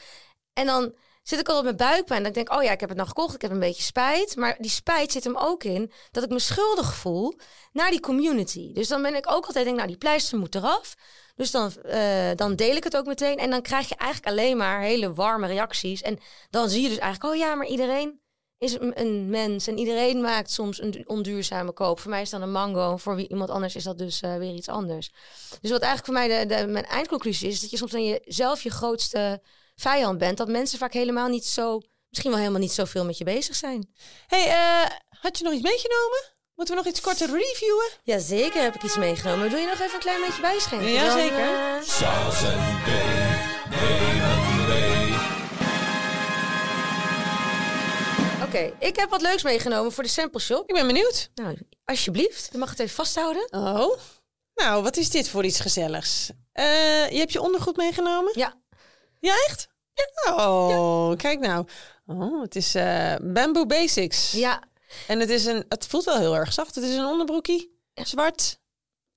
En 0.54 0.66
dan 0.66 0.94
zit 1.24 1.40
ik 1.40 1.50
al 1.50 1.58
op 1.58 1.64
mijn 1.64 1.76
buikpijn. 1.76 2.24
Dan 2.24 2.32
denk 2.32 2.50
ik, 2.50 2.56
oh 2.58 2.64
ja, 2.64 2.72
ik 2.72 2.80
heb 2.80 2.90
het 2.90 2.98
nou 2.98 3.10
gekocht. 3.10 3.36
Ik 3.36 3.42
heb 3.42 3.52
een 3.52 3.60
beetje 3.60 3.84
spijt. 3.84 4.36
Maar 4.36 4.56
die 4.60 4.70
spijt 4.72 5.12
zit 5.12 5.24
hem 5.24 5.38
ook 5.38 5.64
in 5.64 5.92
dat 6.12 6.24
ik 6.24 6.30
me 6.30 6.40
schuldig 6.40 6.96
voel 6.96 7.36
naar 7.72 7.90
die 7.92 8.00
community. 8.00 8.74
Dus 8.74 8.88
dan 8.88 9.02
ben 9.02 9.16
ik 9.16 9.32
ook 9.32 9.46
altijd 9.46 9.66
denk, 9.66 9.76
nou 9.78 9.88
die 9.88 9.98
pleister 9.98 10.38
moet 10.38 10.56
eraf. 10.56 10.96
Dus 11.40 11.52
dan, 11.52 11.72
eh, 11.84 12.30
dan 12.36 12.56
deel 12.56 12.76
ik 12.76 12.84
het 12.84 12.98
ook 12.98 13.06
meteen. 13.06 13.38
En 13.38 13.50
dan 13.50 13.62
krijg 13.62 13.90
je 13.90 13.96
eigenlijk 13.96 14.32
alleen 14.32 14.58
maar 14.58 14.82
hele 14.82 15.14
warme 15.14 15.48
reacties. 15.48 16.02
En 16.02 16.20
dan 16.50 16.70
zie 16.70 16.82
je 16.82 16.90
dus 16.90 16.98
eigenlijk, 16.98 17.34
oh 17.34 17.40
ja, 17.40 17.56
maar 17.56 17.68
iedereen 17.68 18.22
is 18.58 18.78
een, 18.80 19.30
mens. 19.30 19.68
En 19.68 19.78
iedereen 19.78 20.22
maakt 20.22 20.52
soms 20.52 20.82
een 20.82 20.92
du- 20.92 21.04
onduurzame 21.06 21.72
koop. 21.72 22.00
Voor 22.00 22.12
mij 22.12 22.22
is 22.22 22.30
dan 22.30 22.42
een 22.42 22.52
mango. 22.52 22.98
Voor 22.98 23.16
wie, 23.16 23.28
iemand 23.28 23.50
anders 23.50 23.76
is 23.76 23.84
dat 23.84 23.98
dus 23.98 24.22
eh, 24.22 24.38
weer 24.38 24.54
iets 24.54 24.68
anders. 24.68 25.12
Dus 25.62 25.72
wat 25.72 25.82
eigenlijk 25.82 26.06
voor 26.06 26.14
mij 26.14 26.48
de, 26.48 26.68
mijn 26.68 26.86
eindconclusie 26.86 27.48
is... 27.48 27.62
dat 27.62 27.70
je 27.70 27.78
soms 27.78 27.92
dan 27.92 28.06
jezelf 28.06 28.62
je 28.62 28.70
grootste 28.70 29.42
vijand 29.76 30.18
bent. 30.18 30.38
Dat 30.38 30.48
mensen 30.48 30.80
vaak 30.80 30.94
helemaal 30.94 31.28
niet 31.28 31.46
zo... 31.46 31.82
misschien 32.10 32.32
wel 32.32 32.40
helemaal 32.40 32.62
niet 32.62 32.72
zoveel 32.72 33.06
met 33.06 33.18
je 33.18 33.24
bezig 33.24 33.56
zijn. 33.56 33.94
hey, 34.28 34.48
eh, 34.48 34.92
had 35.10 35.38
je 35.38 35.44
nog 35.44 35.54
iets 35.54 35.64
meegenomen? 35.64 36.39
Moeten 36.60 36.78
we 36.78 36.84
nog 36.84 36.92
iets 36.94 37.02
korter 37.02 37.30
reviewen? 37.30 37.90
Jazeker 38.04 38.62
heb 38.62 38.76
ik 38.76 38.84
iets 38.84 38.98
meegenomen. 38.98 39.50
Doe 39.50 39.60
je 39.60 39.66
nog 39.66 39.80
even 39.80 39.94
een 39.94 40.00
klein 40.00 40.22
beetje 40.22 40.42
bijschenken? 40.42 40.88
Ja, 40.88 41.06
Dan, 41.08 41.20
zeker. 41.20 41.40
eh. 41.40 41.82
Oké, 48.44 48.72
ik 48.80 48.96
heb 48.96 49.10
wat 49.10 49.22
leuks 49.22 49.44
meegenomen 49.44 49.92
voor 49.92 50.04
de 50.04 50.10
sample 50.10 50.40
shop. 50.42 50.70
Ik 50.70 50.76
ben 50.76 50.88
benieuwd. 50.88 51.30
Nou, 51.36 51.58
alsjeblieft. 51.86 52.50
Je 52.52 52.58
mag 52.58 52.70
het 52.70 52.80
even 52.80 52.96
vasthouden. 52.96 53.48
Oh, 53.52 53.98
nou, 54.56 54.84
wat 54.84 54.98
is 54.98 55.10
dit 55.10 55.30
voor 55.30 55.46
iets 55.46 55.60
gezelligs? 55.60 56.30
Eh, 56.54 57.10
je 57.10 57.18
hebt 57.18 57.32
je 57.32 57.42
ondergoed 57.42 57.78
meegenomen? 57.78 58.32
Ja. 58.36 58.54
Ja, 59.20 59.34
echt? 59.48 59.68
Ja. 59.94 60.36
Oh, 60.50 61.16
kijk 61.16 61.40
nou. 61.40 61.66
Oh, 62.08 62.42
het 62.42 62.56
is 62.56 62.76
eh 62.76 63.16
Bamboo 63.22 63.66
Basics. 63.66 64.32
Ja, 64.32 64.62
En 65.08 65.20
het 65.20 65.30
is 65.30 65.46
een, 65.46 65.66
het 65.70 65.88
voelt 65.88 66.04
wel 66.04 66.18
heel 66.18 66.36
erg 66.36 66.54
zacht. 66.54 66.76
Het 66.76 66.84
is 66.84 66.96
een 66.96 67.06
onderbroekie, 67.06 67.80
zwart. 67.94 68.60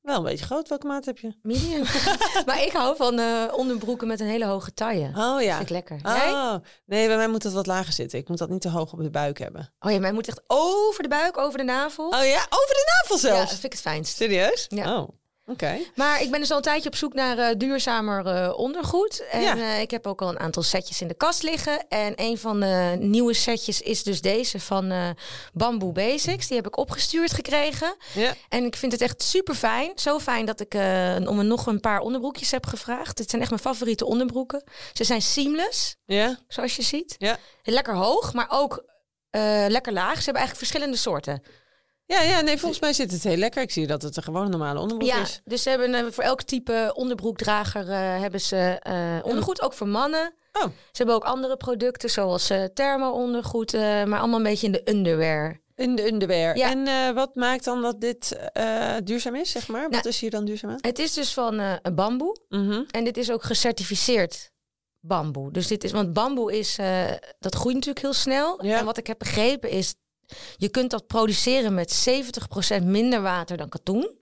Wel 0.02 0.16
een 0.16 0.22
beetje 0.22 0.44
groot. 0.44 0.68
Welke 0.68 0.86
maat 0.86 1.04
heb 1.04 1.18
je? 1.18 1.34
medium. 1.42 1.84
maar 2.46 2.62
ik 2.62 2.72
hou 2.72 2.96
van 2.96 3.18
eh, 3.18 3.44
onderbroeken 3.52 4.06
met 4.06 4.20
een 4.20 4.26
hele 4.26 4.44
hoge 4.44 4.74
taille. 4.74 5.06
Oh 5.06 5.42
ja. 5.42 5.56
Vind 5.56 5.62
ik 5.62 5.68
lekker. 5.68 5.98
Jij? 6.02 6.30
Oh, 6.30 6.54
nee, 6.86 7.06
bij 7.06 7.16
mij 7.16 7.28
moet 7.28 7.42
dat 7.42 7.52
wat 7.52 7.66
lager 7.66 7.92
zitten. 7.92 8.18
Ik 8.18 8.28
moet 8.28 8.38
dat 8.38 8.48
niet 8.48 8.60
te 8.60 8.68
hoog 8.68 8.92
op 8.92 9.02
de 9.02 9.10
buik 9.10 9.38
hebben. 9.38 9.72
Oh 9.80 9.92
ja, 9.92 9.98
mij 9.98 10.12
moet 10.12 10.28
echt 10.28 10.42
over 10.46 11.02
de 11.02 11.08
buik, 11.08 11.38
over 11.38 11.58
de 11.58 11.64
navel. 11.64 12.04
Oh 12.04 12.24
ja, 12.24 12.46
over 12.50 12.74
de 12.74 13.02
navel 13.08 13.28
ja, 13.28 13.38
dat 13.38 13.48
vind 13.48 13.64
ik 13.64 13.72
het 13.72 13.80
fijnst. 13.80 14.16
Serieus? 14.16 14.66
Ja. 14.68 14.98
Oh, 14.98 15.08
oké. 15.46 15.78
Maar 15.94 16.22
ik 16.22 16.30
ben 16.30 16.40
dus 16.40 16.50
al 16.50 16.56
een 16.56 16.62
tijdje 16.62 16.88
op 16.88 16.96
zoek 16.96 17.14
naar 17.14 17.38
eh, 17.38 17.54
duurzamer 17.56 18.26
eh, 18.26 18.58
ondergoed. 18.58 19.24
En 19.30 19.40
Ja. 19.42 19.56
eh, 19.56 19.80
ik 19.80 19.90
heb 19.90 20.06
ook 20.06 20.22
al 20.22 20.28
een 20.28 20.38
aantal 20.38 20.62
setjes 20.62 21.00
in 21.00 21.08
de 21.08 21.14
kast 21.14 21.42
liggen. 21.42 21.88
En 21.88 22.12
een 22.16 22.38
van 22.38 22.60
de 22.60 22.96
nieuwe 22.98 23.34
setjes 23.34 23.80
is 23.80 24.02
dus 24.02 24.20
deze 24.20 24.60
van 24.60 25.14
Bamboo 25.52 25.92
Basics. 25.92 26.46
Die 26.46 26.56
heb 26.56 26.66
ik 26.66 26.76
opgestuurd 26.76 27.32
gekregen. 27.32 27.96
Ja. 28.14 28.34
En 28.48 28.64
ik 28.64 28.76
vind 28.76 28.92
het 28.92 29.00
echt 29.00 29.22
super 29.22 29.54
fijn. 29.54 29.92
Zo 29.94 30.18
fijn 30.18 30.46
dat 30.46 30.60
ik 30.60 30.74
om 31.28 31.38
een, 31.38 31.46
nog 31.46 31.66
een 31.66 31.80
paar 31.80 32.00
onderbroekjes 32.00 32.50
heb 32.50 32.66
gevraagd. 32.66 33.16
Dit 33.16 33.30
zijn 33.30 33.42
echt 33.42 33.50
mijn 33.50 33.62
favoriete 33.62 34.04
onderbroeken. 34.06 34.62
Ze 34.92 35.04
zijn 35.04 35.22
seamless, 35.22 35.96
Ja? 36.04 36.38
zoals 36.48 36.76
je 36.76 36.82
ziet. 36.82 37.14
Ja. 37.18 37.38
Lekker 37.62 37.94
hoog, 37.94 38.32
maar 38.32 38.46
ook 38.50 38.84
lekker 39.68 39.92
laag. 39.92 40.16
Ze 40.16 40.24
hebben 40.24 40.42
eigenlijk 40.42 40.56
verschillende 40.56 40.96
soorten. 40.96 41.42
Ja, 42.12 42.22
ja, 42.22 42.40
nee, 42.40 42.58
volgens 42.58 42.80
mij 42.80 42.92
zit 42.92 43.10
het 43.12 43.22
heel 43.24 43.36
lekker. 43.36 43.62
Ik 43.62 43.70
zie 43.70 43.86
dat 43.86 44.02
het 44.02 44.16
een 44.16 44.22
gewoon 44.22 44.50
normale 44.50 44.80
onderbroek 44.80 45.10
Ja, 45.10 45.20
is. 45.20 45.40
dus 45.44 45.62
ze 45.62 45.68
hebben 45.68 45.94
eh, 45.94 46.04
voor 46.10 46.24
elk 46.24 46.42
type 46.42 46.90
onderbroekdrager 46.94 47.88
eh, 47.90 48.20
hebben 48.20 48.40
ze 48.40 48.56
eh, 48.82 49.18
ondergoed, 49.22 49.62
ook 49.62 49.72
voor 49.72 49.88
mannen. 49.88 50.34
Oh, 50.52 50.62
Ze 50.64 50.70
hebben 50.92 51.14
ook 51.14 51.24
andere 51.24 51.56
producten, 51.56 52.10
zoals 52.10 52.50
thermo-ondergoed, 52.74 53.72
maar 53.72 54.18
allemaal 54.18 54.36
een 54.36 54.42
beetje 54.42 54.66
in 54.66 54.72
de 54.72 54.90
underwear. 54.90 55.60
in 55.74 55.94
de 55.94 56.06
underwear. 56.06 56.56
Ja. 56.56 56.70
En 56.70 57.14
wat 57.14 57.34
maakt 57.34 57.64
dan 57.64 57.82
dat 57.82 58.00
dit 58.00 58.38
duurzaam 59.04 59.34
is, 59.34 59.50
zeg 59.50 59.68
maar? 59.68 59.82
Wat 59.82 59.90
Nou, 59.90 60.08
is 60.08 60.20
hier 60.20 60.30
dan 60.30 60.44
duurzaam 60.44 60.70
aan? 60.70 60.78
Het 60.80 60.98
is 60.98 61.12
dus 61.14 61.32
van 61.32 61.78
bamboe 61.94 62.36
Mhm. 62.48 62.82
en 62.90 63.04
dit 63.04 63.16
is 63.16 63.30
ook 63.30 63.42
gecertificeerd 63.42 64.50
bamboe. 65.00 65.50
Dus 65.52 65.66
dit 65.66 65.84
is, 65.84 65.92
want 65.92 66.12
bamboe 66.12 66.58
is, 66.58 66.76
dat 67.38 67.54
groeit 67.54 67.74
natuurlijk 67.74 68.04
heel 68.04 68.12
snel. 68.12 68.64
Ja. 68.64 68.78
En 68.78 68.84
wat 68.84 68.96
ik 68.98 69.06
heb 69.06 69.18
begrepen 69.18 69.70
is, 69.70 69.94
je 70.56 70.68
kunt 70.68 70.90
dat 70.90 71.06
produceren 71.06 71.74
met 71.74 72.06
70% 72.80 72.82
minder 72.84 73.22
water 73.22 73.56
dan 73.56 73.68
katoen. 73.68 74.20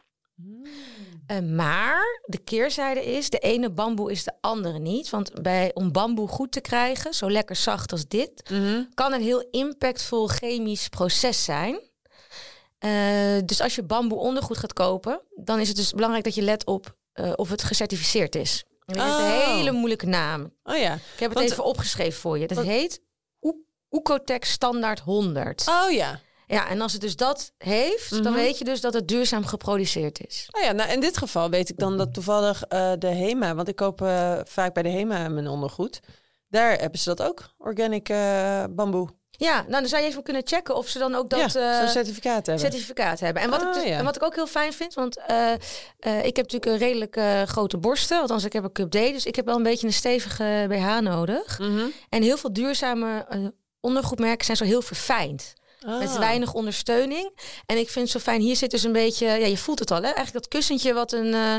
Eh, 1.27 1.38
maar 1.38 2.20
de 2.27 2.38
keerzijde 2.38 3.05
is, 3.05 3.31
de 3.31 3.38
ene 3.38 3.70
bamboe 3.70 4.11
is 4.11 4.25
de 4.25 4.33
andere 4.40 4.79
niet. 4.79 5.11
Want 5.11 5.42
bij, 5.42 5.70
om 5.75 5.92
bamboe 5.92 6.29
goed 6.29 6.53
te 6.53 6.61
krijgen, 6.61 7.14
zo 7.14 7.31
lekker 7.31 7.57
zacht 7.57 7.92
als 7.92 8.09
dit, 8.09 8.51
Mhm. 8.51 8.83
kan 8.94 9.12
een 9.12 9.23
heel 9.23 9.49
impactvol 9.51 10.27
chemisch 10.27 10.88
proces 10.88 11.44
zijn. 11.44 11.81
Eh, 12.79 12.90
dus 13.44 13.61
als 13.61 13.75
je 13.75 13.83
bamboe 13.83 14.18
ondergoed 14.18 14.59
gaat 14.59 14.73
kopen, 14.73 15.23
dan 15.35 15.59
is 15.61 15.68
het 15.68 15.77
dus 15.77 15.92
belangrijk 15.92 16.25
dat 16.25 16.35
je 16.35 16.42
let 16.42 16.66
op 16.66 16.99
eh, 17.12 17.33
of 17.37 17.51
het 17.51 17.62
gecertificeerd 17.62 18.35
is. 18.35 18.64
Dit 18.87 18.96
heeft 19.03 19.09
een 19.09 19.14
Oh. 19.25 19.55
hele 19.57 19.73
moeilijke 19.73 20.07
naam. 20.07 20.53
Oh 20.62 20.77
ja. 20.77 20.94
Ik 20.94 21.01
heb 21.18 21.31
het 21.31 21.38
Want- 21.38 21.51
even 21.51 21.64
opgeschreven 21.64 22.20
voor 22.20 22.38
je. 22.38 22.46
Dat 22.46 22.57
Want- 22.57 22.68
heet 22.68 23.01
Oecotec 23.90 24.44
Standaard 24.44 25.00
100. 25.00 25.64
Oh 25.68 25.90
ja. 25.90 26.20
Ja, 26.46 26.68
en 26.68 26.81
als 26.81 26.92
het 26.92 27.00
dus 27.00 27.16
dat 27.16 27.53
heeft, 27.59 28.11
dan 28.11 28.33
Mhm. 28.33 28.42
weet 28.42 28.59
je 28.59 28.64
dus 28.64 28.81
dat 28.81 28.94
het 28.94 29.09
duurzaam 29.09 29.44
geproduceerd 29.46 30.26
is. 30.26 30.48
Oh 30.50 30.62
ja, 30.62 30.72
nou 30.72 30.90
in 30.90 31.00
dit 31.00 31.16
geval 31.18 31.50
weet 31.50 31.68
ik 31.68 31.76
dan 31.79 31.96
dat 31.98 32.14
toevallig 32.14 32.62
eh, 32.62 32.92
de 32.98 33.07
HEMA, 33.07 33.55
want 33.55 33.68
ik 33.68 33.76
koop 33.76 34.03
eh, 34.03 34.38
vaak 34.44 34.74
bij 34.74 34.83
de 34.83 34.88
HEMA 34.88 35.29
mijn 35.29 35.48
ondergoed. 35.48 36.00
Daar 36.48 36.79
hebben 36.79 36.98
ze 36.98 37.14
dat 37.14 37.29
ook, 37.29 37.44
organic 37.59 38.09
eh, 38.09 38.64
bamboe. 38.70 39.09
Ja, 39.31 39.55
nou 39.61 39.70
dan 39.70 39.87
zou 39.87 40.03
je 40.03 40.09
even 40.09 40.22
kunnen 40.22 40.42
checken 40.44 40.74
of 40.76 40.88
ze 40.88 40.98
dan 40.98 41.14
ook 41.14 41.31
dat 41.31 41.53
ja, 41.53 41.87
certificaat 41.88 42.46
hebben. 42.46 42.70
certificaat 42.70 43.20
hebben. 43.20 43.42
En 43.42 43.50
wat, 43.50 43.61
ik 43.62 43.66
Ah, 43.68 43.74
dus, 43.74 43.83
ja. 43.85 43.98
en 43.98 44.05
wat 44.05 44.16
ik 44.16 44.22
ook 44.22 44.35
heel 44.35 44.46
fijn 44.46 44.72
vind, 44.72 44.94
want 44.94 45.18
ik 46.22 46.37
heb 46.37 46.50
natuurlijk 46.50 46.66
een 46.66 46.76
redelijk 46.79 47.20
grote 47.48 47.79
borsten. 47.79 48.20
Althans, 48.20 48.44
ik 48.44 48.53
heb 48.53 48.64
een 48.64 48.72
cup 48.72 48.90
D, 48.90 48.92
dus 48.92 49.26
ik 49.26 49.37
heb 49.37 49.44
wel 49.44 49.57
een 49.57 49.62
beetje 49.62 49.87
een 49.87 49.92
stevige 49.92 50.64
BH 50.68 50.98
nodig. 51.00 51.59
Mhm. 51.59 51.87
En 52.09 52.22
heel 52.22 52.37
veel 52.37 52.53
duurzame 52.53 53.26
ondergoedmerken 53.80 54.44
zijn 54.44 54.56
zo 54.56 54.64
heel 54.64 54.82
verfijnd. 54.82 55.52
Met 55.98 56.08
Ah. 56.08 56.18
weinig 56.18 56.54
ondersteuning. 56.54 57.38
En 57.66 57.78
ik 57.78 57.88
vind 57.90 58.04
het 58.04 58.10
zo 58.22 58.30
fijn, 58.30 58.40
hier 58.40 58.56
zit 58.56 58.70
dus 58.70 58.82
een 58.82 58.92
beetje, 58.92 59.26
ja, 59.26 59.46
je 59.46 59.56
voelt 59.58 59.78
het 59.78 59.90
al, 59.90 59.96
hè? 59.96 60.02
Eigenlijk 60.02 60.32
dat 60.32 60.48
kussentje 60.48 60.92
wat 60.92 61.12
een, 61.12 61.34
eh, 61.34 61.54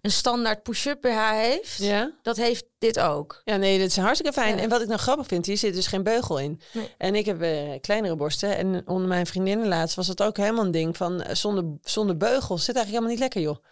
een 0.00 0.10
standaard 0.10 0.62
push-up 0.62 1.00
BH 1.00 1.30
heeft, 1.30 1.76
Ja? 1.78 2.12
dat 2.22 2.36
heeft 2.36 2.64
dit 2.78 2.98
ook. 3.00 3.40
ja, 3.44 3.56
nee, 3.56 3.78
dat 3.78 3.86
is 3.88 3.96
hartstikke 3.96 4.32
fijn. 4.32 4.56
Ja. 4.56 4.62
En 4.62 4.68
wat 4.68 4.80
ik 4.80 4.86
nou 4.88 4.98
grappig 5.00 5.26
vind, 5.26 5.46
hier 5.46 5.56
zit 5.56 5.74
dus 5.74 5.86
geen 5.86 6.02
beugel 6.02 6.38
in. 6.38 6.60
Nee. 6.72 6.90
En 6.98 7.14
ik 7.14 7.26
heb 7.26 7.42
eh, 7.42 7.80
kleinere 7.80 8.16
borsten. 8.16 8.56
En 8.56 8.82
onder 8.88 9.08
mijn 9.08 9.26
vriendinnen 9.26 9.68
laatst 9.68 9.96
was 9.96 10.06
het 10.06 10.22
ook 10.22 10.36
helemaal 10.36 10.64
een 10.64 10.70
ding 10.70 10.96
van 10.96 11.22
eh, 11.22 11.34
zonder, 11.34 11.64
zonder 11.82 12.16
beugels 12.16 12.64
zit 12.64 12.76
eigenlijk 12.76 12.86
helemaal 12.88 13.10
niet 13.10 13.18
lekker, 13.18 13.40
joh. 13.40 13.64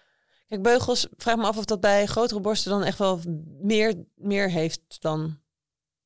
Kijk, 0.48 0.62
beugels, 0.62 1.06
vraag 1.16 1.36
me 1.36 1.44
af 1.44 1.56
of 1.56 1.64
dat 1.64 1.80
bij 1.80 2.06
grotere 2.06 2.40
borsten 2.40 2.70
dan 2.70 2.84
echt 2.84 2.98
wel 2.98 3.20
meer, 3.60 3.94
meer 4.14 4.50
heeft 4.50 4.80
dan 4.98 5.38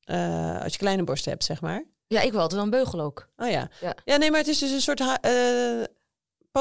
eh, 0.05 0.61
als 0.61 0.71
je 0.71 0.77
kleine 0.77 1.03
borsten 1.03 1.31
hebt, 1.31 1.43
zeg 1.43 1.61
maar. 1.61 1.83
Ja, 2.07 2.21
ik 2.21 2.31
wil 2.31 2.39
altijd 2.41 2.53
wel 2.61 2.63
een 2.63 2.77
beugel 2.83 3.01
ook. 3.01 3.27
Oh 3.37 3.49
ja. 3.49 3.69
Ja. 3.81 3.95
Ja, 4.05 4.17
nee, 4.17 4.29
maar 4.31 4.39
het 4.39 4.47
is 4.49 4.59
dus 4.59 4.71
een 4.71 4.81
soort 4.81 4.99
ha- 4.99 5.21
eh, 5.21 5.83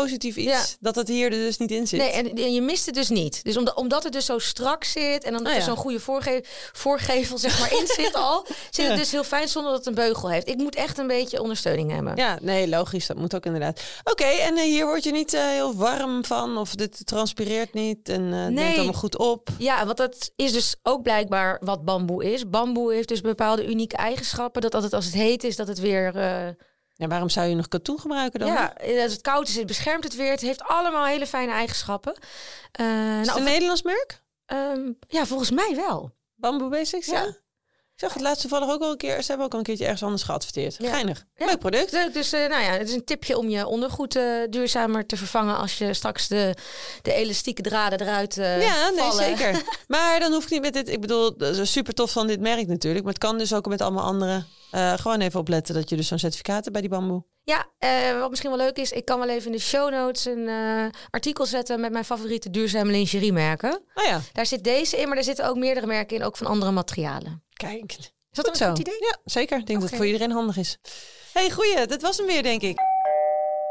positief 0.01 0.37
iets 0.37 0.51
Ja. 0.51 0.65
dat 0.81 0.95
het 0.95 1.09
hier 1.09 1.25
er 1.25 1.31
dus 1.39 1.57
niet 1.59 1.71
in 1.71 1.87
zit. 1.87 2.01
Nee, 2.01 2.11
en, 2.11 2.33
en 2.35 2.53
je 2.55 2.61
mist 2.61 2.87
het 2.87 2.95
dus 2.95 3.09
niet. 3.09 3.45
Dus 3.45 3.57
omdat, 3.57 3.75
omdat 3.75 4.03
het 4.03 4.13
dus 4.13 4.25
zo 4.27 4.39
strak 4.39 4.85
zit 4.85 5.25
en 5.25 5.37
omdat 5.37 5.53
Oh 5.53 5.59
ja. 5.59 5.65
zo'n 5.65 5.77
goede 5.77 6.01
voorge 6.01 6.45
voorgevel 6.73 7.39
zeg 7.39 7.61
maar 7.61 7.73
in 7.73 7.87
zit 7.87 8.15
al, 8.15 8.47
zit 8.71 8.87
het 8.89 8.97
dus 8.97 9.11
heel 9.11 9.25
fijn 9.25 9.49
zonder 9.49 9.71
dat 9.73 9.85
het 9.85 9.89
een 9.89 10.05
beugel 10.05 10.31
heeft. 10.31 10.49
Ik 10.49 10.57
moet 10.57 10.75
echt 10.75 10.99
een 10.99 11.07
beetje 11.07 11.41
ondersteuning 11.43 11.91
hebben. 11.91 12.17
Ja, 12.17 12.39
nee, 12.41 12.69
logisch. 12.69 13.07
Dat 13.07 13.17
moet 13.17 13.35
ook 13.35 13.45
inderdaad. 13.47 13.81
Oké, 14.05 14.25
en 14.25 14.57
eh, 14.57 14.63
hier 14.63 14.87
word 14.87 15.05
je 15.05 15.13
niet 15.13 15.35
eh, 15.35 15.47
heel 15.47 15.75
warm 15.75 16.25
van 16.25 16.57
of 16.57 16.75
dit 16.75 17.07
transpireert 17.07 17.75
niet 17.75 18.09
en 18.09 18.23
eh 18.23 18.29
Nee. 18.31 18.51
neemt 18.51 18.75
allemaal 18.77 18.93
goed 18.93 19.19
op. 19.19 19.49
Ja, 19.59 19.85
want 19.87 19.97
dat 19.97 20.31
is 20.37 20.53
dus 20.53 20.77
ook 20.83 21.03
blijkbaar 21.03 21.61
wat 21.65 21.85
bamboe 21.85 22.33
is. 22.33 22.49
Bamboe 22.49 22.93
heeft 22.95 23.09
dus 23.09 23.21
bepaalde 23.21 23.67
unieke 23.67 23.97
eigenschappen. 23.97 24.63
Dat 24.63 24.75
altijd 24.75 24.93
als 24.93 25.05
het 25.05 25.15
heet 25.15 25.45
is, 25.45 25.57
dat 25.57 25.67
het 25.69 25.79
weer 25.79 26.13
eh, 26.97 27.07
Ja, 27.07 27.07
waarom 27.09 27.29
zou 27.29 27.47
je 27.49 27.55
nog 27.55 27.69
katoen 27.69 27.99
gebruiken 28.01 28.41
dan? 28.41 28.49
Ja, 28.49 28.75
als 29.03 29.13
het 29.13 29.21
koud 29.21 29.49
is, 29.49 29.57
het 29.57 29.67
beschermt 29.67 30.05
het 30.05 30.15
weer. 30.17 30.31
Het 30.31 30.41
heeft 30.41 30.63
allemaal 30.63 31.05
hele 31.05 31.27
fijne 31.27 31.53
eigenschappen. 31.53 32.15
Eh, 32.73 32.87
Is 32.87 33.17
het 33.17 33.27
nou, 33.27 33.39
een 33.39 33.45
Nederlands 33.45 33.83
merk? 33.83 34.23
ehm, 34.47 34.93
ja, 35.09 35.27
volgens 35.27 35.51
mij 35.51 35.73
wel. 35.77 36.11
Bamboo 36.35 36.69
Basics? 36.69 37.07
Ja. 37.07 37.23
Ja. 37.23 37.43
Ik 37.95 38.01
zag 38.01 38.13
het 38.13 38.23
laatst 38.23 38.41
toevallig 38.41 38.71
ook 38.71 38.83
al 38.83 38.91
een 38.91 38.97
keer. 38.97 39.21
Ze 39.23 39.27
hebben 39.29 39.47
ook 39.47 39.53
al 39.53 39.59
een 39.59 39.65
keertje 39.65 39.85
ergens 39.85 40.03
anders 40.03 40.23
geadverteerd. 40.23 40.77
Ja. 40.79 40.91
Geinig. 40.91 41.25
Ja. 41.37 41.47
Leuk 41.47 41.59
product. 41.59 41.93
Leuk, 41.93 42.13
dus 42.13 42.33
eh, 42.33 42.41
nou 42.49 42.63
ja, 42.63 42.71
het 42.71 42.89
is 42.89 42.95
een 42.95 43.05
tipje 43.05 43.39
om 43.39 43.49
je 43.49 43.67
ondergoed 43.67 44.17
eh, 44.17 44.25
duurzamer 44.51 45.07
te 45.07 45.17
vervangen 45.17 45.57
als 45.57 45.79
je 45.79 45.95
straks 45.95 46.29
de, 46.29 46.55
de 47.03 47.13
elastieke 47.13 47.63
draden 47.63 48.01
eruit 48.01 48.39
eh 48.39 48.63
ja, 48.63 48.89
nee, 48.89 48.99
vallen. 48.99 49.25
zeker. 49.25 49.63
Maar 49.89 50.21
dan 50.21 50.33
hoef 50.33 50.45
ik 50.45 50.51
niet 50.51 50.61
met 50.61 50.73
dit. 50.73 50.89
Ik 50.89 51.01
bedoel, 51.01 51.37
dat 51.37 51.57
is 51.57 51.73
super 51.73 51.95
tof 51.95 52.11
van 52.11 52.27
dit 52.27 52.41
merk 52.41 52.67
natuurlijk. 52.67 53.05
Maar 53.05 53.13
het 53.15 53.23
kan 53.23 53.39
dus 53.39 53.53
ook 53.55 53.67
met 53.67 53.81
allemaal 53.81 54.05
andere. 54.05 54.45
Eh, 54.75 54.93
gewoon 54.93 55.21
even 55.21 55.41
opletten 55.41 55.75
dat 55.75 55.89
je 55.89 55.97
dus 55.97 56.09
zo'n 56.09 56.19
certificaat 56.19 56.61
hebt 56.61 56.73
bij 56.73 56.81
die 56.81 56.91
bamboe. 56.91 57.25
Ja, 57.43 57.67
eh, 57.79 58.19
wat 58.19 58.31
misschien 58.31 58.51
wel 58.51 58.59
leuk 58.59 58.77
is, 58.77 58.93
ik 58.93 59.05
kan 59.05 59.19
wel 59.19 59.29
even 59.29 59.47
in 59.47 59.53
de 59.53 59.63
show 59.63 59.91
notes 59.91 60.25
een 60.25 60.49
eh, 60.49 60.87
artikel 61.11 61.47
zetten 61.47 61.81
met 61.81 61.93
mijn 61.93 62.05
favoriete 62.05 62.51
duurzame 62.51 62.91
lingerie 62.91 63.33
merken. 63.33 63.83
Oh 63.95 64.05
ja, 64.05 64.21
Daar 64.33 64.47
zit 64.47 64.65
deze 64.65 64.97
in, 64.97 65.09
maar 65.09 65.17
er 65.17 65.25
zitten 65.25 65.49
ook 65.49 65.57
meerdere 65.57 65.87
merken 65.87 66.17
in, 66.17 66.25
ook 66.25 66.37
van 66.37 66.47
andere 66.47 66.71
materialen. 66.71 67.43
kijk. 67.53 67.97
Is 67.99 68.13
dat 68.31 68.49
een 68.49 68.55
zo. 68.57 68.69
goed 68.69 68.79
idee? 68.79 68.99
Ja, 69.01 69.17
zeker. 69.25 69.59
Ik 69.59 69.67
denk 69.67 69.81
dat 69.81 69.89
het 69.89 69.99
voor 69.99 70.07
iedereen 70.07 70.31
handig 70.31 70.57
is. 70.57 70.79
hey, 71.33 71.51
goeie. 71.51 71.87
Dat 71.87 72.03
was 72.03 72.17
hem 72.17 72.27
weer, 72.27 72.43
denk 72.43 72.63
ik. 72.63 72.79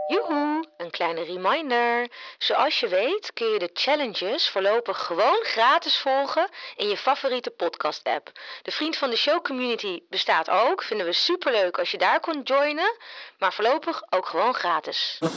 Joehoe, 0.08 0.66
een 0.78 0.90
kleine 0.90 1.24
reminder. 1.24 2.08
Zoals 2.38 2.80
je 2.80 2.88
weet 2.88 3.34
kun 3.34 3.48
je 3.48 3.60
de 3.60 3.70
challenges 3.74 4.50
voorlopig 4.50 5.06
gewoon 5.06 5.40
gratis 5.44 5.98
volgen 5.98 6.48
in 6.76 6.88
je 6.88 6.98
favoriete 6.98 7.50
podcast-app. 7.50 8.32
De 8.62 8.72
Vriend 8.72 8.98
van 8.98 9.10
de 9.10 9.16
Show 9.16 9.42
community 9.44 10.00
bestaat 10.10 10.50
ook. 10.50 10.84
Vinden 10.84 11.06
we 11.06 11.14
superleuk 11.14 11.80
als 11.80 11.92
je 11.92 11.98
daar 11.98 12.20
kon 12.20 12.42
joinen. 12.44 12.98
Maar 13.40 13.54
voorlopig 13.54 14.04
ook 14.10 14.26
gewoon 14.26 14.54
gratis. 14.54 15.18
We 15.20 15.30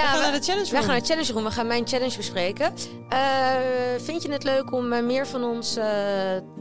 gaan 0.00 0.20
naar 0.20 0.32
de 0.32 0.42
challenge 0.42 0.46
Wij 0.46 0.64
gaan 0.64 0.80
room. 0.80 0.86
naar 0.86 1.00
de 1.00 1.06
challenge 1.06 1.32
room. 1.32 1.44
We 1.44 1.50
gaan 1.50 1.66
mijn 1.66 1.88
challenge 1.88 2.16
bespreken. 2.16 2.74
Eh, 3.08 3.54
vind 3.98 4.22
je 4.22 4.32
het 4.32 4.44
leuk 4.44 4.72
om 4.72 4.92
eh, 4.92 5.02
meer 5.02 5.26
van 5.26 5.44
ons 5.44 5.76
eh, 5.76 5.84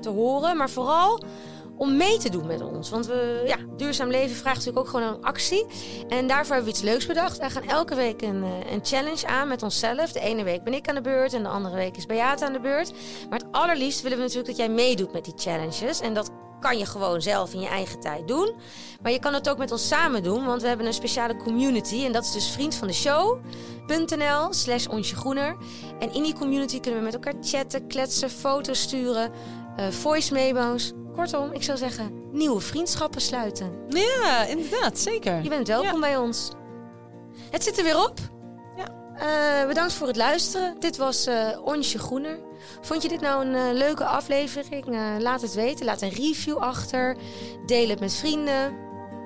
te 0.02 0.10
horen? 0.10 0.58
Maar 0.58 0.70
vooral 0.70 1.24
om 1.78 1.98
mee 1.98 2.18
te 2.18 2.30
doen 2.30 2.48
met 2.48 2.62
ons. 2.62 2.90
Want 2.90 3.06
we, 3.06 3.44
ja, 3.46 3.58
duurzaam 3.78 4.10
leven 4.10 4.36
vraagt 4.36 4.58
natuurlijk 4.58 4.86
ook 4.86 4.92
gewoon 4.92 5.14
een 5.14 5.24
actie. 5.24 5.66
En 6.08 6.28
daarvoor 6.28 6.56
hebben 6.56 6.74
we 6.74 6.78
iets 6.78 6.90
leuks 6.90 7.06
bedacht. 7.06 7.38
Wij 7.38 7.50
gaan 7.50 7.64
elke 7.64 7.96
week 7.96 8.22
een, 8.22 8.44
eh, 8.44 8.72
een 8.72 8.86
challenge 8.86 9.28
aan 9.28 9.48
met 9.48 9.64
onszelf. 9.64 10.12
De 10.12 10.20
ene 10.20 10.44
week 10.44 10.64
ben 10.64 10.74
ik 10.74 10.88
aan 10.90 10.96
de 10.96 11.02
beurt 11.02 11.34
en 11.34 11.44
de 11.44 11.50
andere 11.50 11.76
week 11.76 11.98
is 11.98 12.06
Beate 12.06 12.46
aan 12.46 12.54
de 12.54 12.60
beurt. 12.60 12.94
Maar 13.30 13.40
het 13.40 13.48
allerliefst 13.52 14.02
willen 14.02 14.18
we 14.18 14.24
natuurlijk 14.24 14.50
dat 14.50 14.66
jij 14.66 14.70
meedoet 14.70 15.14
met 15.14 15.26
die 15.26 15.34
challenges. 15.38 16.00
En 16.00 16.14
dat 16.14 16.32
kan 16.64 16.78
je 16.78 16.86
gewoon 16.86 17.22
zelf 17.22 17.54
in 17.54 17.60
je 17.60 17.68
eigen 17.68 18.00
tijd 18.00 18.28
doen. 18.28 18.54
Maar 19.02 19.12
je 19.12 19.20
kan 19.20 19.34
het 19.34 19.50
ook 19.50 19.58
met 19.58 19.72
ons 19.72 19.88
samen 19.88 20.24
doen, 20.24 20.46
want 20.46 20.62
we 20.62 20.68
hebben 20.68 20.86
een 20.86 20.94
speciale 20.94 21.38
community. 21.38 22.06
En 22.06 22.12
dat 22.12 22.24
is 22.24 22.32
dus 22.32 22.50
vriend 22.50 22.76
van 22.76 22.88
de 22.88 22.94
show.nl 22.94 24.54
slash 24.54 24.88
onsje 24.88 25.16
groener. 25.16 25.58
En 26.00 26.14
in 26.14 26.24
die 26.24 26.34
community 26.34 26.80
kunnen 26.80 27.00
we 27.00 27.06
met 27.06 27.14
elkaar 27.14 27.34
chatten, 27.42 27.88
kletsen, 27.88 28.30
foto's 28.30 28.82
sturen, 28.82 29.32
eh, 29.76 29.88
voice 29.88 30.34
memo's. 30.34 30.94
Kortom, 31.16 31.52
ik 31.52 31.64
zou 31.64 31.78
zeggen, 31.78 32.12
nieuwe 32.32 32.60
vriendschappen 32.60 33.22
sluiten. 33.22 33.72
Ja, 33.88 34.46
inderdaad. 34.46 35.00
Zeker. 35.00 35.44
Je 35.44 35.50
bent 35.50 35.68
welkom 35.68 36.00
bij 36.00 36.18
ons. 36.18 36.52
Het 37.50 37.64
zit 37.64 37.78
er 37.78 37.84
weer 37.84 38.04
op. 38.04 38.20
Ja. 38.78 38.88
Eh, 39.16 39.68
bedankt 39.68 39.94
voor 39.94 40.08
het 40.08 40.16
luisteren. 40.16 40.76
Dit 40.80 40.98
was 40.98 41.26
eh 41.26 41.48
Onsje 41.64 42.00
Groener. 42.00 42.40
Vond 42.82 43.02
je 43.02 43.08
dit 43.08 43.22
nou 43.22 43.46
een 43.46 43.56
eh, 43.56 43.74
leuke 43.74 44.06
aflevering? 44.06 44.86
Laat 45.20 45.42
het 45.42 45.54
weten. 45.54 45.86
Laat 45.86 46.02
een 46.02 46.10
review 46.10 46.58
achter. 46.58 47.18
Deel 47.66 47.90
het 47.90 48.00
met 48.00 48.14
vrienden. 48.14 48.83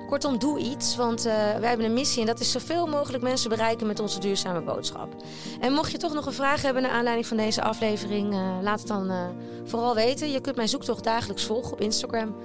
Kortom, 0.08 0.38
doe 0.38 0.58
iets, 0.58 0.96
want 0.96 1.26
eh, 1.26 1.32
wij 1.34 1.68
hebben 1.68 1.86
een 1.86 1.92
missie 1.92 2.20
en 2.20 2.26
dat 2.26 2.40
is 2.40 2.50
zoveel 2.50 2.86
mogelijk 2.86 3.22
mensen 3.22 3.50
bereiken 3.50 3.86
met 3.86 4.00
onze 4.00 4.20
duurzame 4.20 4.60
boodschap. 4.60 5.14
En 5.60 5.72
mocht 5.72 5.90
je 5.90 5.98
toch 5.98 6.14
nog 6.14 6.26
een 6.26 6.32
vraag 6.32 6.62
hebben 6.62 6.82
naar 6.82 6.90
aanleiding 6.90 7.26
van 7.26 7.36
deze 7.36 7.62
aflevering, 7.62 8.32
eh, 8.32 8.58
laat 8.62 8.78
het 8.78 8.88
dan 8.88 9.10
eh, 9.10 9.26
vooral 9.64 9.94
weten. 9.94 10.30
Je 10.30 10.40
kunt 10.40 10.56
mijn 10.56 10.68
zoektocht 10.68 11.04
dagelijks 11.04 11.44
volgen 11.44 11.72
op 11.72 11.80
Instagram, 11.80 12.36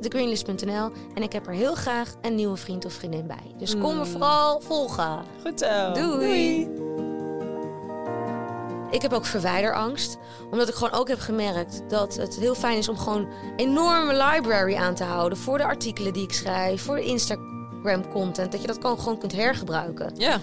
thegreenlist.nl. 0.00 0.90
En 1.14 1.22
ik 1.22 1.32
heb 1.32 1.46
er 1.46 1.54
heel 1.54 1.74
graag 1.74 2.14
een 2.22 2.34
nieuwe 2.34 2.56
vriend 2.56 2.84
of 2.84 2.92
vriendin 2.92 3.26
bij. 3.26 3.54
Dus 3.58 3.78
kom 3.78 3.96
me 3.96 4.06
vooral 4.06 4.60
volgen. 4.60 5.22
Goed 5.44 5.58
zo. 5.58 5.92
Doei. 5.92 7.17
Ik 8.90 9.02
heb 9.02 9.12
ook 9.12 9.24
verwijderangst. 9.24 10.18
Omdat 10.50 10.68
ik 10.68 10.74
gewoon 10.74 10.92
ook 10.92 11.08
heb 11.08 11.18
gemerkt 11.18 11.82
dat 11.88 12.16
het 12.16 12.36
heel 12.36 12.54
fijn 12.54 12.78
is 12.78 12.88
om 12.88 12.98
gewoon 12.98 13.20
een 13.20 13.56
enorme 13.56 14.12
library 14.12 14.74
aan 14.74 14.94
te 14.94 15.04
houden. 15.04 15.38
Voor 15.38 15.58
de 15.58 15.64
artikelen 15.64 16.12
die 16.12 16.22
ik 16.22 16.32
schrijf, 16.32 16.82
voor 16.82 16.96
de 16.96 17.04
Instagram 17.04 18.08
content. 18.12 18.52
Dat 18.52 18.60
je 18.60 18.66
dat 18.66 18.78
gewoon, 18.80 18.98
gewoon 18.98 19.18
kunt 19.18 19.32
hergebruiken. 19.32 20.12
Ja. 20.16 20.38